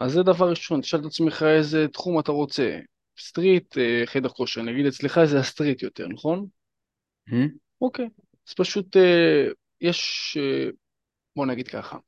אז 0.00 0.12
זה 0.12 0.22
דבר 0.22 0.50
ראשון, 0.50 0.80
תשאל 0.80 1.00
את 1.00 1.04
עצמך 1.04 1.42
איזה 1.42 1.88
תחום 1.88 2.18
אתה 2.18 2.32
רוצה. 2.32 2.78
street, 3.18 3.78
אה, 3.78 4.02
חדר 4.06 4.28
כושר, 4.28 4.62
נגיד 4.62 4.86
אצלך 4.86 5.20
זה 5.24 5.38
ה 5.38 5.44
street 5.44 5.82
יותר, 5.82 6.08
נכון? 6.08 6.46
hmm? 7.30 7.34
אוקיי. 7.80 8.08
אז 8.48 8.54
פשוט 8.54 8.96
אה, 8.96 9.46
יש, 9.80 10.36
אה, 10.40 10.70
בוא 11.36 11.46
נגיד 11.46 11.68
ככה, 11.68 11.98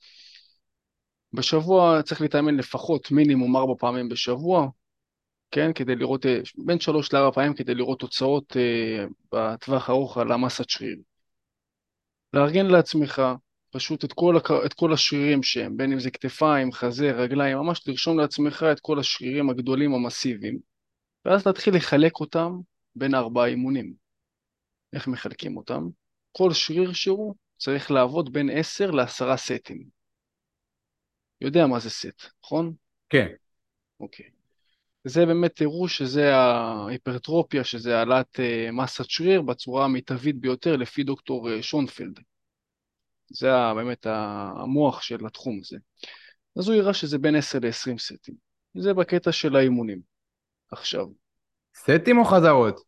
בשבוע 1.32 2.02
צריך 2.02 2.20
להתאמן 2.20 2.56
לפחות 2.56 3.10
מינימום 3.10 3.56
ארבע 3.56 3.74
פעמים 3.78 4.08
בשבוע, 4.08 4.68
כן? 5.50 5.72
כדי 5.72 5.96
לראות, 5.96 6.26
אה, 6.26 6.40
בין 6.66 6.80
שלוש 6.80 7.12
לארבע 7.12 7.30
פעמים 7.34 7.54
כדי 7.54 7.74
לראות 7.74 8.00
תוצאות 8.00 8.56
אה, 8.56 9.04
בטווח 9.32 9.88
הארוך 9.88 10.18
על 10.18 10.32
המסת 10.32 10.70
שריר. 10.70 10.96
לארגן 12.32 12.66
לעצמך 12.66 13.22
פשוט 13.76 14.04
את 14.04 14.12
כל, 14.12 14.36
הק... 14.36 14.50
את 14.66 14.74
כל 14.74 14.92
השרירים 14.92 15.42
שהם, 15.42 15.76
בין 15.76 15.92
אם 15.92 16.00
זה 16.00 16.10
כתפיים, 16.10 16.72
חזה, 16.72 17.10
רגליים, 17.10 17.58
ממש 17.58 17.88
לרשום 17.88 18.18
לעצמך 18.18 18.64
את 18.72 18.80
כל 18.80 18.98
השרירים 18.98 19.50
הגדולים 19.50 19.94
המסיביים, 19.94 20.58
ואז 21.24 21.46
להתחיל 21.46 21.76
לחלק 21.76 22.20
אותם 22.20 22.52
בין 22.94 23.14
ארבעה 23.14 23.46
אימונים. 23.46 23.94
איך 24.92 25.08
מחלקים 25.08 25.56
אותם? 25.56 25.88
כל 26.32 26.52
שריר 26.52 26.92
שהוא 26.92 27.34
צריך 27.56 27.90
לעבוד 27.90 28.32
בין 28.32 28.50
עשר 28.52 28.90
לעשרה 28.90 29.36
סטים. 29.36 29.84
יודע 31.40 31.66
מה 31.66 31.80
זה 31.80 31.90
סט, 31.90 32.22
נכון? 32.44 32.74
כן. 33.08 33.28
אוקיי. 34.00 34.26
זה 35.04 35.26
באמת 35.26 35.56
תראו 35.56 35.88
שזה 35.88 36.34
ההיפרטרופיה, 36.34 37.64
שזה 37.64 37.98
העלאת 37.98 38.40
אה, 38.40 38.68
מסת 38.72 39.04
שריר 39.10 39.42
בצורה 39.42 39.84
המיטבית 39.84 40.36
ביותר 40.40 40.76
לפי 40.76 41.02
דוקטור 41.02 41.50
אה, 41.50 41.62
שונפלד. 41.62 42.20
זה 43.30 43.48
באמת 43.76 44.06
המוח 44.06 45.02
של 45.02 45.26
התחום 45.26 45.60
הזה. 45.62 45.76
אז 46.58 46.68
הוא 46.68 46.76
יראה 46.76 46.94
שזה 46.94 47.18
בין 47.18 47.34
10 47.36 47.58
ל-20 47.58 47.98
סטים. 47.98 48.34
זה 48.74 48.94
בקטע 48.94 49.32
של 49.32 49.56
האימונים. 49.56 50.00
עכשיו. 50.72 51.06
סטים 51.76 52.18
או 52.18 52.24
חזרות? 52.24 52.80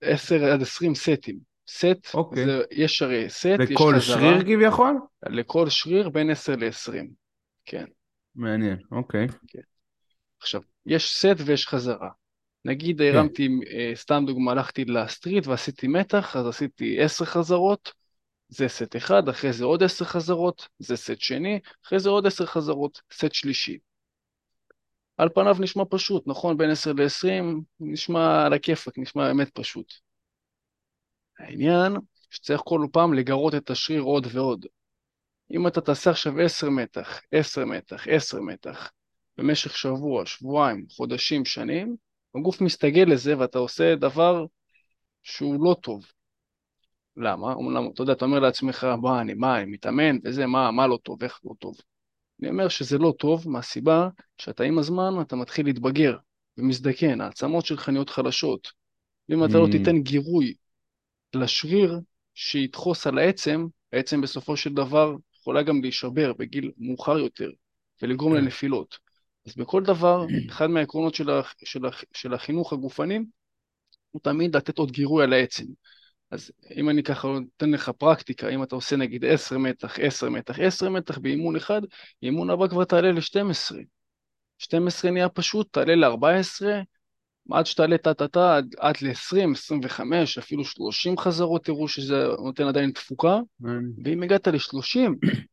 10 0.00 0.44
עד 0.44 0.62
20 0.62 0.94
סטים. 0.94 1.54
סט, 1.68 2.14
אוקיי. 2.14 2.44
זה, 2.44 2.62
יש 2.70 3.02
הרי 3.02 3.30
סט, 3.30 3.46
יש 3.46 3.54
חזרה. 3.54 3.64
לכל 3.70 4.00
שריר 4.00 4.42
כביכול? 4.42 4.98
לכל 5.26 5.68
שריר 5.68 6.08
בין 6.08 6.30
10 6.30 6.56
ל-20. 6.56 7.06
כן. 7.64 7.84
מעניין, 8.34 8.78
אוקיי. 8.90 9.28
כן. 9.48 9.60
עכשיו, 10.40 10.60
יש 10.86 11.16
סט 11.16 11.40
ויש 11.46 11.66
חזרה. 11.66 12.10
נגיד 12.64 12.98
כן. 12.98 13.04
הרמתי, 13.04 13.48
אה, 13.70 13.92
סתם 13.94 14.24
דוגמא, 14.26 14.50
הלכתי 14.50 14.84
לסטריט 14.84 15.46
ועשיתי 15.46 15.88
מתח, 15.88 16.36
אז 16.36 16.46
עשיתי 16.46 17.00
10 17.00 17.24
חזרות, 17.24 17.92
זה 18.48 18.68
סט 18.68 18.96
אחד, 18.96 19.28
אחרי 19.28 19.52
זה 19.52 19.64
עוד 19.64 19.82
10 19.82 20.04
חזרות, 20.04 20.68
זה 20.78 20.96
סט 20.96 21.20
שני, 21.20 21.60
אחרי 21.84 21.98
זה 22.00 22.08
עוד 22.08 22.26
10 22.26 22.46
חזרות, 22.46 23.00
סט 23.12 23.32
שלישי. 23.32 23.78
על 25.16 25.28
פניו 25.34 25.56
נשמע 25.60 25.82
פשוט, 25.90 26.22
נכון? 26.26 26.56
בין 26.56 26.70
10 26.70 26.92
ל-20, 26.92 27.62
נשמע 27.80 28.46
על 28.46 28.52
הכיפאק, 28.52 28.98
נשמע 28.98 29.26
באמת 29.26 29.50
פשוט. 29.54 29.92
העניין, 31.38 31.96
שצריך 32.30 32.60
כל 32.64 32.86
פעם 32.92 33.14
לגרות 33.14 33.54
את 33.54 33.70
השריר 33.70 34.02
עוד 34.02 34.26
ועוד. 34.32 34.66
אם 35.50 35.66
אתה 35.66 35.80
תעשה 35.80 36.10
עכשיו 36.10 36.40
10 36.40 36.70
מתח, 36.70 37.20
10 37.32 37.64
מתח, 37.64 38.08
10 38.08 38.40
מתח, 38.40 38.92
במשך 39.38 39.76
שבוע, 39.76 40.26
שבועיים, 40.26 40.86
חודשים, 40.90 41.44
שנים, 41.44 41.96
הגוף 42.34 42.60
מסתגל 42.60 43.04
לזה 43.08 43.38
ואתה 43.38 43.58
עושה 43.58 43.94
דבר 43.94 44.44
שהוא 45.22 45.64
לא 45.64 45.76
טוב. 45.80 46.04
למה? 47.16 47.52
אומנם, 47.52 47.90
אתה 47.94 48.02
יודע, 48.02 48.12
אתה 48.12 48.24
אומר 48.24 48.38
לעצמך, 48.38 48.86
מה, 49.02 49.20
אני, 49.20 49.34
מה, 49.34 49.58
אני 49.58 49.70
מתאמן 49.70 50.18
וזה, 50.24 50.46
מה, 50.46 50.70
מה 50.70 50.86
לא 50.86 50.98
טוב, 51.02 51.22
איך 51.22 51.40
לא 51.44 51.52
טוב. 51.58 51.76
אני 52.40 52.48
אומר 52.50 52.68
שזה 52.68 52.98
לא 52.98 53.14
טוב 53.18 53.48
מהסיבה 53.48 54.08
שאתה 54.38 54.64
עם 54.64 54.78
הזמן, 54.78 55.20
אתה 55.20 55.36
מתחיל 55.36 55.66
להתבגר 55.66 56.16
ומזדקן, 56.58 57.20
העצמות 57.20 57.66
שלך 57.66 57.88
נהיות 57.88 58.10
חלשות. 58.10 58.68
ואם 59.28 59.44
אתה 59.44 59.58
לא 59.58 59.66
Mm. 59.66 59.70
תיתן 59.70 60.02
גירוי 60.02 60.54
לשריר 61.34 62.00
שידחוס 62.34 63.06
על 63.06 63.18
העצם, 63.18 63.66
העצם 63.92 64.20
בסופו 64.20 64.56
של 64.56 64.74
דבר 64.74 65.16
יכולה 65.40 65.62
גם 65.62 65.82
להישבר 65.82 66.32
בגיל 66.32 66.70
מאוחר 66.78 67.18
יותר 67.18 67.50
ולגרום 68.02 68.32
כן. 68.32 68.44
לנפילות. 68.44 68.98
אז 69.46 69.54
בכל 69.56 69.82
דבר, 69.82 70.26
אחד 70.50 70.66
מהעקרונות 70.66 71.14
של, 71.14 71.30
הח, 71.30 71.54
של, 71.64 71.86
הח, 71.86 72.04
של 72.12 72.34
החינוך 72.34 72.72
הגופני 72.72 73.18
הוא 74.10 74.20
תמיד 74.22 74.56
לתת 74.56 74.78
עוד 74.78 74.90
גירוי 74.90 75.24
על 75.24 75.32
העצם. 75.32 75.64
אז 76.34 76.50
אם 76.76 76.90
אני 76.90 77.02
ככה 77.02 77.28
נותן 77.28 77.70
לך 77.70 77.88
פרקטיקה, 77.88 78.48
אם 78.48 78.62
אתה 78.62 78.74
עושה 78.74 78.96
נגיד 78.96 79.24
10 79.24 79.58
מתח, 79.58 79.98
10 79.98 80.28
מתח, 80.28 80.58
10 80.58 80.88
מתח 80.88 81.18
באימון 81.18 81.56
אחד, 81.56 81.82
אימון 82.22 82.50
הבא 82.50 82.68
כבר 82.68 82.84
תעלה 82.84 83.12
ל-12. 83.12 83.74
12 84.58 85.10
נהיה 85.10 85.28
פשוט, 85.28 85.72
תעלה 85.72 85.94
ל-14, 85.94 86.66
עד 87.50 87.66
שתעלה 87.66 87.98
טה-טה-טה, 87.98 88.56
עד, 88.56 88.74
עד 88.78 88.94
ל-20, 89.02 89.52
25, 89.52 90.38
אפילו 90.38 90.64
30 90.64 91.18
חזרות, 91.18 91.64
תראו 91.64 91.88
שזה 91.88 92.26
נותן 92.44 92.66
עדיין 92.66 92.90
תפוקה, 92.90 93.38
מעניין. 93.60 93.92
ואם 94.04 94.22
הגעת 94.22 94.48
ל-30, 94.48 94.98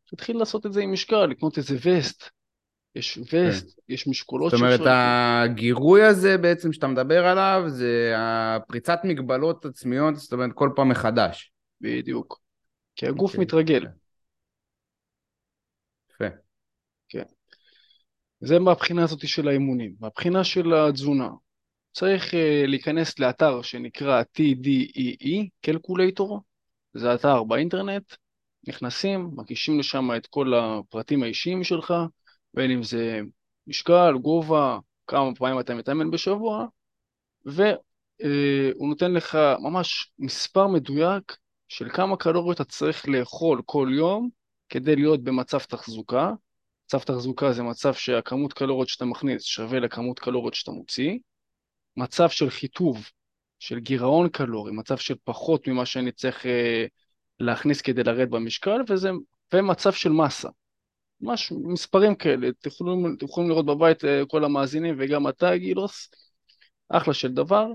תתחיל 0.05 0.37
לעשות 0.37 0.65
את 0.65 0.73
זה 0.73 0.81
עם 0.81 0.91
משקל, 0.91 1.25
לקנות 1.25 1.57
איזה 1.57 1.77
וסט. 1.83 2.29
יש 2.95 3.19
וסט, 3.33 3.79
יש 3.89 4.07
משקולות 4.07 4.51
כן. 4.51 4.57
זאת 4.57 4.63
אומרת, 4.63 4.79
לקנות. 4.79 4.93
הגירוי 4.93 6.03
הזה 6.03 6.37
בעצם 6.37 6.73
שאתה 6.73 6.87
מדבר 6.87 7.25
עליו, 7.25 7.63
זה 7.67 8.13
הפריצת 8.17 8.99
מגבלות 9.03 9.65
עצמיות, 9.65 10.15
זאת 10.15 10.33
אומרת, 10.33 10.51
כל 10.53 10.69
פעם 10.75 10.89
מחדש. 10.89 11.51
בדיוק. 11.81 12.41
כי 12.95 13.07
הגוף 13.07 13.31
אוקיי. 13.31 13.45
מתרגל. 13.45 13.85
יפה. 16.11 16.25
זה 18.41 18.59
מהבחינה 18.59 19.03
הזאת 19.03 19.27
של 19.27 19.47
האימונים. 19.47 19.95
מהבחינה 19.99 20.43
של 20.43 20.73
התזונה, 20.73 21.29
צריך 21.91 22.33
uh, 22.33 22.37
להיכנס 22.67 23.19
לאתר 23.19 23.61
שנקרא 23.61 24.21
TDEE, 24.21 25.47
calculator, 25.61 26.41
זה 26.93 27.13
אתר 27.13 27.43
באינטרנט, 27.43 28.13
נכנסים, 28.67 29.29
מגישים 29.35 29.79
לשם 29.79 30.09
את 30.17 30.27
כל 30.27 30.53
הפרטים 30.53 31.23
האישיים 31.23 31.63
שלך, 31.63 31.93
בין 32.53 32.71
אם 32.71 32.83
זה 32.83 33.21
משקל, 33.67 34.13
גובה, 34.21 34.79
כמה 35.07 35.35
פעמים 35.35 35.59
אתה 35.59 35.75
מתאמן 35.75 36.11
בשבוע, 36.11 36.65
והוא 37.45 38.89
נותן 38.89 39.13
לך 39.13 39.37
ממש 39.59 40.11
מספר 40.19 40.67
מדויק 40.67 41.37
של 41.67 41.89
כמה 41.89 42.17
קלוריות 42.17 42.61
אתה 42.61 42.69
צריך 42.69 43.07
לאכול 43.07 43.61
כל 43.65 43.89
יום 43.95 44.29
כדי 44.69 44.95
להיות 44.95 45.23
במצב 45.23 45.59
תחזוקה. 45.59 46.31
מצב 46.85 46.99
תחזוקה 46.99 47.53
זה 47.53 47.63
מצב 47.63 47.93
שהכמות 47.93 48.53
קלוריות 48.53 48.89
שאתה 48.89 49.05
מכניס 49.05 49.43
שווה 49.43 49.79
לכמות 49.79 50.19
קלוריות 50.19 50.53
שאתה 50.53 50.71
מוציא. 50.71 51.17
מצב 51.97 52.29
של 52.29 52.49
חיטוב, 52.49 53.09
של 53.59 53.79
גירעון 53.79 54.29
קלורי, 54.29 54.71
מצב 54.71 54.97
של 54.97 55.15
פחות 55.23 55.67
ממה 55.67 55.85
שאני 55.85 56.11
צריך 56.11 56.45
אה, 56.45 56.85
להכניס 57.39 57.81
כדי 57.81 58.03
לרדת 58.03 58.29
במשקל, 58.29 58.81
וזה, 58.89 59.09
ומצב 59.53 59.93
של 59.93 60.09
מסה. 60.09 60.49
ממש 61.21 61.51
מספרים 61.51 62.15
כאלה, 62.15 62.47
אתם 62.49 62.69
יכולים, 62.69 63.15
אתם 63.17 63.25
יכולים 63.25 63.49
לראות 63.49 63.65
בבית 63.65 64.05
אה, 64.05 64.21
כל 64.27 64.43
המאזינים 64.43 64.95
וגם 64.99 65.27
אתה 65.27 65.57
גילוס, 65.57 66.09
אחלה 66.89 67.13
של 67.13 67.33
דבר, 67.33 67.67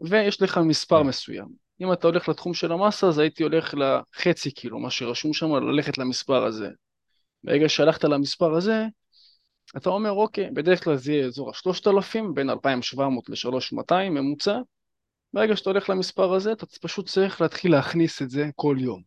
ויש 0.00 0.42
לך 0.42 0.58
מספר 0.58 1.02
כן. 1.02 1.06
מסוים. 1.06 1.48
אם 1.80 1.92
אתה 1.92 2.06
הולך 2.06 2.28
לתחום 2.28 2.54
של 2.54 2.72
המסה, 2.72 3.06
אז 3.06 3.18
הייתי 3.18 3.42
הולך 3.42 3.74
לחצי 3.74 4.50
קילו, 4.50 4.78
מה 4.78 4.90
שרשום 4.90 5.32
שם, 5.32 5.54
ללכת 5.54 5.98
למספר 5.98 6.44
הזה. 6.44 6.68
ברגע 7.44 7.68
שהלכת 7.68 8.04
למספר 8.04 8.54
הזה, 8.54 8.86
אתה 9.76 9.90
אומר, 9.90 10.10
אוקיי, 10.10 10.50
בדרך 10.50 10.84
כלל 10.84 10.96
זה 10.96 11.12
יהיה 11.12 11.26
אזור 11.26 11.50
ה-3,000, 11.50 12.34
בין 12.34 12.50
2,700 12.50 13.28
ל-3,200 13.28 14.10
ממוצע. 14.10 14.58
ברגע 15.32 15.56
שאתה 15.56 15.70
הולך 15.70 15.90
למספר 15.90 16.34
הזה, 16.34 16.52
אתה 16.52 16.66
פשוט 16.66 17.08
צריך 17.08 17.40
להתחיל 17.40 17.72
להכניס 17.72 18.22
את 18.22 18.30
זה 18.30 18.50
כל 18.54 18.76
יום. 18.80 19.02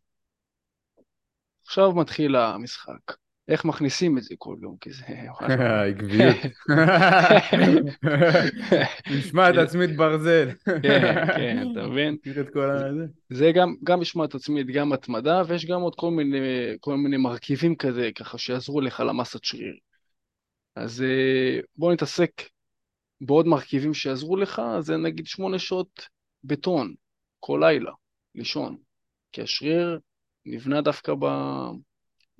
עכשיו 1.65 1.91
מתחיל 1.91 2.35
המשחק. 2.35 3.24
איך 3.47 3.65
מכניסים 3.65 4.17
את 4.17 4.23
זה 4.23 4.35
כל 4.37 4.55
יום? 4.61 4.77
כי 4.81 4.91
זה... 4.91 5.03
וואלה. 5.41 5.83
עקביות. 5.85 6.35
משמעת 9.17 9.55
עצמית 9.55 9.95
ברזל. 9.95 10.49
כן, 10.65 11.25
כן, 11.37 11.63
אתה 11.71 11.87
מבין? 11.87 12.17
זה? 13.29 13.51
גם, 13.83 13.99
משמעת 13.99 14.35
עצמית, 14.35 14.67
גם 14.67 14.93
התמדה, 14.93 15.41
ויש 15.47 15.65
גם 15.65 15.81
עוד 15.81 15.95
כל 16.79 16.97
מיני, 16.97 17.17
מרכיבים 17.17 17.75
כזה, 17.75 18.09
ככה 18.15 18.37
שיעזרו 18.37 18.81
לך 18.81 18.99
למסת 18.99 19.43
שריר. 19.43 19.75
אז 20.75 21.01
אה, 21.01 21.59
בוא 21.75 21.93
נתעסק 21.93 22.31
בעוד 23.21 23.47
מרכיבים 23.47 23.93
שיעזרו 23.93 24.37
לך, 24.37 24.61
זה 24.79 24.97
נגיד 24.97 25.27
שמונה 25.27 25.59
שעות 25.59 26.07
בטון, 26.43 26.93
כל 27.39 27.59
לילה, 27.63 27.91
לישון. 28.35 28.77
כי 29.31 29.41
השריר 29.41 29.99
נבנה 30.45 30.81
דווקא 30.81 31.13
ב, 31.19 31.25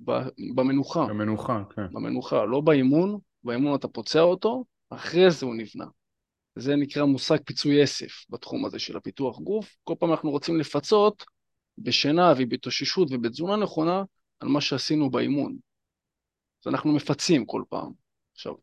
במנוחה, 0.00 1.06
במנוחה, 1.06 1.62
כן. 1.74 1.92
במנוחה, 1.92 2.44
לא 2.44 2.60
באימון, 2.60 3.18
באימון 3.44 3.74
אתה 3.74 3.88
פוצע 3.88 4.20
אותו, 4.20 4.64
אחרי 4.90 5.30
זה 5.30 5.46
הוא 5.46 5.54
נבנה. 5.54 5.86
זה 6.56 6.76
נקרא 6.76 7.04
מושג 7.04 7.38
פיצוי 7.44 7.84
אסף 7.84 8.24
בתחום 8.30 8.64
הזה 8.64 8.78
של 8.78 8.96
הפיתוח 8.96 9.38
גוף. 9.38 9.76
כל 9.84 9.94
פעם 9.98 10.10
אנחנו 10.10 10.30
רוצים 10.30 10.60
לפצות 10.60 11.24
בשינה 11.78 12.32
ובהתאוששות 12.38 13.08
ובתזונה 13.10 13.56
נכונה 13.56 14.02
על 14.40 14.48
מה 14.48 14.60
שעשינו 14.60 15.10
באימון. 15.10 15.56
אז 16.64 16.72
אנחנו 16.72 16.92
מפצים 16.92 17.46
כל 17.46 17.62
פעם. 17.68 17.92
עכשיו, 18.32 18.54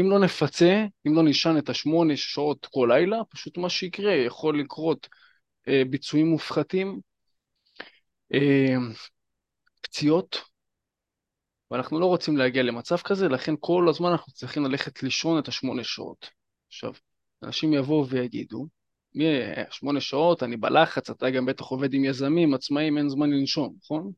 אם 0.00 0.10
לא 0.10 0.18
נפצה, 0.18 0.86
אם 1.06 1.14
לא 1.14 1.22
נשען 1.22 1.58
את 1.58 1.68
השמונה 1.68 2.16
שעות 2.16 2.66
כל 2.70 2.88
לילה, 2.92 3.24
פשוט 3.28 3.58
מה 3.58 3.70
שיקרה, 3.70 4.14
יכול 4.14 4.60
לקרות 4.60 5.08
אה, 5.68 5.82
ביצועים 5.90 6.26
מופחתים, 6.26 7.00
אה, 8.34 8.76
פציעות, 9.82 10.47
ואנחנו 11.70 12.00
לא 12.00 12.06
רוצים 12.06 12.36
להגיע 12.36 12.62
למצב 12.62 12.96
כזה, 12.96 13.28
לכן 13.28 13.54
כל 13.60 13.86
הזמן 13.88 14.10
אנחנו 14.10 14.32
צריכים 14.32 14.64
ללכת 14.64 15.02
לישון 15.02 15.38
את 15.38 15.48
השמונה 15.48 15.84
שעות. 15.84 16.30
עכשיו, 16.68 16.92
אנשים 17.42 17.72
יבואו 17.72 18.08
ויגידו, 18.08 18.66
מי, 19.14 19.24
שמונה 19.70 20.00
שעות, 20.00 20.42
אני 20.42 20.56
בלחץ, 20.56 21.10
אתה 21.10 21.30
גם 21.30 21.46
בטח 21.46 21.64
עובד 21.64 21.94
עם 21.94 22.04
יזמים, 22.04 22.54
עצמאים, 22.54 22.98
אין 22.98 23.08
זמן 23.08 23.30
לנשום, 23.30 23.74
נכון? 23.84 24.10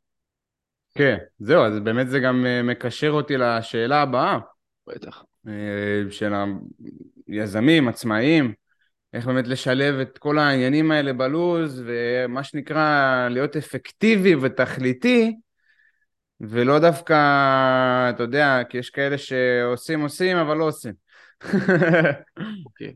כן, 0.95 1.17
זהו, 1.39 1.65
אז 1.65 1.81
באמת 1.81 2.09
זה 2.09 2.21
גם 2.21 2.47
אה, 2.47 2.63
מקשר 2.63 3.11
אותי 3.11 3.37
לשאלה 3.37 4.03
הבאה. 4.03 4.39
בטח. 4.87 5.25
אה, 5.49 6.11
של 6.11 6.33
היזמים, 7.29 7.89
עצמאים, 7.89 8.53
איך 9.13 9.27
באמת 9.27 9.49
לשלב 9.49 9.95
את 9.95 10.19
כל 10.19 10.39
העניינים 10.39 10.91
האלה 10.91 11.13
בלוז, 11.13 11.83
ומה 11.87 12.45
שנקרא 12.45 13.29
להיות 13.29 13.57
אפקטיבי 13.57 14.35
ותכליתי, 14.35 15.37
ולא 16.41 16.79
דווקא, 16.79 17.15
אתה 18.11 18.23
יודע, 18.23 18.61
כי 18.69 18.79
יש 18.79 18.91
כאלה 18.91 19.19
שעושים 19.19 20.01
עושים 20.01 20.37
אבל 20.37 20.57
לא 20.57 20.65
עושים. 20.65 20.95
אוקיי. 22.67 22.95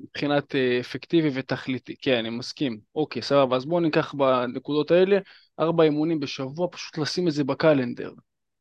מבחינת 0.00 0.54
אה, 0.54 0.80
אפקטיבי 0.80 1.30
ותכליתי, 1.34 1.94
כן, 2.02 2.16
אני 2.16 2.30
מסכים. 2.30 2.78
אוקיי, 2.94 3.22
סבבה, 3.22 3.56
אז 3.56 3.64
בואו 3.64 3.80
ניקח 3.80 4.14
בנקודות 4.14 4.90
האלה 4.90 5.18
ארבע 5.60 5.84
אימונים 5.84 6.20
בשבוע, 6.20 6.68
פשוט 6.72 6.98
לשים 6.98 7.28
את 7.28 7.32
זה 7.32 7.44
בקלנדר. 7.44 8.10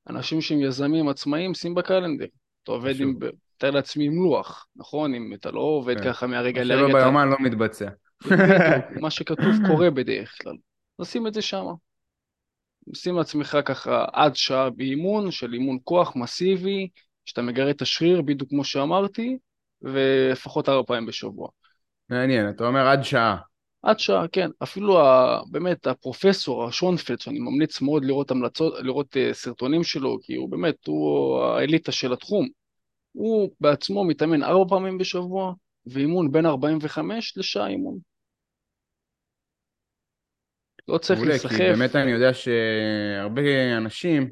אנשים 0.09 0.41
שהם 0.41 0.61
יזמים 0.61 1.09
עצמאים, 1.09 1.53
שים 1.53 1.75
בקלנדר. 1.75 2.25
אתה 2.63 2.71
עובד 2.71 2.99
עם, 2.99 3.19
תאר 3.57 3.71
לעצמי 3.71 4.05
עם 4.05 4.23
לוח, 4.23 4.67
נכון? 4.75 5.15
אם 5.15 5.33
אתה 5.33 5.51
לא 5.51 5.59
עובד 5.59 5.97
כן. 5.97 6.03
ככה 6.03 6.27
מהרגע 6.27 6.63
לרגע. 6.63 6.87
שלא 6.89 6.99
ביומן 6.99 7.29
לא 7.29 7.37
מתבצע. 7.39 7.89
מה 9.01 9.09
שכתוב 9.09 9.67
קורה 9.67 9.89
בדרך 9.89 10.37
כלל. 10.41 10.55
נשים 10.99 11.27
את 11.27 11.33
זה 11.33 11.41
שם. 11.41 11.65
שים 12.93 13.17
לעצמך 13.17 13.57
ככה 13.65 14.05
עד 14.13 14.35
שעה 14.35 14.69
באימון, 14.69 15.31
של 15.31 15.53
אימון 15.53 15.77
כוח 15.83 16.15
מסיבי, 16.15 16.87
שאתה 17.25 17.41
מגרה 17.41 17.69
את 17.69 17.81
השריר, 17.81 18.21
בדיוק 18.21 18.49
כמו 18.49 18.63
שאמרתי, 18.63 19.37
ולפחות 19.81 20.69
ארבע 20.69 20.83
פעמים 20.87 21.05
בשבוע. 21.05 21.49
מעניין, 22.09 22.49
אתה 22.49 22.67
אומר 22.67 22.87
עד 22.87 23.03
שעה. 23.03 23.37
עד 23.83 23.99
שעה, 23.99 24.27
כן. 24.27 24.49
אפילו 24.63 24.99
ה, 24.99 25.39
באמת 25.51 25.87
הפרופסור, 25.87 26.65
השונפלד, 26.65 27.19
שאני 27.19 27.39
ממליץ 27.39 27.81
מאוד 27.81 28.05
לראות 28.05 28.31
המלצות, 28.31 28.73
לראות 28.79 29.15
uh, 29.15 29.33
סרטונים 29.33 29.83
שלו, 29.83 30.17
כי 30.23 30.35
הוא 30.35 30.49
באמת, 30.49 30.87
הוא 30.87 31.39
האליטה 31.43 31.91
של 31.91 32.13
התחום. 32.13 32.47
הוא 33.11 33.49
בעצמו 33.59 34.05
מתאמן 34.05 34.43
ארבע 34.43 34.69
פעמים 34.69 34.97
בשבוע, 34.97 35.53
ואימון 35.85 36.31
בין 36.31 36.45
45 36.45 37.37
לשעה 37.37 37.67
אימון. 37.67 38.12
לא 40.87 40.97
צריך 40.97 41.21
להיסחף. 41.21 41.49
כי 41.49 41.57
באמת 41.57 41.95
אני 41.95 42.11
יודע 42.11 42.33
שהרבה 42.33 43.77
אנשים, 43.77 44.29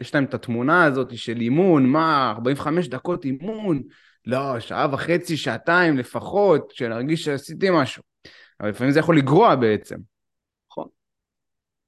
יש 0.00 0.14
להם 0.14 0.24
את 0.24 0.34
התמונה 0.34 0.84
הזאת 0.84 1.18
של 1.18 1.40
אימון, 1.40 1.86
מה, 1.86 2.32
45 2.36 2.88
דקות 2.88 3.24
אימון? 3.24 3.82
לא, 4.26 4.60
שעה 4.60 4.86
וחצי, 4.92 5.36
שעתיים 5.36 5.98
לפחות, 5.98 6.70
שנרגיש 6.70 7.24
שעשיתי 7.24 7.68
משהו. 7.72 8.02
אבל 8.60 8.68
לפעמים 8.68 8.92
זה 8.92 9.00
יכול 9.00 9.18
לגרוע 9.18 9.56
בעצם. 9.56 9.96
נכון. 10.70 10.88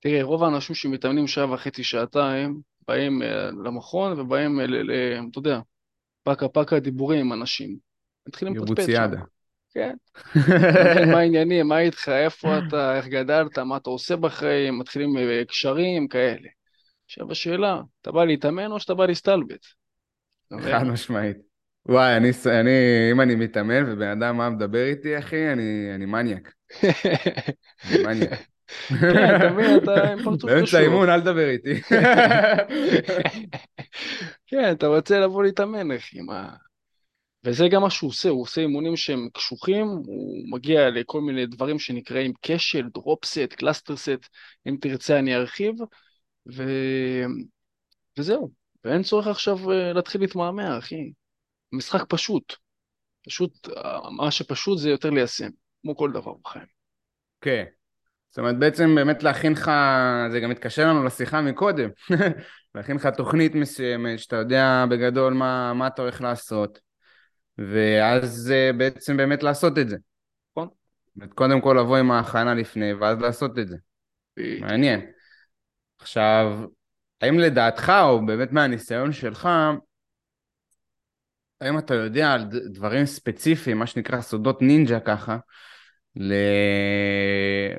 תראה, 0.00 0.22
רוב 0.22 0.44
האנשים 0.44 0.74
שמתאמנים 0.74 1.26
שעה 1.26 1.52
וחצי, 1.52 1.84
שעתיים, 1.84 2.60
באים 2.88 3.22
אה, 3.22 3.50
למכון 3.64 4.20
ובאים, 4.20 4.60
אה, 4.60 4.66
אתה 5.30 5.38
יודע, 5.38 5.60
פקה 6.22 6.48
פקה 6.48 6.80
דיבורים 6.80 7.20
עם 7.20 7.32
אנשים. 7.32 7.76
מתחילים 8.26 8.56
לפטפט 8.56 8.86
שם. 8.86 9.10
כן. 9.74 9.94
מה 11.12 11.18
העניינים, 11.18 11.68
מה 11.68 11.78
איתך, 11.78 12.08
איפה 12.08 12.58
אתה, 12.58 12.96
איך 12.96 13.06
גדלת, 13.06 13.58
מה 13.58 13.76
אתה 13.76 13.90
עושה 13.90 14.16
בחיים, 14.16 14.78
מתחילים 14.78 15.18
אה, 15.18 15.44
קשרים, 15.48 16.08
כאלה. 16.08 16.48
עכשיו 17.04 17.30
השאלה, 17.32 17.80
אתה 18.02 18.12
בא 18.12 18.24
להתאמן 18.24 18.72
או 18.72 18.80
שאתה 18.80 18.94
בא 18.94 19.06
להסתלבט? 19.06 19.66
חד 20.60 20.82
משמעית. 20.82 21.36
וואי, 21.86 22.16
אני, 22.16 22.30
אני, 22.60 22.70
אם 23.12 23.20
אני 23.20 23.34
מתאמן 23.34 23.92
ובן 23.92 24.08
אדם 24.08 24.36
מה 24.36 24.50
מדבר 24.50 24.84
איתי, 24.84 25.18
אחי, 25.18 25.52
אני, 25.52 25.90
אני 25.94 26.06
מניאק. 26.06 26.52
אני 26.84 28.02
מניאק. 28.04 28.38
כן, 29.00 29.36
אתה 29.36 29.50
מבין, 29.50 29.76
אתה 29.76 30.12
עם 30.12 30.18
פרצוף 30.24 30.50
קשוח. 30.50 30.58
באמצע 30.58 30.78
האימון, 30.78 31.08
אל 31.08 31.20
תדבר 31.20 31.48
איתי. 31.48 31.80
כן, 34.46 34.72
אתה 34.72 34.86
רוצה 34.86 35.20
לבוא 35.20 35.42
להתאמן, 35.42 35.92
אחי, 35.92 36.20
מה... 36.20 36.48
וזה 37.44 37.68
גם 37.68 37.82
מה 37.82 37.90
שהוא 37.90 38.10
עושה, 38.10 38.28
הוא 38.28 38.42
עושה 38.42 38.60
אימונים 38.60 38.96
שהם 38.96 39.28
קשוחים, 39.34 39.86
הוא 39.86 40.44
מגיע 40.50 40.90
לכל 40.90 41.20
מיני 41.20 41.46
דברים 41.46 41.78
שנקראים 41.78 42.32
כשל, 42.42 42.88
drop 42.94 43.23
set, 43.23 43.52
cluster 43.52 43.96
set, 43.96 44.28
אם 44.68 44.76
תרצה 44.80 45.18
אני 45.18 45.36
ארחיב, 45.36 45.74
ו... 46.52 46.62
וזהו, 48.18 48.50
ואין 48.84 49.02
צורך 49.02 49.26
עכשיו 49.26 49.72
אה, 49.72 49.92
להתחיל 49.92 50.20
להתמהמה, 50.20 50.78
אחי. 50.78 51.12
משחק 51.72 52.04
פשוט. 52.08 52.56
פשוט, 53.26 53.68
מה 54.16 54.30
שפשוט 54.30 54.78
זה 54.78 54.90
יותר 54.90 55.10
ליישם, 55.10 55.48
כמו 55.82 55.96
כל 55.96 56.12
דבר 56.12 56.32
בחיים. 56.44 56.66
כן. 57.40 57.64
זאת 58.30 58.38
אומרת, 58.38 58.58
בעצם 58.58 58.94
באמת 58.94 59.22
להכין 59.22 59.52
לך, 59.52 59.70
זה 60.30 60.40
גם 60.40 60.50
מתקשר 60.50 60.88
לנו 60.88 61.04
לשיחה 61.04 61.40
מקודם, 61.40 61.90
להכין 62.74 62.96
לך 62.96 63.06
תוכנית 63.06 63.54
מסוימת, 63.54 64.18
שאתה 64.18 64.36
יודע 64.36 64.84
בגדול 64.90 65.32
מה, 65.32 65.72
מה 65.74 65.86
אתה 65.86 66.02
הולך 66.02 66.20
לעשות, 66.20 66.78
ואז 67.58 68.52
בעצם 68.76 69.16
באמת 69.16 69.42
לעשות 69.42 69.78
את 69.78 69.88
זה. 69.88 69.96
נכון. 70.56 70.68
קודם 71.34 71.60
כל 71.60 71.76
לבוא 71.80 71.96
עם 71.96 72.10
ההכנה 72.10 72.54
לפני, 72.54 72.92
ואז 72.92 73.18
לעשות 73.20 73.58
את 73.58 73.68
זה. 73.68 73.76
מעניין. 74.60 75.00
עכשיו, 75.98 76.64
האם 77.20 77.38
לדעתך, 77.38 77.92
או 78.02 78.26
באמת 78.26 78.52
מהניסיון 78.52 79.12
שלך, 79.12 79.48
האם 81.60 81.78
אתה 81.78 81.94
יודע 81.94 82.32
על 82.32 82.44
דברים 82.72 83.06
ספציפיים, 83.06 83.78
מה 83.78 83.86
שנקרא 83.86 84.20
סודות 84.20 84.62
נינג'ה 84.62 85.00
ככה, 85.00 85.36
ל... 86.16 86.34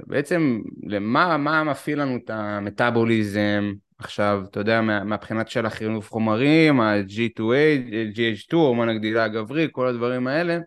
בעצם 0.08 0.60
למה 0.88 1.38
מה 1.38 1.64
מפעיל 1.64 2.02
לנו 2.02 2.18
את 2.18 2.30
המטאבוליזם 2.30 3.74
עכשיו, 4.04 4.44
אתה 4.50 4.60
יודע, 4.60 4.82
מה, 4.82 5.04
מהבחינת 5.04 5.50
של 5.50 5.66
החינוך 5.66 6.06
חומרים, 6.06 6.82
ה-G2A, 6.82 7.92
GH2, 8.16 8.56
הורמון 8.56 8.90
הגדילה 8.90 9.24
הגברי, 9.24 9.68
כל 9.72 9.88
הדברים 9.88 10.28
האלה, 10.28 10.58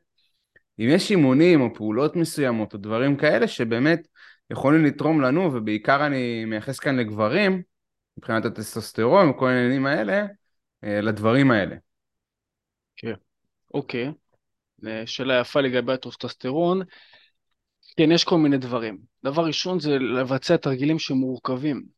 אם 0.78 0.86
יש 0.88 1.10
אימונים 1.10 1.60
או 1.60 1.74
פעולות 1.74 2.16
מסוימות 2.16 2.74
או 2.74 2.78
דברים 2.78 3.16
כאלה 3.16 3.48
שבאמת 3.48 4.08
יכולים 4.50 4.84
לתרום 4.84 5.20
לנו, 5.20 5.50
ובעיקר 5.54 6.06
אני 6.06 6.44
מייחס 6.44 6.78
כאן 6.78 6.96
לגברים, 6.96 7.62
מבחינת 8.18 8.44
הטסטוסטרון 8.44 9.28
וכל 9.28 9.48
העניינים 9.48 9.86
האלה, 9.86 10.26
אה, 10.84 11.00
לדברים 11.00 11.50
האלה. 11.50 11.76
כן, 12.96 13.14
אוקיי. 13.74 14.12
שאלה 15.06 15.40
יפה 15.40 15.60
לגבי 15.60 15.92
הטוסטסטרון. 15.92 16.82
כן, 17.96 18.12
יש 18.12 18.24
כל 18.24 18.38
מיני 18.38 18.58
דברים. 18.58 18.98
דבר 19.24 19.44
ראשון 19.44 19.80
זה 19.80 19.98
לבצע 19.98 20.56
תרגילים 20.56 20.98
שמורכבים. 20.98 21.96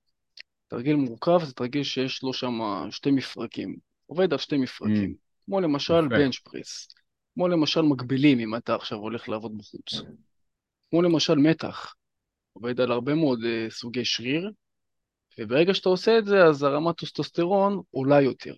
תרגיל 0.69 0.97
מורכב 0.97 1.39
זה 1.45 1.53
תרגיל 1.53 1.83
שיש 1.83 2.23
לו 2.23 2.33
שם 2.33 2.61
שתי 2.91 3.11
מפרקים. 3.11 3.77
עובד 4.07 4.33
על 4.33 4.39
שתי 4.39 4.57
מפרקים. 4.57 5.11
Mm. 5.11 5.45
כמו 5.47 5.61
למשל 5.61 6.09
בנץ' 6.09 6.39
פריס. 6.39 6.89
כמו 7.35 7.49
למשל 7.49 7.83
מגבילים 7.83 8.39
אם 8.39 8.55
אתה 8.55 8.75
עכשיו 8.75 8.99
הולך 8.99 9.29
לעבוד 9.29 9.59
בחוץ. 9.59 10.03
כמו 10.91 11.03
למשל 11.03 11.35
מתח. 11.35 11.95
עובד 12.53 12.81
על 12.81 12.93
הרבה 12.93 13.15
מאוד 13.15 13.39
uh, 13.41 13.71
סוגי 13.71 14.05
שריר, 14.05 14.51
וברגע 15.39 15.75
שאתה 15.75 15.89
עושה 15.89 16.19
את 16.19 16.27
זה, 16.27 16.45
אז 16.45 16.63
הרמת 16.63 16.97
טוסטוסטרון 16.97 17.83
עולה 17.91 18.21
יותר. 18.21 18.55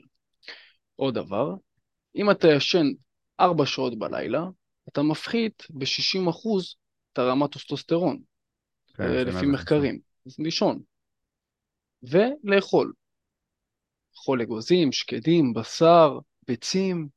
עוד 0.97 1.15
דבר, 1.15 1.55
אם 2.17 2.31
אתה 2.31 2.49
ישן 2.49 2.87
4 3.41 3.67
שעות 3.67 3.99
בלילה, 3.99 4.45
אתה 4.89 5.03
מפחית 5.03 5.67
ב-60% 5.71 6.49
את 7.13 7.19
הרמת 7.19 7.53
טוסטוסטרון, 7.53 8.21
כן, 8.95 9.03
אה, 9.03 9.25
לפי 9.25 9.47
מחקרים. 9.47 10.01
אז 10.27 10.39
לישון. 10.39 10.81
ולאכול. 12.03 12.93
לאכול 14.15 14.43
אגוזים, 14.43 14.93
שקדים, 14.93 15.53
בשר, 15.53 16.19
ביצים, 16.49 17.09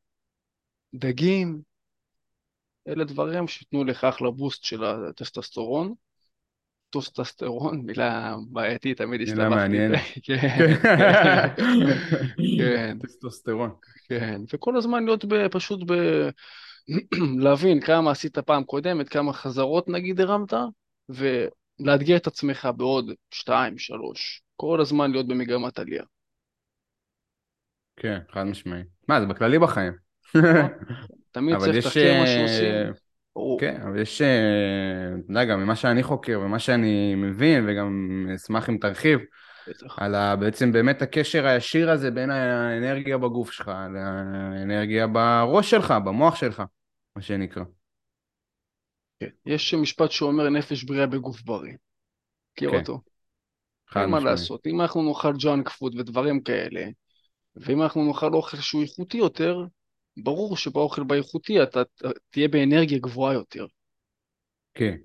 דגים. 0.96 1.62
אלה 2.88 3.04
דברים 3.04 3.48
שייתנו 3.48 3.84
לך 3.84 4.04
אחלה 4.04 4.32
boost 4.32 4.64
של 4.64 4.84
הטסטוסטרון. 4.84 5.94
טוסטסטרון, 6.90 7.82
מילה 7.82 8.36
בעייתית, 8.52 8.98
תמיד 8.98 9.22
הסתבכתי. 9.22 9.44
מילה 9.44 9.56
מעניינת. 9.56 10.00
כן. 10.26 10.38
כן. 12.60 12.98
טסטוסטרון. 13.00 13.70
כן, 14.10 14.42
וכל 14.54 14.78
הזמן 14.78 15.06
להיות 15.06 15.26
פשוט 15.52 15.80
להבין 17.44 17.82
כמה 17.82 18.12
עשית 18.12 18.40
פעם 18.40 18.64
קודמת, 18.64 19.10
כמה 19.10 19.34
חזרות 19.34 19.90
נגיד 19.90 20.22
הרמת, 20.22 20.54
ולאתגר 21.10 22.18
את 22.18 22.28
עצמך 22.28 22.70
בעוד 22.78 23.12
שתיים, 23.32 23.78
שלוש, 23.78 24.43
כל 24.56 24.82
הזמן 24.82 25.12
להיות 25.12 25.28
במגמת 25.28 25.80
עלייה. 25.80 26.04
כן, 27.96 28.20
חד 28.32 28.44
משמעי. 28.44 28.84
מה, 29.08 29.22
זה 29.22 29.26
בכללי 29.26 29.60
בחיים. 29.60 29.94
נכון? 30.36 30.70
תמיד 31.32 31.58
צריך. 31.58 31.86
לתחקר 31.86 32.14
מה 32.14 32.22
אה, 32.22 32.28
שעושים. 32.28 32.94
כן, 33.60 33.82
אבל 33.82 34.02
יש, 34.02 34.22
אה, 34.22 34.28
אתה 35.26 35.32
יודע, 35.32 35.46
גם 35.46 35.60
ממה 35.60 35.76
שאני 35.76 36.04
חוקר 36.04 36.40
ומה 36.46 36.60
שאני 36.60 37.16
מבין, 37.16 37.66
וגם 37.68 38.08
אשמח 38.36 38.70
אם 38.70 38.78
תרחיב. 38.78 39.20
על 39.98 40.16
ה, 40.16 40.36
בעצם 40.36 40.72
באמת 40.72 41.02
הקשר 41.02 41.46
הישיר 41.46 41.92
הזה 41.92 42.12
בין 42.12 42.30
האנרגיה 42.30 43.18
בגוף 43.18 43.52
שלך 43.52 43.72
לאנרגיה 43.94 45.08
בראש 45.08 45.72
שלך, 45.72 45.94
במוח 46.06 46.36
שלך, 46.36 46.64
מה 47.16 47.22
שנקרא. 47.22 47.64
כן. 49.20 49.30
יש 49.46 49.74
משפט 49.74 50.12
שאומר 50.12 50.50
נפש 50.50 50.84
בריאה 50.84 51.08
בגוף 51.08 51.42
בריא. 51.42 51.74
מכיר 52.54 52.72
כן, 52.72 52.80
אותו? 52.80 53.02
אין 54.02 54.10
מה. 54.10 54.20
לעשות. 54.20 54.68
אם 54.68 54.82
אנחנו 54.82 55.04
נאכל 55.04 55.34
ג'אנק 55.38 55.70
פוד 55.70 55.96
ודברים 55.96 56.42
כאלה, 56.42 56.86
ואם 57.56 57.82
אנחנו 57.82 58.08
נאכל 58.08 58.34
אוכל 58.34 58.58
שהוא 58.58 58.82
איכותי 58.82 59.18
יותר, 59.18 59.66
ברור 60.18 60.58
שבאוכל 60.58 61.04
באיכותי 61.04 61.64
אתה 61.64 61.82
תהיה 62.30 62.48
באנרגיה 62.48 63.00
גבוהה 63.00 63.34
יותר. 63.34 63.66
כן, 64.74 64.96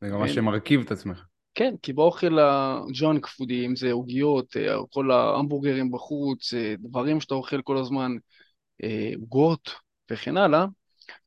זה 0.00 0.08
גם 0.08 0.20
מה? 0.20 0.28
שמרכיב 0.28 0.80
את 0.80 0.90
עצמך. 0.90 1.24
כן, 1.54 1.74
כי 1.82 1.92
באוכל 1.92 2.38
הג'אנק 2.38 3.26
פודי, 3.26 3.66
אם 3.66 3.76
זה 3.76 3.92
עוגיות, 3.92 4.56
אה, 4.56 4.74
כל 4.90 5.10
ההמבורגרים 5.10 5.90
בחוץ, 5.90 6.54
אה, 6.54 6.74
דברים 6.78 7.20
שאתה 7.20 7.34
אוכל 7.34 7.62
כל 7.62 7.76
הזמן, 7.76 8.12
אה, 8.82 9.12
עוגות 9.20 9.70
וכן 10.10 10.36
הלאה, 10.36 10.66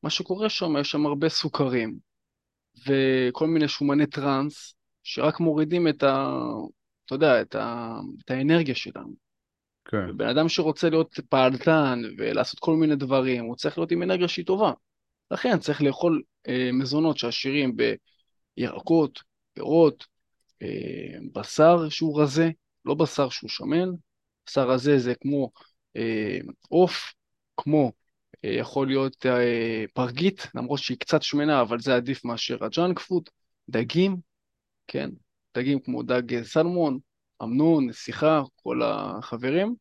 מה 0.04 0.10
שקורה 0.10 0.50
שם, 0.50 0.78
יש 0.78 0.92
שם 0.92 1.06
הרבה 1.06 1.30
סוכרים 1.30 1.98
וכל 2.88 3.48
מיני 3.48 3.68
שומני 3.68 4.08
טראנס, 4.08 4.76
שרק 5.04 5.40
מורידים 5.40 5.88
את 5.88 6.04
ה... 6.04 6.40
אתה 7.08 7.16
יודע, 7.16 7.42
את, 7.42 7.56
ה... 7.56 8.00
את 8.26 8.32
האנרגיה 8.32 8.76
שלנו. 8.76 9.14
כן, 9.86 10.10
ובן 10.10 10.28
אדם 10.28 10.50
שרוצה 10.50 10.90
להיות 10.90 11.20
פעלתן 11.30 12.02
ולעשות 12.18 12.60
כל 12.60 12.76
מיני 12.76 12.96
דברים, 12.96 13.46
הוא 13.46 13.56
צריך 13.56 13.78
להיות 13.78 13.92
עם 13.92 14.04
אנרגיה 14.04 14.28
שהיא 14.28 14.46
טובה. 14.46 14.72
לכן 15.32 15.60
צריך 15.60 15.82
לאכול 15.82 16.22
אה, 16.48 16.70
מזונות 16.74 17.18
שעשירים 17.18 17.76
בירקות, 18.58 19.20
פירות, 19.54 20.06
אה, 20.62 21.18
בשר 21.34 21.90
שהוא 21.90 22.22
רזה, 22.22 22.50
לא 22.86 22.94
בשר 22.94 23.30
שהוא 23.30 23.50
שמן. 23.50 23.90
בשר 24.48 24.70
רזה 24.70 25.00
זה 25.00 25.14
כמו 25.16 25.52
אה, 25.98 26.40
עוף, 26.70 27.14
כמו 27.58 27.92
אה, 28.46 28.50
יכול 28.50 28.88
להיות 28.88 29.26
אה, 29.26 29.86
פרגית, 29.94 30.48
למרות 30.56 30.80
שהיא 30.80 30.98
קצת 30.98 31.22
שמנה, 31.22 31.62
אבל 31.62 31.80
זה 31.80 31.96
עדיף 31.96 32.26
מאשר 32.26 32.66
הג'אנק 32.66 33.00
פוד. 33.00 33.30
דגים, 33.70 34.18
כן, 34.88 35.10
דגים 35.58 35.80
כמו 35.80 36.04
דג 36.04 36.44
סלמון, 36.44 37.00
אמנון, 37.44 37.88
נסיכה, 37.88 38.42
כל 38.56 38.82
החברים. 38.84 39.76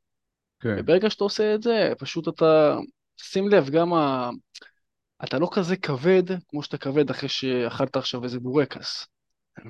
כן. 0.60 0.76
וברגע 0.78 1.10
שאתה 1.10 1.24
עושה 1.24 1.54
את 1.54 1.62
זה, 1.62 1.92
פשוט 1.98 2.28
אתה, 2.28 2.76
שים 3.16 3.48
לב, 3.48 3.70
גם 3.70 3.94
ה... 3.94 4.30
אתה 5.24 5.38
לא 5.38 5.48
כזה 5.52 5.76
כבד 5.76 6.22
כמו 6.48 6.62
שאתה 6.62 6.78
כבד 6.78 7.10
אחרי 7.10 7.28
שאכלת 7.28 7.96
עכשיו 7.96 8.24
איזה 8.24 8.40
בורקס. 8.40 9.06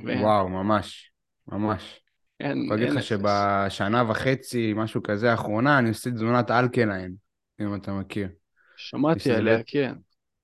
וואו, 0.04 0.48
ממש, 0.48 1.10
ממש. 1.48 2.00
אין, 2.40 2.68
אני 2.72 2.84
אין 2.84 2.94
לך. 2.94 3.02
שבשנה 3.02 4.10
וחצי, 4.10 4.72
משהו 4.76 5.02
כזה, 5.02 5.30
האחרונה, 5.30 5.78
אני 5.78 5.88
עושה 5.88 6.10
תזונת 6.10 6.50
אלקליין, 6.50 7.14
אם 7.60 7.74
אתה 7.74 7.92
מכיר. 7.92 8.28
שמעתי 8.76 9.32
עליה, 9.32 9.58
כן. 9.66 9.94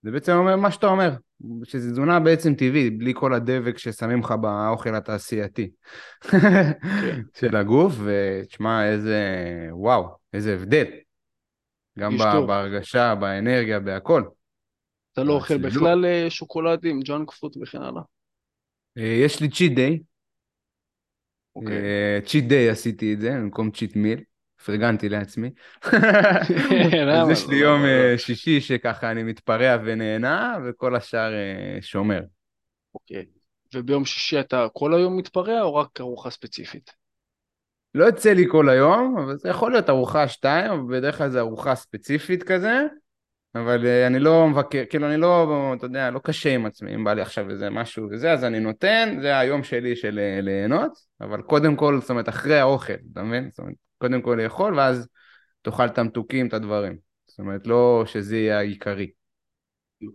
זה 0.02 0.10
בעצם 0.10 0.32
אומר 0.32 0.56
מה 0.56 0.70
שאתה 0.70 0.86
אומר, 0.86 1.10
שזו 1.64 1.90
תזונה 1.90 2.20
בעצם 2.20 2.54
טבעית, 2.54 2.98
בלי 2.98 3.12
כל 3.16 3.34
הדבק 3.34 3.78
ששמים 3.78 4.20
לך 4.20 4.34
באוכל 4.40 4.94
התעשייתי 4.94 5.70
כן. 6.20 6.38
של 7.38 7.56
הגוף, 7.56 7.94
ותשמע, 8.04 8.88
איזה, 8.88 9.20
וואו, 9.70 10.08
איזה 10.32 10.54
הבדל. 10.54 10.84
גם 11.98 12.16
ב-. 12.16 12.46
בהרגשה, 12.46 13.14
באנרגיה, 13.14 13.80
בהכל. 13.80 14.22
אתה 15.12 15.24
לא 15.24 15.32
אוכל. 15.32 15.58
בכלל 15.58 16.04
אה, 16.04 16.26
שוקולדים, 16.30 17.00
ג'אנק 17.00 17.30
פוד 17.30 17.56
וכן 17.62 17.82
הלאה. 17.82 18.02
אה, 18.98 19.02
יש 19.02 19.40
לי 19.40 19.50
cheat 19.50 19.72
day, 19.72 19.98
אוקיי. 21.56 22.22
cheat 22.26 22.44
day 22.44 22.68
עשיתי 22.68 23.14
את 23.14 23.20
זה, 23.20 23.30
במקום 23.30 23.70
cheat 23.70 23.96
meal, 23.96 24.20
פרגנתי 24.64 25.08
לעצמי. 25.08 25.50
למה 27.06 27.22
אז 27.22 27.30
יש 27.30 27.48
לי 27.48 27.60
לא? 27.60 27.66
יום 27.66 27.80
למה 27.80 27.88
אה, 27.88 28.12
לא? 28.12 28.16
שישי 28.16 28.60
שככה 28.60 29.10
אני 29.10 29.22
מתפרע 29.22 29.76
ונהנה, 29.84 30.56
וכל 30.64 30.96
השאר 30.96 31.32
אה, 31.32 31.78
שומר. 31.80 32.20
אוקיי. 32.94 33.24
וביום 33.74 34.04
שישי 34.04 34.40
אתה 34.40 34.66
כל 34.72 34.94
היום 34.94 35.16
מתפרע 35.16 35.60
או 35.60 35.74
רק 35.74 36.00
ארוחה 36.00 36.30
ספציפית? 36.30 36.90
לא 37.94 38.04
יוצא 38.04 38.32
לי 38.32 38.44
כל 38.50 38.68
היום, 38.68 39.18
אבל 39.18 39.36
זה 39.36 39.48
יכול 39.48 39.72
להיות 39.72 39.90
ארוחה 39.90 40.28
שתיים, 40.28 40.70
אבל 40.70 40.98
בדרך 40.98 41.18
כלל 41.18 41.30
זה 41.30 41.40
ארוחה 41.40 41.74
ספציפית 41.74 42.42
כזה, 42.42 42.82
אבל 43.54 43.86
אה, 43.86 44.06
אני 44.06 44.18
לא 44.18 44.48
מבקר, 44.48 44.82
כאילו 44.90 45.06
אני 45.06 45.16
לא, 45.16 45.72
אתה 45.76 45.86
יודע, 45.86 46.10
לא 46.10 46.20
קשה 46.24 46.54
עם 46.54 46.66
עצמי, 46.66 46.94
אם 46.94 47.04
בא 47.04 47.12
לי 47.14 47.22
עכשיו 47.22 47.50
איזה 47.50 47.70
משהו 47.70 48.08
וזה, 48.10 48.32
אז 48.32 48.44
אני 48.44 48.60
נותן, 48.60 49.18
זה 49.20 49.38
היום 49.38 49.62
שלי 49.62 49.96
של 49.96 50.40
ליהנות, 50.42 50.92
אבל 51.20 51.42
קודם 51.42 51.76
כל, 51.76 52.00
זאת 52.00 52.10
אומרת, 52.10 52.28
אחרי 52.28 52.58
האוכל, 52.58 52.92
אתה 53.12 53.22
מבין? 53.22 53.48
זאת 53.50 53.58
אומרת, 53.58 53.74
קודם 54.02 54.22
כל 54.22 54.38
לאכול, 54.42 54.78
ואז 54.78 55.08
תאכל 55.62 55.86
את 55.86 55.98
המתוקים, 55.98 56.46
את 56.48 56.54
הדברים. 56.54 56.96
זאת 57.26 57.38
אומרת, 57.38 57.66
לא 57.66 58.04
שזה 58.06 58.36
יהיה 58.36 58.58
העיקרי. 58.58 59.10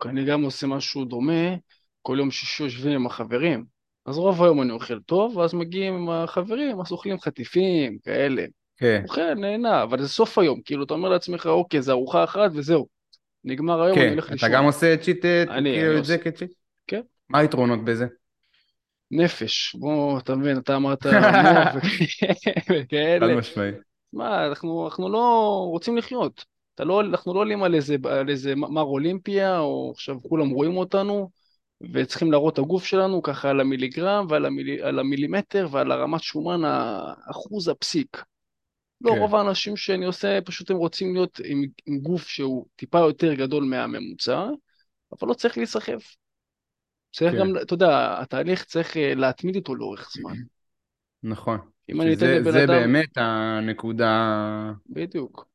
אני 0.05 0.25
גם 0.25 0.41
עושה 0.41 0.67
משהו 0.67 1.05
דומה, 1.05 1.55
כל 2.01 2.15
יום 2.19 2.31
שישי 2.31 2.63
יושבים 2.63 2.91
עם 2.91 3.05
החברים. 3.05 3.65
אז 4.05 4.17
רוב 4.17 4.43
היום 4.43 4.61
אני 4.61 4.71
אוכל 4.71 4.99
טוב, 4.99 5.38
ואז 5.38 5.53
מגיעים 5.53 5.93
עם 5.93 6.09
החברים, 6.09 6.81
אז 6.81 6.91
אוכלים 6.91 7.19
חטיפים, 7.19 7.97
כאלה. 8.03 8.45
כן, 8.77 9.01
אוכל, 9.03 9.33
נהנה, 9.33 9.83
אבל 9.83 10.01
זה 10.01 10.09
סוף 10.09 10.38
היום, 10.38 10.61
כאילו, 10.65 10.83
אתה 10.83 10.93
אומר 10.93 11.09
לעצמך, 11.09 11.45
אוקיי, 11.45 11.81
זה 11.81 11.91
ארוחה 11.91 12.23
אחת 12.23 12.51
וזהו. 12.53 12.88
נגמר 13.43 13.81
היום, 13.81 13.97
אני 13.97 14.05
כן, 14.05 14.11
הולך 14.11 14.25
אתה 14.25 14.33
לישון. 14.33 14.51
גם 14.51 14.63
עושה 14.63 14.97
צ'יט, 14.97 15.25
אה, 15.25 15.43
אני- 15.43 15.69
כאילו 15.73 15.91
אני 15.91 15.99
את 15.99 16.05
זה. 16.05 16.17
כצ'יט? 16.17 16.51
כן. 16.88 17.01
מה 17.29 17.39
היתרונות 17.39 17.85
בזה? 17.85 18.05
נפש, 19.12 19.76
בוא, 19.76 20.20
אתה 20.20 20.36
מבין, 20.36 20.58
אתה 20.58 20.76
אמרת 20.76 21.05
מוח 21.43 21.68
וכ- 21.76 22.24
חד 22.68 22.74
וכאלה. 22.74 23.36
משמעי. 23.36 23.72
מה, 24.14 24.47
אנחנו, 24.47 24.88
אנחנו 24.88 25.10
לא 25.10 25.20
רוצים 25.70 25.97
לחיות. 25.97 26.45
אתה 26.76 26.84
לא, 26.84 27.01
אנחנו 27.01 27.34
לא 27.34 27.39
עולים 27.39 27.64
על 27.64 27.76
איזה, 27.76 27.95
על 28.10 28.30
איזה 28.30 28.55
מר 28.55 28.82
אולימפיה, 28.82 29.60
או 29.60 29.91
עכשיו 29.95 30.18
כולם 30.30 30.49
רואים 30.49 30.78
אותנו, 30.78 31.30
וצריכים 31.93 32.32
להראות 32.32 32.53
את 32.53 32.60
הגוף 32.60 32.86
שלנו 32.86 33.22
ככה 33.22 33.49
על 33.49 33.60
המיליגרם 33.60 34.26
ועל 34.30 34.45
המיל, 34.45 34.84
על 34.84 34.99
המילימטר 34.99 35.68
ועל 35.72 35.91
הרמת 35.91 36.24
שומן 36.24 36.62
האחוז 36.66 37.68
הפסיק. 37.68 38.24
לא, 39.01 39.12
כן. 39.12 39.18
רוב 39.20 39.36
האנשים 39.36 39.78
שאני 39.78 40.05
עושה, 40.05 40.39
פשוט 40.45 40.72
הם 40.72 40.78
רוצים 40.78 41.14
להיות 41.14 41.39
עם, 41.45 41.64
עם 41.86 41.99
גוף 41.99 42.28
שהוא 42.28 42.66
טיפה 42.76 42.99
יותר 42.99 43.34
גדול 43.34 43.64
מהממוצע, 43.64 44.45
אבל 45.12 45.30
לא 45.30 45.34
צריך 45.34 45.58
להיסחף. 45.58 46.16
צריך 47.18 47.32
כן. 47.32 47.39
גם, 47.39 47.53
אתה 47.61 47.74
יודע, 47.74 48.22
התהליך 48.22 48.63
צריך 48.63 48.97
אה, 48.97 49.15
להתמיד 49.15 49.55
איתו 49.55 49.76
לאורך 49.76 50.09
זמן. 50.11 50.36
נכון. 51.24 51.59
אם 51.89 52.01
אני 52.01 52.13
אתן 52.13 52.26
לבן 52.26 52.51
זה 52.51 52.63
אדם... 52.63 52.68
באמת 52.68 53.18
הנקודה... 53.18 54.72
בדיוק. 54.89 55.47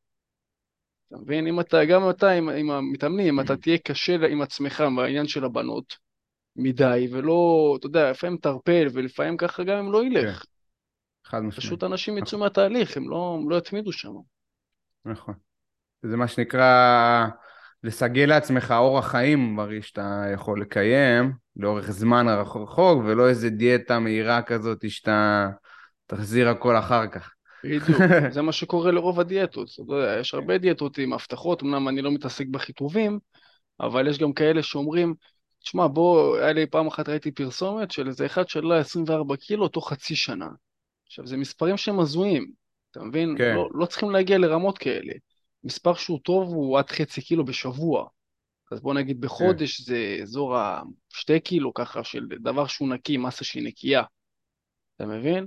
אתה 1.08 1.16
מבין? 1.16 1.46
אם 1.46 1.60
אתה, 1.60 1.84
גם 1.84 2.10
אתה 2.10 2.30
עם, 2.30 2.48
עם 2.48 2.70
המתאמנים, 2.70 3.40
אתה 3.40 3.56
תהיה 3.56 3.78
קשה 3.78 4.16
עם 4.30 4.42
עצמך 4.42 4.84
בעניין 4.96 5.26
של 5.28 5.44
הבנות 5.44 5.96
מדי, 6.56 7.08
ולא, 7.12 7.74
אתה 7.78 7.86
יודע, 7.86 8.10
לפעמים 8.10 8.36
תרפל, 8.36 8.86
ולפעמים 8.92 9.36
ככה 9.36 9.64
גם 9.64 9.78
אם 9.78 9.92
לא 9.92 10.04
ילך. 10.04 10.44
חד 11.24 11.38
משמעית. 11.38 11.56
פשוט 11.56 11.84
אנשים 11.84 12.18
יצאו 12.18 12.38
מהתהליך, 12.38 12.96
הם 12.96 13.10
לא, 13.10 13.38
הם 13.40 13.50
לא 13.50 13.56
יתמידו 13.56 13.92
שם. 13.92 14.12
נכון. 15.04 15.34
זה 16.02 16.16
מה 16.16 16.28
שנקרא 16.28 17.26
לסגל 17.84 18.26
לעצמך 18.26 18.74
אורח 18.78 19.06
חיים 19.10 19.56
בריא 19.56 19.80
שאתה 19.80 20.24
יכול 20.34 20.60
לקיים 20.60 21.32
לאורך 21.56 21.90
זמן 21.90 22.26
רחוק, 22.28 23.02
ולא 23.04 23.28
איזה 23.28 23.50
דיאטה 23.50 23.98
מהירה 23.98 24.42
כזאת 24.42 24.90
שאתה 24.90 25.50
תחזיר 26.06 26.48
הכל 26.48 26.76
אחר 26.76 27.06
כך. 27.06 27.32
בדיוק, 27.64 28.00
זה 28.34 28.42
מה 28.42 28.52
שקורה 28.52 28.90
לרוב 28.90 29.20
הדיאטות. 29.20 29.68
אתה 29.74 29.94
יודע, 29.94 30.16
יש 30.20 30.34
הרבה 30.34 30.58
דיאטות 30.58 30.98
עם 30.98 31.12
הבטחות, 31.12 31.62
אמנם 31.62 31.88
אני 31.88 32.02
לא 32.02 32.10
מתעסק 32.10 32.46
בחיטובים, 32.46 33.18
אבל 33.80 34.08
יש 34.08 34.18
גם 34.18 34.32
כאלה 34.32 34.62
שאומרים, 34.62 35.14
תשמע, 35.62 35.86
בוא, 35.86 36.36
היה 36.36 36.52
לי 36.52 36.66
פעם 36.66 36.86
אחת 36.86 37.08
ראיתי 37.08 37.30
פרסומת 37.30 37.90
של 37.90 38.08
איזה 38.08 38.26
אחד 38.26 38.48
שעלה 38.48 38.78
24 38.78 39.36
קילו 39.36 39.68
תוך 39.68 39.90
חצי 39.90 40.16
שנה. 40.16 40.48
עכשיו, 41.06 41.26
זה 41.26 41.36
מספרים 41.36 41.76
שהם 41.76 42.00
הזויים, 42.00 42.50
אתה 42.90 43.02
מבין? 43.02 43.34
כן. 43.38 43.54
לא, 43.54 43.68
לא 43.74 43.86
צריכים 43.86 44.10
להגיע 44.10 44.38
לרמות 44.38 44.78
כאלה. 44.78 45.12
מספר 45.64 45.94
שהוא 45.94 46.20
טוב 46.22 46.48
הוא 46.48 46.78
עד 46.78 46.90
חצי 46.90 47.22
קילו 47.22 47.44
בשבוע. 47.44 48.08
אז 48.72 48.80
בוא 48.80 48.94
נגיד 48.94 49.20
בחודש 49.20 49.80
זה 49.80 50.18
אזור 50.22 50.56
השתי 50.56 51.40
קילו 51.40 51.74
ככה 51.74 52.04
של 52.04 52.26
דבר 52.40 52.66
שהוא 52.66 52.88
נקי, 52.88 53.16
מסה 53.16 53.44
שהיא 53.44 53.64
נקייה. 53.64 54.02
אתה 54.96 55.06
מבין? 55.06 55.46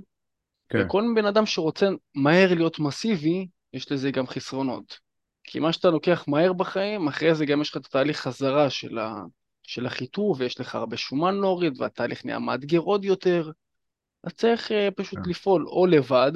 כן. 0.68 0.78
וכל 0.86 1.02
בן 1.16 1.26
אדם 1.26 1.46
שרוצה 1.46 1.86
מהר 2.14 2.54
להיות 2.54 2.78
מסיבי, 2.78 3.46
יש 3.72 3.92
לזה 3.92 4.10
גם 4.10 4.26
חסרונות. 4.26 4.98
כי 5.44 5.58
מה 5.60 5.72
שאתה 5.72 5.90
לוקח 5.90 6.24
מהר 6.28 6.52
בחיים, 6.52 7.08
אחרי 7.08 7.34
זה 7.34 7.46
גם 7.46 7.60
יש 7.60 7.70
לך 7.70 7.76
את 7.76 7.86
התהליך 7.86 8.20
חזרה 8.20 8.70
של, 8.70 8.98
ה, 8.98 9.22
של 9.62 9.86
החיטוב, 9.86 10.40
ויש 10.40 10.60
לך 10.60 10.74
הרבה 10.74 10.96
שומן 10.96 11.34
להוריד, 11.34 11.80
והתהליך 11.80 12.24
נהיה 12.24 12.38
מאתגר 12.38 12.78
עוד 12.78 13.04
יותר. 13.04 13.50
אז 14.24 14.32
צריך 14.32 14.70
uh, 14.70 14.74
פשוט 14.96 15.18
כן. 15.24 15.30
לפעול 15.30 15.68
או 15.68 15.86
לבד, 15.86 16.32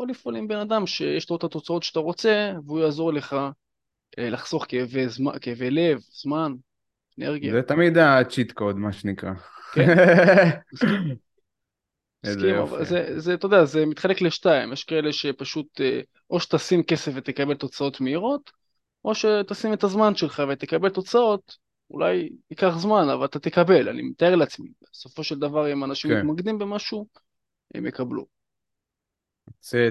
או 0.00 0.06
לפעול 0.06 0.36
עם 0.36 0.48
בן 0.48 0.56
אדם 0.56 0.86
שיש 0.86 1.30
לו 1.30 1.36
את 1.36 1.44
התוצאות 1.44 1.82
שאתה 1.82 2.00
רוצה, 2.00 2.52
והוא 2.66 2.80
יעזור 2.80 3.12
לך 3.12 3.32
uh, 3.32 4.20
לחסוך 4.20 4.66
כאבי, 4.68 5.08
זמן, 5.08 5.32
כאבי 5.40 5.70
לב, 5.70 6.00
זמן, 6.22 6.52
אנרגיה. 7.18 7.52
זה 7.52 7.62
תמיד 7.62 7.98
הצ'יט 7.98 8.52
קוד, 8.52 8.76
מה 8.76 8.92
שנקרא. 8.92 9.32
כן, 9.72 9.86
מסכים. 12.26 12.54
אבל 12.54 12.84
זה, 13.16 13.34
אתה 13.34 13.46
יודע, 13.46 13.64
זה 13.64 13.86
מתחלק 13.86 14.20
לשתיים, 14.20 14.72
יש 14.72 14.84
כאלה 14.84 15.12
שפשוט, 15.12 15.80
אה, 15.80 16.00
או 16.30 16.40
שתשים 16.40 16.82
כסף 16.82 17.12
ותקבל 17.14 17.54
תוצאות 17.54 18.00
מהירות, 18.00 18.50
או 19.04 19.14
שתשים 19.14 19.72
את 19.72 19.84
הזמן 19.84 20.14
שלך 20.14 20.42
ותקבל 20.48 20.88
תוצאות, 20.88 21.56
אולי 21.90 22.28
ייקח 22.50 22.74
זמן, 22.76 23.08
אבל 23.08 23.24
אתה 23.24 23.38
תקבל, 23.38 23.88
אני 23.88 24.02
מתאר 24.02 24.36
לעצמי. 24.36 24.68
בסופו 24.92 25.24
של 25.24 25.38
דבר, 25.38 25.72
אם 25.72 25.84
אנשים 25.84 26.10
כן. 26.10 26.26
מתמקדים 26.26 26.58
במשהו, 26.58 27.06
הם 27.74 27.86
יקבלו. 27.86 28.39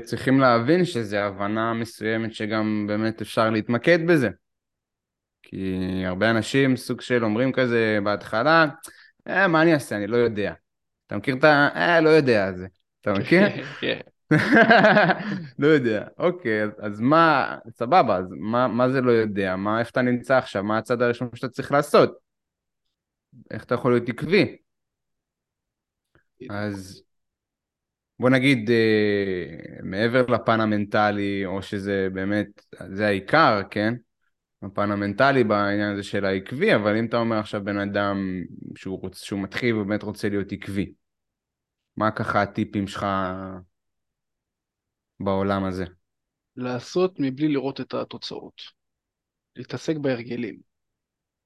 צריכים 0.03 0.39
להבין 0.39 0.85
שזה 0.85 1.23
הבנה 1.23 1.73
מסוימת 1.73 2.33
שגם 2.33 2.85
באמת 2.87 3.21
אפשר 3.21 3.49
להתמקד 3.49 4.07
בזה. 4.07 4.29
כי 5.41 6.03
הרבה 6.05 6.31
אנשים 6.31 6.75
סוג 6.77 7.01
של 7.01 7.23
אומרים 7.23 7.51
כזה 7.51 7.99
בהתחלה, 8.03 8.65
אה, 9.27 9.47
מה 9.47 9.61
אני 9.61 9.73
אעשה, 9.73 9.95
אני 9.95 10.07
לא 10.07 10.17
יודע. 10.17 10.53
אתה 11.07 11.17
מכיר 11.17 11.35
את 11.35 11.43
ה... 11.43 11.69
אה, 11.75 12.01
לא 12.01 12.09
יודע 12.09 12.45
הזה. 12.45 12.67
אתה 13.01 13.13
מכיר? 13.13 13.41
כן. 13.81 13.99
לא 15.59 15.67
יודע. 15.67 16.07
אוקיי, 16.17 16.63
אז, 16.79 16.99
מה, 16.99 17.55
סבבה, 17.69 18.17
אז 18.17 18.25
מה, 18.29 18.67
מה 18.67 18.89
זה 18.89 19.01
לא 19.01 19.11
יודע? 19.11 19.55
מה, 19.55 19.79
איפה 19.79 19.89
אתה 19.89 20.01
נמצא 20.01 20.37
עכשיו? 20.37 20.63
מה 20.63 20.77
הצד 20.77 21.01
הראשון 21.01 21.29
שאתה 21.35 21.49
צריך 21.49 21.71
לעשות? 21.71 22.17
איך 23.51 23.63
אתה 23.63 23.75
יכול 23.75 23.91
להיות 23.91 24.09
עקבי? 24.09 24.57
אז 26.49 27.03
בוא 28.19 28.29
נגיד, 28.29 28.69
אה, 28.69 29.79
מעבר 29.83 30.25
לפן 30.25 30.61
המנטלי, 30.61 31.45
או 31.45 31.61
שזה 31.61 32.07
באמת, 32.13 32.47
זה 32.95 33.07
העיקר, 33.07 33.61
כן? 33.71 33.93
הפן 34.61 34.91
המנטלי 34.91 35.43
בעניין 35.43 35.93
הזה 35.93 36.03
של 36.03 36.25
העקבי, 36.25 36.75
אבל 36.75 36.97
אם 36.97 37.05
אתה 37.05 37.17
אומר 37.17 37.37
עכשיו 37.37 37.63
בן 37.63 37.77
אדם 37.77 38.17
שהוא, 38.75 38.99
רוצ, 39.01 39.17
שהוא 39.23 39.39
מתחיל 39.39 39.75
ובאמת 39.75 40.03
רוצה 40.03 40.29
להיות 40.29 40.51
עקבי, 40.51 40.93
מה 41.97 42.11
ככה 42.11 42.41
הטיפים 42.41 42.87
שלך 42.87 43.05
בעולם 45.19 45.63
הזה? 45.63 45.85
לעשות 46.55 47.15
מבלי 47.19 47.47
לראות 47.47 47.81
את 47.81 47.93
התוצאות. 47.93 48.61
להתעסק 49.55 49.95
בהרגלים. 49.97 50.59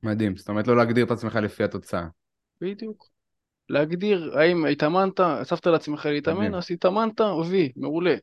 מדהים, 0.03 0.37
זאת 0.37 0.49
אומרת 0.49 0.67
לא 0.67 0.77
להגדיר 0.77 1.05
את 1.05 1.11
עצמך 1.11 1.35
לפי 1.35 1.63
התוצאה. 1.63 2.07
בדיוק. 2.61 3.12
להגדיר 3.73 4.39
האם 4.39 4.65
התאמנת, 4.65 5.19
אספת 5.19 5.67
לעצמך 5.67 6.05
להתאמן. 6.05 6.55
אז 6.55 6.67
התאמנת, 6.71 7.21
וי, 7.21 7.71
מעולה. 7.75 8.15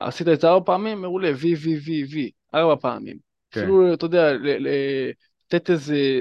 עשית 0.00 0.28
את 0.28 0.40
זה 0.40 0.48
ארבע 0.48 0.66
פעמים, 0.66 1.00
מעולה, 1.00 1.30
וי, 1.36 1.54
וי, 1.54 1.78
וי, 1.78 2.04
וי, 2.04 2.30
ארבע 2.54 2.76
פעמים. 2.80 3.16
כן. 3.50 3.60
אפילו, 3.60 3.94
אתה 3.94 4.06
יודע, 4.06 4.32
לתת 4.32 5.70
איזה, 5.70 6.20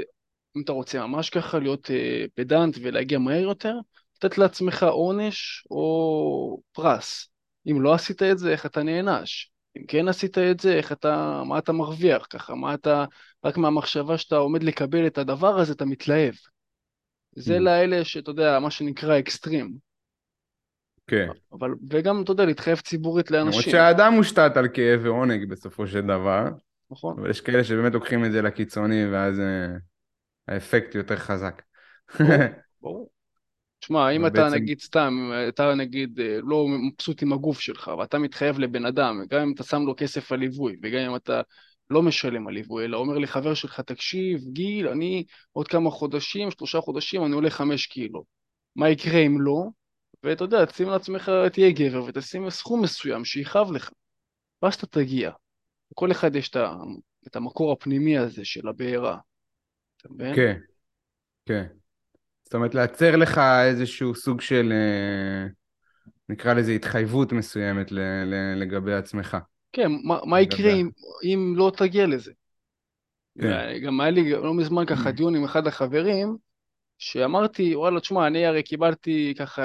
אם 0.58 0.62
אתה 0.62 0.72
רוצה 0.72 1.08
ממש 1.08 1.30
ככה, 1.30 1.60
להיות 1.60 1.92
אה, 1.92 2.26
פדנט 2.36 2.78
ולהגיע 2.82 3.20
מהר 3.20 3.42
יותר, 3.42 3.76
לתת 4.16 4.38
לעצמך 4.38 4.84
עונש 4.84 5.68
או 5.72 6.62
פרס. 6.72 7.30
אם 7.72 7.82
לא 7.82 7.94
עשית 7.94 8.24
את 8.24 8.38
זה, 8.38 8.52
איך 8.52 8.66
אתה 8.66 8.84
נענש? 8.84 9.52
אם 9.78 9.86
כן 9.88 10.08
עשית 10.08 10.38
את 10.38 10.60
זה, 10.60 10.74
איך 10.74 10.92
אתה, 10.92 11.44
מה 11.46 11.58
אתה 11.58 11.72
מרוויח 11.72 12.28
ככה? 12.30 12.56
מה 12.56 12.74
אתה, 12.74 13.06
רק 13.46 13.58
מהמחשבה 13.58 14.18
שאתה 14.18 14.36
עומד 14.36 14.64
לקבל 14.64 15.08
את 15.08 15.18
הדבר 15.18 15.60
הזה, 15.60 15.74
אתה 15.74 15.86
מתלהב. 15.86 16.34
זה 17.36 17.58
Mm. 17.58 17.60
לאלה 17.60 18.04
שאתה 18.06 18.32
יודע, 18.32 18.60
מה 18.60 18.72
שנקרא 18.72 19.20
אקסטרים. 19.20 19.74
כן. 21.08 21.28
אבל, 21.54 21.70
וגם, 21.90 22.22
אתה 22.24 22.32
יודע, 22.32 22.46
להתחייב 22.46 22.78
ציבורית 22.80 23.32
למרות 23.32 23.54
לאנשים, 23.54 23.72
שהאדם 23.72 24.14
מושתת 24.14 24.52
על 24.58 24.68
כאב 24.74 25.00
ועונג 25.04 25.50
בסופו 25.50 25.88
של 25.88 26.02
דבר, 26.02 26.46
נכון? 26.92 27.20
אבל 27.20 27.30
יש 27.30 27.42
כאלה 27.42 27.64
שבאמת 27.64 27.94
לוקחים 27.94 28.26
את 28.26 28.32
זה 28.32 28.42
לקיצוני 28.42 29.06
ואז 29.12 29.40
אה, 29.40 29.68
האפקט 30.48 30.96
יותר 30.96 31.16
חזק. 31.16 31.62
ברור. 32.82 33.10
תשמע, 33.80 34.10
אם 34.10 34.26
אתה 34.26 34.34
בעצם- 34.44 34.56
נגיד 34.56 34.80
סתם, 34.80 35.14
אתה 35.50 35.74
נגיד 35.76 36.20
לא 36.44 36.66
מבסוט 36.68 37.22
עם 37.24 37.34
הגוף 37.34 37.60
שלך, 37.60 37.92
ואתה 38.00 38.20
מתחייב 38.20 38.60
לבן 38.60 38.86
אדם, 38.86 39.22
גם 39.30 39.42
אם 39.42 39.52
אתה 39.56 39.64
שם 39.64 39.82
לו 39.86 39.94
כסף 39.98 40.32
על 40.32 40.40
ליווי, 40.40 40.76
וגם 40.84 41.00
אם 41.10 41.16
אתה 41.16 41.42
לא 41.92 42.02
משלם 42.02 42.48
על 42.48 42.54
ליווי, 42.54 42.86
אלא 42.86 42.98
אומר 42.98 43.18
לחבר 43.18 43.54
שלך, 43.54 43.80
תקשיב, 43.80 44.42
גיל, 44.54 44.88
אני 44.88 45.24
עוד 45.52 45.68
כמה 45.68 45.92
חודשים, 45.92 46.52
שלושה 46.52 46.82
חודשים, 46.82 47.26
אני 47.26 47.34
עולה 47.34 47.50
חמש 47.50 47.86
קילו. 47.86 48.24
מה 48.76 48.90
יקרה 48.90 49.20
אם 49.20 49.42
לא? 49.42 49.68
ואתה 50.24 50.44
יודע, 50.44 50.58
שים 50.74 50.90
לעצמך, 50.90 51.32
תהיה 51.54 51.72
גבר, 51.72 52.04
ותשים 52.04 52.50
סכום 52.50 52.82
מסוים 52.82 53.26
שיכאב 53.26 53.72
לך. 53.72 53.90
ואז 54.62 54.76
אתה 54.76 54.88
תגיע. 54.88 55.32
לכל 55.92 56.12
אחד 56.12 56.36
יש 56.36 56.52
את 57.28 57.36
המקור 57.36 57.72
הפנימי 57.72 58.18
הזה 58.18 58.46
של 58.46 58.68
הבעירה. 58.68 59.18
אתה 59.98 60.14
מבין? 60.14 60.36
כן, 60.36 60.58
כן. 61.46 61.66
זאת 62.44 62.54
אומרת, 62.54 62.76
לייצר 62.76 63.16
לך 63.16 63.42
איזשהו 63.64 64.16
סוג 64.16 64.42
של, 64.42 64.74
אה, 64.76 65.48
נקרא 66.30 66.54
לזה 66.54 66.72
התחייבות 66.72 67.32
מסוימת 67.32 67.92
לגבי 68.56 68.94
עצמך. 68.94 69.38
כן, 69.72 69.92
מה, 70.04 70.20
מה 70.26 70.42
יקרה 70.42 70.72
אם, 70.72 70.90
אם 71.24 71.54
לא 71.58 71.72
תגיע 71.78 72.08
לזה? 72.08 72.32
כן. 73.40 73.78
גם 73.86 74.02
היה 74.02 74.12
לי 74.12 74.32
לא 74.32 74.54
מזמן 74.54 74.86
ככה 74.86 75.12
דיון 75.18 75.36
עם 75.36 75.44
אחד 75.44 75.68
החברים, 75.68 76.38
שאמרתי, 76.98 77.76
וואלה, 77.76 78.00
תשמע, 78.00 78.28
אני 78.28 78.46
הרי 78.46 78.64
קיבלתי 78.64 79.34
ככה, 79.40 79.64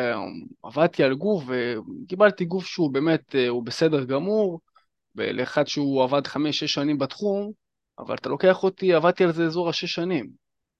עבדתי 0.62 1.02
על 1.02 1.14
גוף, 1.14 1.44
וקיבלתי 1.46 2.44
גוף 2.44 2.66
שהוא 2.66 2.90
באמת, 2.90 3.34
אה, 3.34 3.48
הוא 3.48 3.62
בסדר 3.62 4.04
גמור, 4.04 4.60
לאחד 5.14 5.66
שהוא 5.66 6.02
עבד 6.02 6.26
חמש-שש 6.26 6.74
שנים 6.74 6.98
בתחום, 6.98 7.52
אבל 7.98 8.14
אתה 8.14 8.28
לוקח 8.28 8.62
אותי, 8.62 8.94
עבדתי 8.94 9.24
על 9.24 9.32
זה 9.32 9.44
אזור 9.44 9.68
השש 9.68 9.94
שנים, 9.94 10.30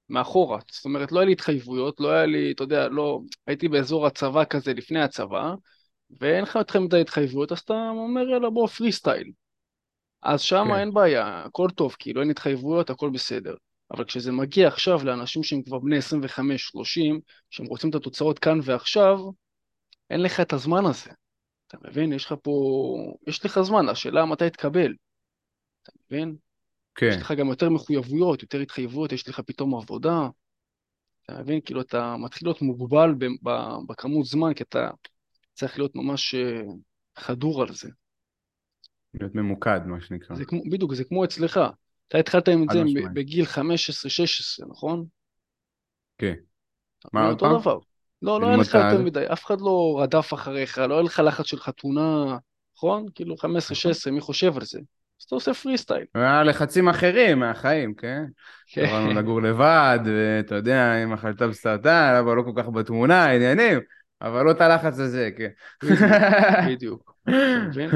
מאחורה. 0.09 0.59
זאת 0.70 0.85
אומרת, 0.85 1.12
לא 1.12 1.18
היה 1.18 1.27
לי 1.27 1.33
התחייבויות, 1.33 2.01
לא 2.01 2.11
היה 2.11 2.27
לי, 2.27 2.53
אתה 2.53 2.62
יודע, 2.62 2.89
לא, 2.89 3.20
הייתי 3.47 3.68
באזור 3.68 4.07
הצבא 4.07 4.45
כזה 4.45 4.74
לפני 4.74 5.01
הצבא, 5.01 5.55
ואין 6.21 6.43
לך 6.43 6.55
יותר 6.55 6.81
מדי 6.81 7.01
התחייבויות, 7.01 7.53
אז 7.53 7.59
אתה 7.59 7.91
אומר, 7.91 8.29
יאללה, 8.29 8.51
בוא, 8.51 8.67
פרי 8.67 8.93
סטייל. 8.93 9.33
אז 10.23 10.41
שם 10.41 10.65
כן. 10.69 10.75
אין 10.79 10.95
בעיה, 10.95 11.45
הכל 11.45 11.69
טוב, 11.75 11.97
כאילו 11.99 12.21
אין 12.21 12.31
התחייבויות, 12.31 12.91
הכל 12.91 13.11
בסדר. 13.11 13.55
אבל 13.91 14.05
כשזה 14.05 14.33
מגיע 14.33 14.69
עכשיו 14.69 15.05
לאנשים 15.05 15.43
שהם 15.43 15.63
כבר 15.63 15.79
בני 15.79 15.99
25-30, 15.99 17.21
שהם 17.51 17.67
רוצים 17.67 17.91
את 17.91 17.95
התוצאות 17.95 18.39
כאן 18.39 18.59
ועכשיו, 18.63 19.19
אין 20.11 20.23
לך 20.23 20.41
את 20.41 20.53
הזמן 20.53 20.87
הזה. 20.87 21.11
אתה 21.67 21.77
מבין? 21.85 22.13
יש 22.13 22.25
לך 22.25 22.35
פה... 22.43 22.53
יש 23.27 23.45
לך 23.45 23.61
זמן, 23.61 23.89
השאלה 23.89 24.25
מתי 24.25 24.51
תקבל. 24.51 24.95
אתה 25.83 25.93
מבין? 26.07 26.37
כן, 26.95 27.07
יש 27.07 27.17
לך 27.17 27.33
גם 27.33 27.49
יותר 27.49 27.71
מחויבויות, 27.71 28.43
יותר 28.43 28.61
התחייבויות, 28.61 29.13
יש 29.13 29.29
לך 29.29 29.41
פתאום 29.41 29.75
עבודה. 29.75 30.29
אתה 31.25 31.41
מבין? 31.41 31.61
כאילו 31.61 31.81
אתה 31.81 32.17
מתחיל 32.17 32.49
להיות 32.49 32.63
מוגבל 32.63 33.11
בכמות 33.89 34.27
זמן, 34.27 34.55
כי 34.55 34.63
אתה 34.63 34.91
צריך 35.57 35.79
להיות 35.79 35.95
ממש 35.95 36.35
אה, 36.35 36.63
חדור 37.17 37.63
על 37.63 37.73
זה. 37.73 37.89
להיות 39.15 39.35
ממוקד, 39.35 39.81
מה 39.87 40.01
שנקרא. 40.01 40.37
זה 40.37 40.45
כמו, 40.45 40.61
בדיוק, 40.71 40.95
זה 40.95 41.05
כמו 41.05 41.25
אצלך. 41.25 41.61
אתה 42.09 42.19
התחלת 42.19 42.49
עם 42.49 42.67
חד 42.69 42.75
זה 42.75 42.85
משמעית. 42.85 43.13
בגיל 43.13 43.45
15-16, 43.45 43.59
נכון? 44.69 45.05
כן. 46.19 46.35
מה? 47.13 47.23
עוד 47.23 47.33
אותו 47.33 47.47
פעם? 47.47 47.61
דבר. 47.61 47.79
לא, 48.23 48.41
לא 48.41 48.47
היה 48.47 48.57
לך 48.57 48.69
את 48.69 48.75
יותר 48.75 49.03
מדי, 49.03 49.25
אף 49.33 49.45
אחד 49.45 49.61
לא 49.61 50.01
רדף 50.03 50.35
אחריך, 50.35 50.79
לא 50.79 50.95
היה 50.95 51.03
לך 51.03 51.23
לחץ 51.25 51.47
של 51.47 51.61
חתונה, 51.61 52.37
נכון? 52.77 53.07
כאילו 53.15 53.35
15-16, 53.35 54.11
מי 54.11 54.21
חושב 54.21 54.57
על 54.57 54.65
זה? 54.65 54.79
אז 55.21 55.25
אתה 55.25 55.35
עושה 55.35 55.55
פרי 55.55 55.79
סטייל. 55.79 56.05
היה 56.15 56.43
לחצים 56.43 56.89
אחרים 56.89 57.39
מהחיים, 57.39 57.95
כן? 57.95 58.25
עברנו 58.77 59.13
לגור 59.13 59.43
לבד, 59.43 59.99
ואתה 60.05 60.55
יודע, 60.55 61.03
עם 61.03 61.13
החלטה 61.13 61.47
בסרטן, 61.47 62.17
אבל 62.21 62.37
לא 62.37 62.43
כל 62.43 62.63
כך 62.63 62.69
בתמונה, 62.69 63.25
עניינים, 63.25 63.81
אבל 64.23 64.43
לא 64.43 64.51
את 64.51 64.61
הלחץ 64.61 64.99
הזה, 64.99 65.31
כן. 65.39 65.49
בדיוק, 66.69 67.14
אתה 67.25 67.61
מבין? 67.61 67.91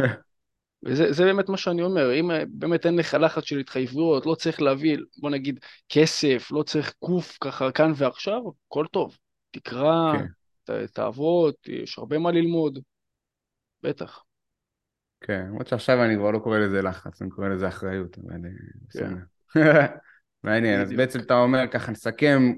וזה 0.84 1.12
זה 1.12 1.24
באמת 1.24 1.48
מה 1.48 1.56
שאני 1.56 1.82
אומר, 1.82 2.14
אם 2.14 2.30
אה, 2.30 2.42
באמת 2.48 2.86
אין 2.86 2.96
לך 2.96 3.14
לחץ 3.14 3.44
של 3.44 3.58
התחייבויות, 3.58 4.26
לא 4.26 4.34
צריך 4.34 4.62
להביא, 4.62 4.98
בוא 5.18 5.30
נגיד, 5.30 5.60
כסף, 5.88 6.48
לא 6.50 6.62
צריך 6.62 6.94
גוף 7.02 7.38
ככה 7.40 7.72
כאן 7.72 7.92
ועכשיו, 7.96 8.40
הכל 8.68 8.86
טוב. 8.92 9.18
תקרא, 9.50 10.12
כן. 10.12 10.26
ת- 10.64 10.70
תעבוד, 10.70 11.54
יש 11.66 11.98
הרבה 11.98 12.18
מה 12.18 12.30
ללמוד, 12.30 12.78
בטח. 13.82 14.24
כן, 15.20 15.44
למרות 15.48 15.66
שעכשיו 15.66 16.04
אני 16.04 16.16
כבר 16.16 16.30
לא 16.30 16.38
קורא 16.38 16.58
לזה 16.58 16.82
לחץ, 16.82 17.22
אני 17.22 17.30
קורא 17.30 17.48
לזה 17.48 17.68
אחריות, 17.68 18.18
אבל 18.18 18.34
אה, 18.44 18.50
בסדר. 18.88 19.16
מעניין, 20.44 20.80
אז. 20.80 20.92
בעצם 20.92 21.20
אתה 21.20 21.34
אומר, 21.34 21.66
ככה 21.70 21.92
נסכם, 21.92 22.52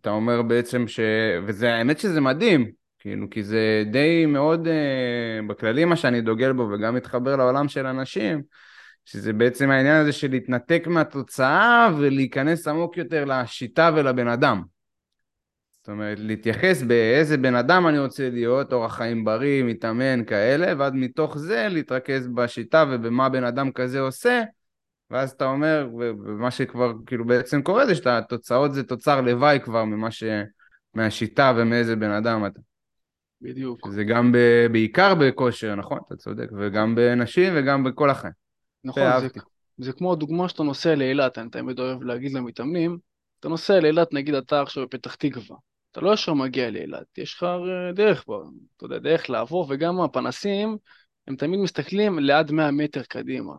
אתה 0.00 0.10
אומר 0.10 0.42
בעצם 0.42 0.88
ש... 0.88 1.00
וזה, 1.46 1.74
האמת 1.74 1.98
שזה 1.98 2.20
מדהים, 2.20 2.70
כאילו, 2.98 3.30
כי 3.30 3.42
זה 3.42 3.84
די 3.90 4.26
מאוד, 4.26 4.68
אה, 4.68 5.40
בכללי 5.48 5.84
מה 5.84 5.96
שאני 5.96 6.20
דוגל 6.20 6.52
בו, 6.52 6.62
וגם 6.62 6.94
מתחבר 6.94 7.36
לעולם 7.36 7.68
של 7.68 7.86
אנשים, 7.86 8.42
שזה 9.04 9.32
בעצם 9.32 9.70
העניין 9.70 10.00
הזה 10.00 10.12
של 10.12 10.30
להתנתק 10.30 10.84
מהתוצאה 10.86 11.90
ולהיכנס 11.98 12.68
עמוק 12.68 12.96
יותר 12.96 13.24
לשיטה 13.24 13.90
ולבן 13.94 14.28
אדם. 14.28 14.62
זאת 15.84 15.88
אומרת, 15.88 16.18
להתייחס 16.20 16.82
באיזה 16.82 17.36
בן 17.36 17.54
אדם 17.54 17.86
אני 17.86 17.98
רוצה 17.98 18.30
להיות, 18.30 18.72
אורח 18.72 18.96
חיים 18.96 19.24
בריא, 19.24 19.62
מתאמן, 19.62 20.24
כאלה, 20.24 20.72
ואז 20.78 20.92
מתוך 20.94 21.38
זה 21.38 21.66
להתרכז 21.70 22.28
בשיטה 22.28 22.84
ובמה 22.90 23.28
בן 23.28 23.44
אדם 23.44 23.72
כזה 23.72 24.00
עושה, 24.00 24.42
ואז 25.10 25.30
אתה 25.30 25.44
אומר, 25.44 25.88
ומה 25.94 26.50
שכבר 26.50 26.92
כאילו 27.06 27.26
בעצם 27.26 27.62
קורה 27.62 27.86
זה 27.86 27.94
שהתוצאות 27.94 28.74
זה 28.74 28.82
תוצר 28.82 29.20
לוואי 29.20 29.60
כבר 29.60 29.84
ממה 29.84 30.10
ש... 30.10 30.24
מהשיטה 30.94 31.52
ומאיזה 31.56 31.96
בן 31.96 32.10
אדם 32.10 32.46
אתה. 32.46 32.60
בדיוק. 33.40 33.88
זה 33.90 34.04
גם 34.04 34.32
ב... 34.32 34.38
בעיקר 34.72 35.14
בכושר, 35.14 35.74
נכון? 35.74 35.98
אתה 36.06 36.16
צודק, 36.16 36.48
וגם 36.58 36.94
בנשים 36.94 37.52
וגם 37.56 37.84
בכל 37.84 38.10
החיים. 38.10 38.34
נכון, 38.84 39.02
זה, 39.20 39.28
זה 39.78 39.92
כמו 39.92 40.12
הדוגמה 40.12 40.48
שאתה 40.48 40.62
נוסע 40.62 40.94
לאילת, 40.94 41.38
אני 41.38 41.50
תמיד 41.50 41.78
אוהב 41.78 42.02
להגיד 42.02 42.32
למתאמנים, 42.32 42.98
אתה 43.40 43.48
נוסע 43.48 43.80
לאילת, 43.80 44.12
נגיד 44.12 44.34
אתה 44.34 44.62
עכשיו 44.62 44.84
בפתח 44.86 45.14
תקווה, 45.14 45.56
אתה 45.92 46.00
לא 46.00 46.14
ישר 46.14 46.34
מגיע 46.34 46.70
לאילת, 46.70 47.18
יש 47.18 47.34
לך 47.34 47.46
דרך, 47.94 48.24
אתה 48.76 48.84
יודע, 48.84 48.98
דרך 48.98 49.30
לעבור, 49.30 49.66
וגם 49.68 50.00
הפנסים, 50.00 50.76
הם 51.28 51.36
תמיד 51.36 51.60
מסתכלים 51.60 52.18
לעד 52.18 52.50
100 52.50 52.70
מטר 52.70 53.02
קדימה. 53.02 53.54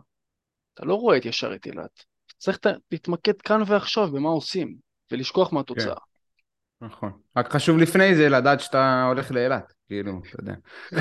אתה 0.76 0.86
לא 0.86 0.95
רואה 0.95 1.17
את 1.17 1.26
ישר 1.26 1.55
את 1.55 1.65
אילת. 1.65 2.03
צריך 2.38 2.59
להתמקד 2.91 3.41
כאן 3.41 3.61
ועכשיו 3.67 4.11
במה 4.11 4.30
עושים, 4.30 4.76
ולשכוח 5.11 5.53
מהתוצאה. 5.53 5.95
כן. 5.95 6.86
נכון. 6.86 7.11
רק 7.38 7.49
חשוב 7.49 7.78
לפני 7.78 8.15
זה 8.15 8.30
לדעת 8.30 8.59
שאתה 8.59 9.03
הולך 9.07 9.32
לאילת, 9.32 9.73
כאילו, 9.88 10.21
אתה 10.30 10.41
יודע. 10.41 10.53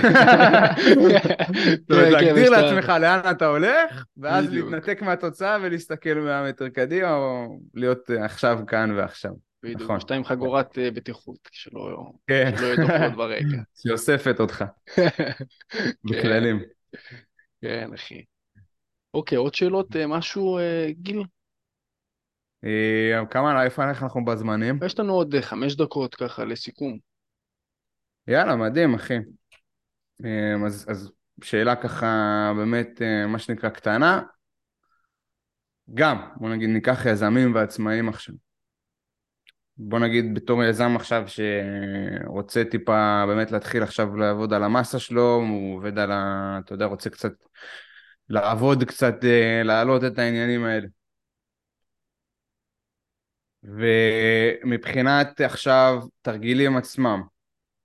אומרת, 0.97 1.23
כן, 1.89 2.13
להגדיר 2.13 2.51
לעצמך 2.51 2.89
לאן 2.89 3.21
אתה 3.31 3.47
הולך, 3.47 4.05
ואז 4.17 4.51
להתנתק 4.51 5.03
מהתוצאה 5.03 5.57
ולהסתכל 5.63 6.15
100 6.15 6.49
מטר 6.49 6.69
קדימה, 6.69 7.15
או 7.15 7.59
להיות 7.75 8.11
עכשיו 8.11 8.59
כאן 8.67 8.91
ועכשיו. 8.97 9.33
בדיוק, 9.63 9.83
נכון. 9.83 10.01
שאתה 10.01 10.15
עם 10.15 10.25
חגורת 10.25 10.79
אה, 10.79 10.91
בטיחות, 10.91 11.49
שלא 11.53 12.13
כן. 12.27 12.55
יהיו 12.59 12.77
דוחות 12.77 13.17
ברקע. 13.17 13.63
שאוספת 13.83 14.41
אותך. 14.41 14.65
בכללים. 16.05 16.63
כן, 17.63 17.91
אחי. 17.95 18.23
אוקיי, 19.15 19.39
עוד 19.39 19.55
שאלות, 19.55 19.97
אה, 19.97 20.07
משהו, 20.07 20.59
אה, 20.59 20.87
גיל? 20.91 21.23
כמה, 23.31 23.65
איפה 23.65 23.85
אנחנו 23.85 24.25
בזמנים? 24.25 24.79
יש 24.87 24.99
לנו 24.99 25.13
עוד 25.13 25.35
חמש 25.41 25.77
דקות 25.77 26.15
ככה 26.15 26.45
לסיכום. 26.45 26.99
יאללה, 28.29 28.57
מדהים, 28.57 28.95
אחי. 28.95 29.19
אז, 30.67 30.87
אז 30.89 31.13
שאלה 31.43 31.77
ככה, 31.77 32.07
באמת, 32.57 33.03
מה 33.29 33.39
שנקרא, 33.39 33.69
קטנה. 33.69 34.23
גם, 35.95 36.17
בוא 36.37 36.49
נגיד, 36.49 36.69
ניקח 36.71 37.07
יזמים 37.07 37.55
ועצמאים 37.55 38.09
עכשיו. 38.09 38.35
בוא 39.77 39.99
נגיד 39.99 40.35
בתור 40.35 40.65
יזם 40.65 40.97
עכשיו 40.97 41.25
שרוצה 41.27 42.65
טיפה 42.65 43.25
באמת 43.27 43.51
להתחיל 43.51 43.83
עכשיו 43.83 44.17
לעבוד 44.17 44.53
על 44.53 44.65
המסה 44.65 44.99
שלו, 44.99 45.35
הוא 45.35 45.77
עובד 45.77 45.99
על 45.99 46.13
ה... 46.13 46.59
אתה 46.65 46.75
יודע, 46.75 46.85
רוצה 46.85 47.11
קצת 47.11 47.33
לעבוד 48.29 48.85
קצת, 48.85 49.25
אה, 49.25 49.63
להעלות 49.65 50.05
את 50.05 50.19
העניינים 50.19 50.65
האלה. 50.65 50.87
ומבחינת 53.63 55.41
עכשיו 55.41 56.01
תרגילים 56.23 56.77
עצמם, 56.77 57.23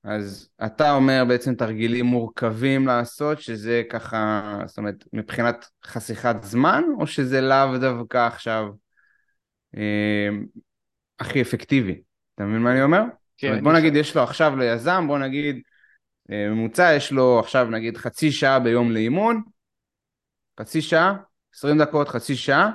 אז 0.04 0.50
אתה 0.66 0.92
אומר 0.92 1.24
בעצם 1.28 1.56
תרגילים 1.56 2.06
מורכבים 2.06 2.88
לעשות, 2.88 3.42
שזה 3.42 3.84
ככה, 3.90 4.42
זאת 4.66 4.78
אומרת, 4.78 5.04
מבחינת 5.14 5.66
חסיכת 5.86 6.36
זמן, 6.42 6.84
או 7.00 7.08
שזה 7.08 7.42
לאו 7.42 7.78
דווקא 7.78 8.28
עכשיו 8.28 8.68
אה, 9.78 10.30
הכי 11.20 11.42
אפקטיבי. 11.42 12.02
אתה 12.36 12.44
מבין 12.44 12.62
מה 12.62 12.72
אני 12.72 12.84
אומר? 12.84 13.02
כן. 13.38 13.64
בוא 13.64 13.74
נגיד 13.74 13.96
יש 13.96 14.16
לו 14.16 14.24
עכשיו 14.24 14.56
ליזם, 14.56 15.08
בוא 15.08 15.18
נגיד 15.20 15.62
אה, 16.32 16.50
ממוצע 16.50 16.94
יש 16.96 17.12
לו 17.12 17.40
עכשיו 17.40 17.70
נגיד 17.70 17.98
חצי 17.98 18.32
שעה 18.32 18.60
ביום 18.60 18.92
לאימון, 18.92 19.42
חצי 20.60 20.82
שעה, 20.82 21.16
עשרים 21.54 21.78
דקות, 21.78 22.10
חצי 22.10 22.36
שעה. 22.36 22.72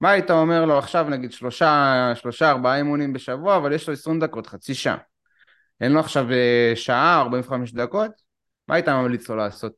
מה 0.00 0.10
היית 0.10 0.30
אומר 0.30 0.64
לו 0.64 0.78
עכשיו 0.78 1.06
נגיד 1.10 1.32
שלושה, 1.32 2.12
שלושה 2.14 2.50
ארבעה 2.50 2.76
אימונים 2.76 3.12
בשבוע, 3.12 3.56
אבל 3.56 3.72
יש 3.72 3.88
לו 3.88 3.92
עשרים 3.94 4.20
דקות, 4.20 4.46
חצי 4.46 4.74
שעה. 4.74 4.96
אין 5.80 5.92
לו 5.92 6.00
עכשיו 6.00 6.32
אה, 6.32 6.72
שעה, 6.74 7.20
ארבעים 7.20 7.42
וחמש 7.46 7.72
דקות, 7.72 8.10
מה 8.68 8.74
היית 8.74 8.88
ממליץ 8.88 9.28
לו 9.28 9.36
לעשות? 9.36 9.72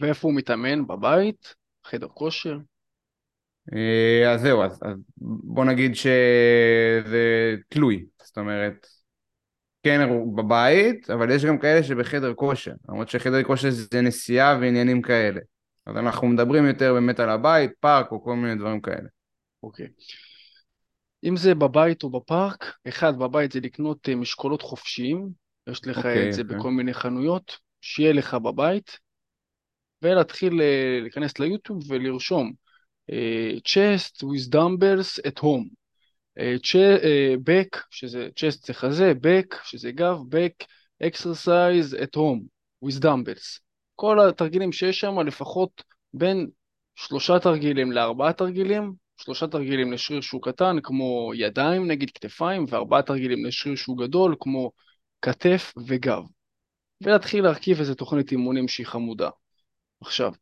ואיפה 0.00 0.28
הוא 0.28 0.34
מתאמן? 0.34 0.86
בבית? 0.86 1.54
חדר 1.84 2.08
כושר? 2.08 2.58
אה, 3.74 4.32
אז 4.32 4.40
זהו, 4.40 4.62
אז, 4.62 4.80
אז 4.82 4.96
בוא 5.16 5.64
נגיד 5.64 5.94
שזה 5.94 7.54
תלוי, 7.68 8.06
זאת 8.22 8.38
אומרת, 8.38 8.86
כן 9.82 10.00
בבית, 10.36 11.10
אבל 11.10 11.30
יש 11.30 11.44
גם 11.44 11.58
כאלה 11.58 11.82
שבחדר 11.82 12.34
כושר, 12.34 12.72
למרות 12.88 13.08
שחדר 13.08 13.42
כושר 13.42 13.70
זה 13.70 14.00
נסיעה 14.00 14.58
ועניינים 14.60 15.02
כאלה. 15.02 15.40
אז 15.86 15.96
אנחנו 15.96 16.26
מדברים 16.26 16.66
יותר 16.66 16.94
באמת 16.94 17.20
על 17.20 17.30
הבית, 17.30 17.70
פארק 17.80 18.12
או 18.12 18.24
כל 18.24 18.36
מיני 18.36 18.54
דברים 18.54 18.80
כאלה. 18.80 19.08
אוקיי. 19.62 19.88
אם 21.24 21.36
זה 21.36 21.54
בבית 21.54 22.02
או 22.02 22.10
בפארק, 22.10 22.74
אחד, 22.88 23.18
בבית 23.18 23.52
זה 23.52 23.60
לקנות 23.60 24.08
אה, 24.08 24.14
משקולות 24.14 24.62
חופשיים, 24.62 25.28
יש 25.70 25.86
לך 25.86 25.98
אוקיי, 25.98 26.28
את 26.28 26.32
זה 26.32 26.42
אוקיי. 26.42 26.56
בכל 26.56 26.70
מיני 26.70 26.94
חנויות, 26.94 27.58
שיהיה 27.80 28.12
לך 28.12 28.34
בבית, 28.34 28.98
ולהתחיל 30.02 30.60
אה, 30.60 30.98
להיכנס 31.02 31.38
ליוטיוב 31.38 31.90
ולרשום 31.90 32.52
chest 33.68 34.22
with 34.22 34.48
dumbbells 34.48 35.20
at 35.26 35.38
home. 35.42 35.68
back, 37.44 37.80
שזה 37.90 38.28
chest 38.36 38.66
זה 38.66 38.74
חזה, 38.74 39.12
back, 39.22 39.56
שזה 39.64 39.92
גב, 39.92 40.16
back, 40.30 40.66
exercise 41.02 41.94
at 41.94 42.16
home 42.16 42.48
with 42.84 43.00
dumbbells. 43.00 43.63
כל 43.94 44.28
התרגילים 44.28 44.72
שיש 44.72 45.00
שם, 45.00 45.20
לפחות 45.20 45.82
בין 46.14 46.48
שלושה 46.96 47.38
תרגילים 47.38 47.92
לארבעה 47.92 48.32
תרגילים, 48.32 48.92
שלושה 49.16 49.46
תרגילים 49.46 49.92
לשריר 49.92 50.20
שהוא 50.20 50.42
קטן, 50.42 50.76
כמו 50.82 51.32
ידיים 51.34 51.86
נגיד 51.86 52.10
כתפיים, 52.10 52.64
וארבעה 52.68 53.02
תרגילים 53.02 53.44
לשריר 53.46 53.76
שהוא 53.76 53.98
גדול, 53.98 54.36
כמו 54.40 54.70
כתף 55.22 55.72
וגב. 55.86 56.22
ולהתחיל 57.00 57.44
להרכיב 57.44 57.78
איזה 57.78 57.94
תוכנית 57.94 58.32
אימונים 58.32 58.68
שהיא 58.68 58.86
חמודה. 58.86 59.30
עכשיו, 60.00 60.32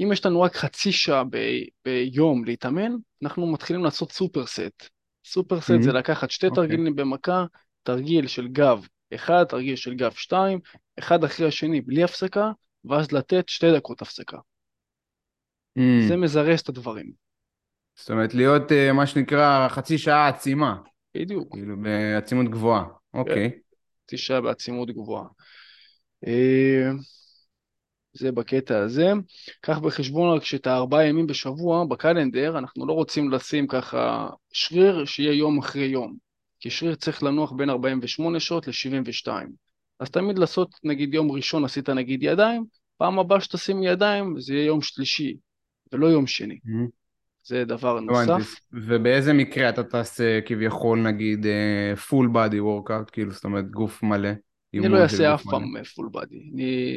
אם 0.00 0.12
יש 0.12 0.26
לנו 0.26 0.40
רק 0.40 0.56
חצי 0.56 0.92
שעה 0.92 1.24
ב- 1.24 1.62
ביום 1.84 2.44
להתאמן, 2.44 2.92
אנחנו 3.22 3.52
מתחילים 3.52 3.84
לעשות 3.84 4.12
סופר 4.12 4.46
סט. 4.46 4.88
סופר 5.24 5.60
סט 5.60 5.70
mm-hmm. 5.70 5.82
זה 5.82 5.92
לקחת 5.92 6.30
שתי 6.30 6.46
okay. 6.46 6.50
אוקיי. 6.50 6.62
תרגילים 6.62 6.96
במכה, 6.96 7.44
תרגיל 7.82 8.26
של 8.26 8.48
גב 8.48 8.86
אחד, 9.14 9.44
תרגיל 9.44 9.76
של 9.76 9.94
גב 9.94 10.12
שתיים, 10.12 10.60
אחד 10.98 11.24
אחרי 11.24 11.48
השני 11.48 11.80
בלי 11.80 12.04
הפסקה, 12.04 12.50
ואז 12.88 13.12
לתת 13.12 13.48
שתי 13.48 13.72
דקות 13.76 14.02
הפסקה. 14.02 14.36
Mm. 15.78 16.08
זה 16.08 16.16
מזרז 16.16 16.60
את 16.60 16.68
הדברים. 16.68 17.12
זאת 17.96 18.10
אומרת, 18.10 18.34
להיות 18.34 18.70
uh, 18.70 18.92
מה 18.92 19.06
שנקרא 19.06 19.68
חצי 19.68 19.98
שעה 19.98 20.28
עצימה. 20.28 20.76
בדיוק. 21.14 21.52
כאילו 21.52 21.76
בעצימות 21.82 22.50
גבוהה. 22.50 22.84
אוקיי. 23.14 23.46
Okay. 23.46 23.50
חצי 24.04 24.18
שעה 24.18 24.40
בעצימות 24.40 24.90
גבוהה. 24.90 25.24
Uh, 26.24 27.02
זה 28.12 28.32
בקטע 28.32 28.78
הזה. 28.78 29.12
קח 29.60 29.78
בחשבון 29.78 30.36
רק 30.36 30.44
שאת 30.44 30.66
הארבעה 30.66 31.06
ימים 31.06 31.26
בשבוע 31.26 31.84
בקלנדר, 31.84 32.58
אנחנו 32.58 32.86
לא 32.86 32.92
רוצים 32.92 33.30
לשים 33.30 33.66
ככה 33.66 34.28
שריר 34.52 35.04
שיהיה 35.04 35.32
יום 35.32 35.58
אחרי 35.58 35.86
יום. 35.86 36.16
כי 36.60 36.70
שריר 36.70 36.94
צריך 36.94 37.22
לנוח 37.22 37.52
בין 37.52 37.70
48 37.70 38.40
שעות 38.40 38.68
ל-72. 38.68 39.32
אז 40.00 40.10
תמיד 40.10 40.38
לעשות, 40.38 40.70
נגיד 40.84 41.14
יום 41.14 41.32
ראשון 41.32 41.64
עשית 41.64 41.88
נגיד 41.88 42.22
ידיים, 42.22 42.64
פעם 42.98 43.18
הבאה 43.18 43.40
שתשים 43.40 43.82
ידיים 43.82 44.40
זה 44.40 44.54
יהיה 44.54 44.66
יום 44.66 44.82
שלישי, 44.82 45.36
ולא 45.92 46.06
יום 46.06 46.26
שני. 46.26 46.58
Mm-hmm. 46.66 46.88
זה 47.44 47.64
דבר 47.64 48.00
נוסף. 48.00 48.54
ובאיזה 48.72 49.32
מקרה 49.32 49.68
אתה 49.68 49.82
תעשה 49.82 50.40
כביכול 50.40 50.98
נגיד 50.98 51.46
full 52.08 52.30
body 52.32 52.60
workout, 52.60 53.10
כאילו 53.12 53.30
זאת 53.30 53.44
אומרת 53.44 53.70
גוף 53.70 54.02
מלא? 54.02 54.30
אני 54.74 54.88
לא 54.88 54.98
אעשה 54.98 55.34
אף 55.34 55.42
פעם 55.42 55.82
full 55.94 56.08
body. 56.12 56.36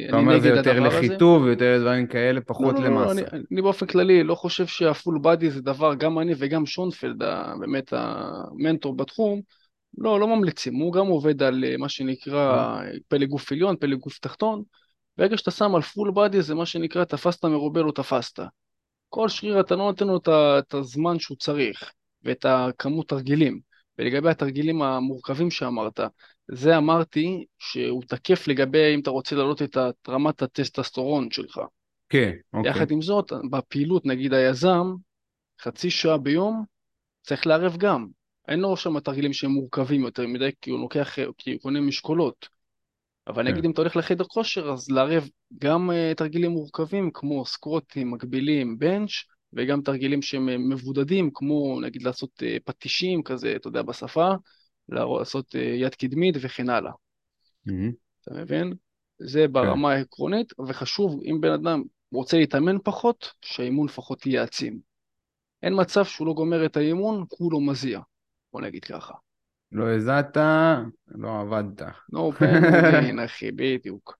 אתה 0.08 0.16
אומר 0.16 0.40
זה 0.40 0.48
יותר 0.48 0.80
לחיטוב, 0.80 1.46
יותר 1.46 1.78
דברים 1.80 2.06
כאלה, 2.06 2.40
פחות 2.40 2.74
לא, 2.74 2.80
לא, 2.80 2.88
לא 2.88 2.90
למאסה. 2.90 3.22
אני 3.52 3.62
באופן 3.62 3.86
כללי 3.86 4.22
לא 4.22 4.34
חושב 4.34 4.66
שה 4.66 4.88
full 4.88 5.18
body 5.22 5.50
זה 5.50 5.62
דבר, 5.62 5.94
גם 5.94 6.18
אני 6.18 6.32
וגם 6.38 6.66
שונפלד, 6.66 7.22
באמת 7.60 7.92
המנטור 7.96 8.96
בתחום, 8.96 9.40
לא, 9.98 10.20
לא 10.20 10.36
ממליצים. 10.36 10.74
הוא 10.74 10.92
גם 10.92 11.06
עובד 11.06 11.42
על 11.42 11.64
אה, 11.64 11.76
מה 11.76 11.88
שנקרא 11.88 12.76
פלג 13.08 13.26
גוף 13.26 13.52
עליון, 13.52 13.76
פלג 13.76 13.96
גוף 13.96 14.18
תחתון. 14.18 14.62
ברגע 15.16 15.36
שאתה 15.36 15.50
שם 15.50 15.74
על 15.74 15.82
full 15.82 16.10
body 16.10 16.42
זה 16.42 16.54
מה 16.54 16.66
שנקרא 16.66 17.04
תפסת 17.04 17.44
מרובה 17.44 17.82
לא 17.82 17.92
תפסת. 17.92 18.42
כל 19.08 19.28
שריר 19.28 19.60
אתה 19.60 19.76
לא 19.76 19.84
נותן 19.84 20.06
לו 20.06 20.20
את 20.58 20.74
הזמן 20.74 21.18
שהוא 21.18 21.36
צריך 21.36 21.92
ואת 22.22 22.44
הכמות 22.44 23.08
תרגילים. 23.08 23.60
ולגבי 23.98 24.30
התרגילים 24.30 24.82
המורכבים 24.82 25.50
שאמרת, 25.50 26.00
זה 26.50 26.76
אמרתי 26.76 27.44
שהוא 27.58 28.02
תקף 28.08 28.48
לגבי 28.48 28.94
אם 28.94 29.00
אתה 29.00 29.10
רוצה 29.10 29.36
להעלות 29.36 29.62
את 29.62 29.76
רמת 30.08 30.42
הטסטסטורון 30.42 31.30
שלך. 31.30 31.60
כן, 32.08 32.32
אוקיי. 32.52 32.70
יחד 32.70 32.90
עם 32.90 33.02
זאת, 33.02 33.32
בפעילות, 33.50 34.06
נגיד 34.06 34.34
היזם, 34.34 34.94
חצי 35.60 35.90
שעה 35.90 36.18
ביום, 36.18 36.64
צריך 37.22 37.46
לערב 37.46 37.76
גם. 37.76 38.06
אין 38.48 38.60
לו 38.60 38.76
שם 38.76 39.00
תרגילים 39.00 39.32
שהם 39.32 39.50
מורכבים 39.50 40.02
יותר 40.02 40.26
מדי, 40.26 40.50
כי 40.60 40.70
הוא 40.70 40.80
לוקח, 40.80 41.16
כי 41.38 41.52
הוא 41.52 41.60
קונה 41.60 41.80
משקולות. 41.80 42.48
אבל 43.26 43.44
כן. 43.44 43.50
נגיד 43.50 43.64
אם 43.64 43.70
אתה 43.70 43.80
הולך 43.80 43.96
לחדר 43.96 44.24
כושר, 44.24 44.70
אז 44.70 44.90
לערב 44.90 45.28
גם 45.58 45.90
uh, 45.90 46.14
תרגילים 46.16 46.50
מורכבים 46.50 47.10
כמו 47.14 47.46
סקרוטים 47.46 48.10
מקבילים, 48.10 48.78
בנץ', 48.78 49.10
וגם 49.52 49.82
תרגילים 49.82 50.22
שהם 50.22 50.48
אה, 50.48 50.58
מבודדים, 50.58 51.30
כמו 51.34 51.80
נגיד 51.80 52.02
לעשות 52.02 52.30
uh, 52.42 52.62
פטישים 52.64 53.22
כזה, 53.22 53.56
אתה 53.56 53.68
יודע, 53.68 53.82
בשפה, 53.82 54.30
לעשות 54.88 55.54
יד 55.54 55.94
קדמית 55.94 56.34
וכן 56.40 56.70
הלאה. 56.70 56.92
אתה 58.22 58.34
מבין? 58.34 58.72
זה 59.18 59.44
כן. 59.46 59.52
ברמה 59.52 59.92
העקרונית, 59.92 60.52
וחשוב, 60.68 61.20
אם 61.24 61.40
בן 61.40 61.52
אדם 61.52 61.82
רוצה 62.12 62.36
להתאמן 62.36 62.76
פחות, 62.84 63.32
שהאימון 63.42 63.86
לפחות 63.86 64.26
יהיה 64.26 64.42
עצים. 64.42 64.80
אין 65.62 65.80
מצב 65.80 66.04
שהוא 66.04 66.26
לא 66.26 66.32
גומר 66.32 66.66
את 66.66 66.76
האימון, 66.76 67.24
כולו 67.28 67.60
מזיע. 67.60 68.00
בוא 68.52 68.60
נגיד 68.60 68.84
ככה. 68.84 69.14
לא 69.72 69.94
הזעת, 69.94 70.36
לא 71.08 71.40
עבדת. 71.40 71.82
pain, 71.82 72.62
no 72.62 72.92
gain, 72.92 73.24
אחי, 73.24 73.50
בדיוק. 73.52 74.16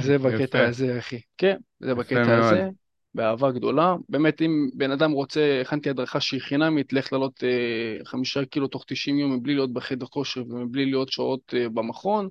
זה, 0.00 0.18
בקטע. 0.18 0.66
הזה, 0.66 0.98
אחי. 0.98 1.20
כן, 1.38 1.56
זה 1.80 1.94
בקטע. 1.94 2.38
הזה, 2.38 2.68
באהבה 3.14 3.50
גדולה. 3.50 3.96
באמת, 4.08 4.42
אם 4.42 4.68
בן 4.74 4.90
אדם 4.90 5.10
רוצה, 5.10 5.60
הכנתי 5.60 5.90
הדרכה 5.90 6.20
שהיא 6.20 6.40
חינמית, 6.40 6.92
לך 6.92 7.12
לעלות 7.12 7.44
אה, 7.44 8.04
חמישה 8.04 8.44
קילו 8.44 8.68
תוך 8.68 8.84
90 8.86 9.18
יום 9.18 9.32
מבלי 9.32 9.54
להיות 9.54 9.72
בחדר 9.72 10.06
כושר 10.06 10.42
ומבלי 10.48 10.84
להיות 10.84 11.08
שעות 11.08 11.54
אה, 11.56 11.68
במכון, 11.68 12.28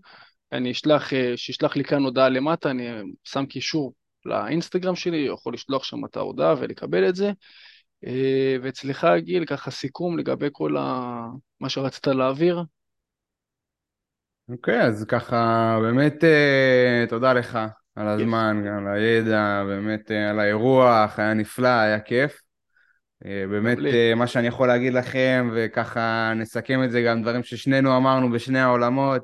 אני 0.51 0.71
אשלח, 0.71 1.13
אה, 1.13 1.33
שישלח 1.35 1.75
לי 1.75 1.83
כאן 1.83 2.03
הודעה 2.03 2.29
למטה, 2.29 2.71
אני 2.71 2.87
שם 3.23 3.45
קישור 3.45 3.93
לאינסטגרם 4.25 4.95
שלי, 4.95 5.17
יכול 5.17 5.53
לשלוח 5.53 5.83
שם 5.83 6.05
את 6.05 6.17
ההודעה 6.17 6.55
ולקבל 6.59 7.09
את 7.09 7.15
זה. 7.15 7.31
אה, 8.05 8.55
ואצלך, 8.61 9.07
גיל, 9.17 9.45
ככה 9.45 9.71
סיכום 9.71 10.17
לגבי 10.17 10.47
כל 10.51 10.77
ה... 10.77 11.25
מה 11.59 11.69
שרצית 11.69 12.07
להעביר. 12.07 12.63
אוקיי, 14.49 14.81
אז 14.81 15.05
ככה, 15.07 15.79
באמת 15.81 16.23
אה, 16.23 17.05
תודה 17.09 17.33
לך 17.33 17.59
על. 17.95 18.07
הזמן, 18.07 18.63
גם 18.67 18.87
על 18.87 18.93
הידע, 18.93 19.63
באמת 19.67 20.11
אה, 20.11 20.29
על 20.29 20.39
האירוח, 20.39 21.19
היה 21.19 21.33
נפלא, 21.33 21.67
היה 21.67 21.99
כיף. 21.99 22.41
באמת, 23.21 23.77
מה 24.15 24.27
שאני 24.27 24.47
יכול 24.47 24.67
להגיד 24.67 24.93
לכם, 24.93 25.49
וככה 25.55 26.33
נסכם 26.35 26.83
את 26.83 26.91
זה, 26.91 27.01
גם 27.01 27.21
דברים 27.21 27.43
ששנינו 27.43 27.97
אמרנו 27.97 28.31
בשני 28.31 28.59
העולמות, 28.59 29.21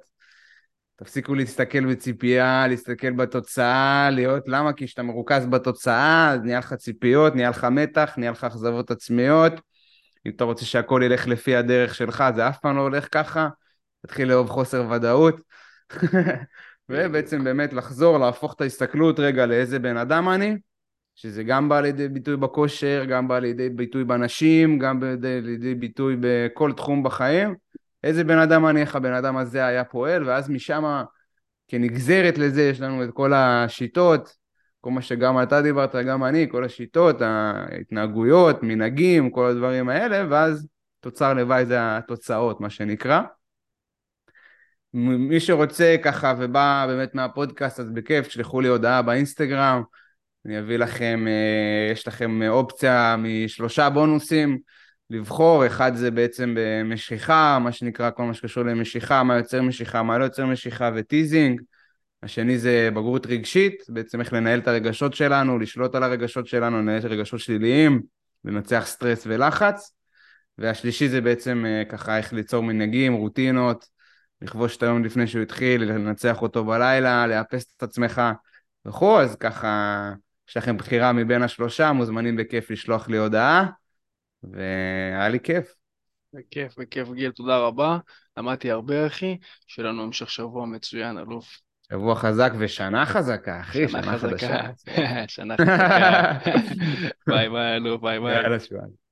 תפסיקו 0.96 1.36
להסתכל 1.36 1.86
בציפייה, 1.86 2.68
להסתכל 2.68 3.12
בתוצאה, 3.12 4.10
להיות, 4.12 4.44
למה? 4.48 4.74
כי 4.74 4.86
כשאתה 4.86 5.04
מרוכז 5.04 5.46
בתוצאה, 5.46 6.32
אז 6.32 6.42
נהיה 6.42 6.60
לך 6.60 6.74
ציפיות, 6.74 7.36
נהיה 7.36 7.50
לך 7.50 7.64
מתח, 7.64 8.14
נהיה 8.18 8.32
לך 8.32 8.44
אכזבות 8.44 8.92
עצמיות. 8.92 9.54
אם 10.26 10.32
אתה 10.36 10.44
רוצה 10.44 10.66
שהכל 10.66 11.02
ילך 11.06 11.28
לפי 11.28 11.56
הדרך 11.56 11.96
שלך, 11.96 12.24
זה 12.36 12.48
אף 12.48 12.58
פעם 12.60 12.76
לא 12.76 12.82
הולך 12.82 13.08
ככה. 13.12 13.50
תתחיל 14.06 14.28
לאהוב 14.28 14.50
חוסר 14.50 14.88
ודאות. 14.92 15.42
ובעצם 16.90 17.44
באמת 17.44 17.74
לחזור, 17.74 18.18
להפוך 18.18 18.54
את 18.54 18.62
ההסתכלות 18.62 19.20
רגע 19.20 19.46
לאיזה 19.46 19.80
בן 19.80 19.98
אדם 19.98 20.30
אני, 20.30 20.58
שזה 21.16 21.44
גם 21.44 21.70
בא 21.70 21.82
לידי 21.82 22.08
ביטוי 22.08 22.38
בכושר, 22.38 23.06
גם 23.10 23.28
בא 23.28 23.40
לידי 23.40 23.70
ביטוי 23.70 24.04
בנשים, 24.04 24.80
גם 24.80 25.00
בא 25.00 25.08
לידי 25.24 25.76
ביטוי 25.76 26.16
בכל 26.20 26.72
תחום 26.74 27.04
בחיים. 27.04 27.56
איזה 28.04 28.24
בן 28.24 28.38
אדם 28.38 28.66
אני, 28.66 28.82
איך 28.82 28.96
הבן 28.96 29.14
אדם 29.14 29.38
הזה 29.38 29.66
היה 29.66 29.84
פועל, 29.84 30.24
ואז 30.24 30.50
משם, 30.50 31.04
כנגזרת 31.68 32.38
לזה, 32.38 32.62
יש 32.62 32.82
לנו 32.82 33.04
את 33.04 33.10
כל 33.14 33.34
השיטות, 33.34 34.36
כל 34.82 34.92
מה 34.92 35.02
שגם 35.02 35.44
אתה 35.44 35.62
דיברת, 35.62 35.96
גם 35.96 36.24
אני, 36.24 36.48
כל 36.52 36.64
השיטות, 36.64 37.22
ההתנהגויות, 37.22 38.64
מנהגים, 38.64 39.30
כל 39.30 39.46
הדברים 39.46 39.90
האלה, 39.90 40.26
ואז 40.30 40.68
תוצר 41.00 41.34
לוואי 41.34 41.66
זה 41.66 41.78
התוצאות, 41.80 42.62
מה 42.62 42.70
שנקרא. 42.70 43.22
מי 44.94 45.40
שרוצה 45.40 45.96
ככה 46.04 46.34
ובא 46.40 46.86
באמת 46.88 47.16
מהפודקאסט, 47.16 47.80
אז 47.80 47.90
בכיף, 47.90 48.28
תשלחו 48.28 48.62
לי 48.62 48.68
הודעה 48.68 49.02
באינסטגרם, 49.02 49.84
אני 50.46 50.60
אביא 50.60 50.78
לכם, 50.78 51.26
אה, 51.28 51.92
יש 51.92 52.08
לכם 52.08 52.42
אופציה 52.50 53.16
משלושה 53.18 53.90
בונוסים 53.90 54.60
לבחור, 55.14 55.68
אחד 55.68 55.96
זה 55.96 56.12
בעצם 56.12 56.56
במשיכה, 56.58 57.60
מה 57.64 57.72
שנקרא 57.72 58.12
כל 58.12 58.24
מה 58.24 58.34
שקשור 58.34 58.64
למשיכה, 58.64 59.24
מה 59.24 59.38
יוצר 59.38 59.62
משיכה, 59.62 60.04
מה 60.04 60.18
לא 60.18 60.24
יוצר 60.24 60.46
משיכה 60.46 60.92
וטיזינג, 60.96 61.62
השני 62.24 62.58
זה 62.58 62.90
בגרות 62.92 63.26
רגשית, 63.26 63.84
בעצם 63.90 64.20
איך 64.20 64.34
לנהל 64.34 64.60
את 64.60 64.68
הרגשות 64.68 65.14
שלנו, 65.14 65.60
לשלוט 65.60 65.96
על 65.96 66.04
הרגשות 66.04 66.48
שלנו, 66.48 66.78
לנהל 66.78 67.00
את 67.00 67.06
הרגשות 67.06 67.40
שליליים, 67.40 68.02
לנצח 68.46 68.84
סטרס 68.86 69.24
ולחץ, 69.28 69.94
והשלישי 70.58 71.10
זה 71.10 71.22
בעצם 71.22 71.66
אה, 71.68 71.84
ככה 71.90 72.18
איך 72.18 72.34
ליצור 72.34 72.64
מנהגים, 72.64 73.14
רוטינות, 73.14 73.88
לכבוש 74.42 74.78
את 74.78 74.84
היום 74.84 75.04
לפני 75.04 75.28
שהוא 75.28 75.42
התחיל, 75.42 75.84
לנצח 75.84 76.42
אותו 76.42 76.66
בלילה, 76.66 77.28
לאפס 77.28 77.74
את 77.78 77.84
עצמך 77.84 78.22
וכו', 78.86 79.22
אז 79.22 79.36
ככה 79.36 80.14
יש 80.50 80.58
לכם 80.58 80.78
בחירה 80.78 81.14
מבין 81.14 81.44
השלושה, 81.44 81.92
מוזמנים 81.92 82.36
בכיף 82.36 82.72
לשלוח 82.72 83.10
לי 83.10 83.18
הודעה, 83.18 83.66
והיה 84.52 85.30
לי 85.30 85.40
כיף. 85.40 85.76
בכיף, 86.34 86.80
בכיף, 86.80 87.12
גיל, 87.12 87.32
תודה 87.32 87.58
רבה. 87.58 87.98
למדתי 88.38 88.72
הרבה, 88.72 89.08
אחי. 89.08 89.38
שיהיה 89.68 89.90
לנו 89.90 90.04
המשך 90.04 90.30
שבוע 90.30 90.66
מצוין, 90.66 91.18
אלוף. 91.18 91.60
שבוע 91.92 92.16
חזק 92.16 92.52
ושנה 92.60 93.06
חזקה, 93.06 93.60
אחי, 93.62 93.88
שנה 93.88 94.04
שנה 94.04 94.18
חזקה. 94.18 94.36
חדשה. 94.36 95.28
שנה 95.28 95.58
חזקה. 95.58 96.40
ביי 97.28 97.50
ביי, 97.50 97.76
אלוף, 97.76 98.02
ביי 98.02 98.20
ביי. 98.20 98.34
יאללה, 98.36 98.60
שבועיים. 98.60 99.03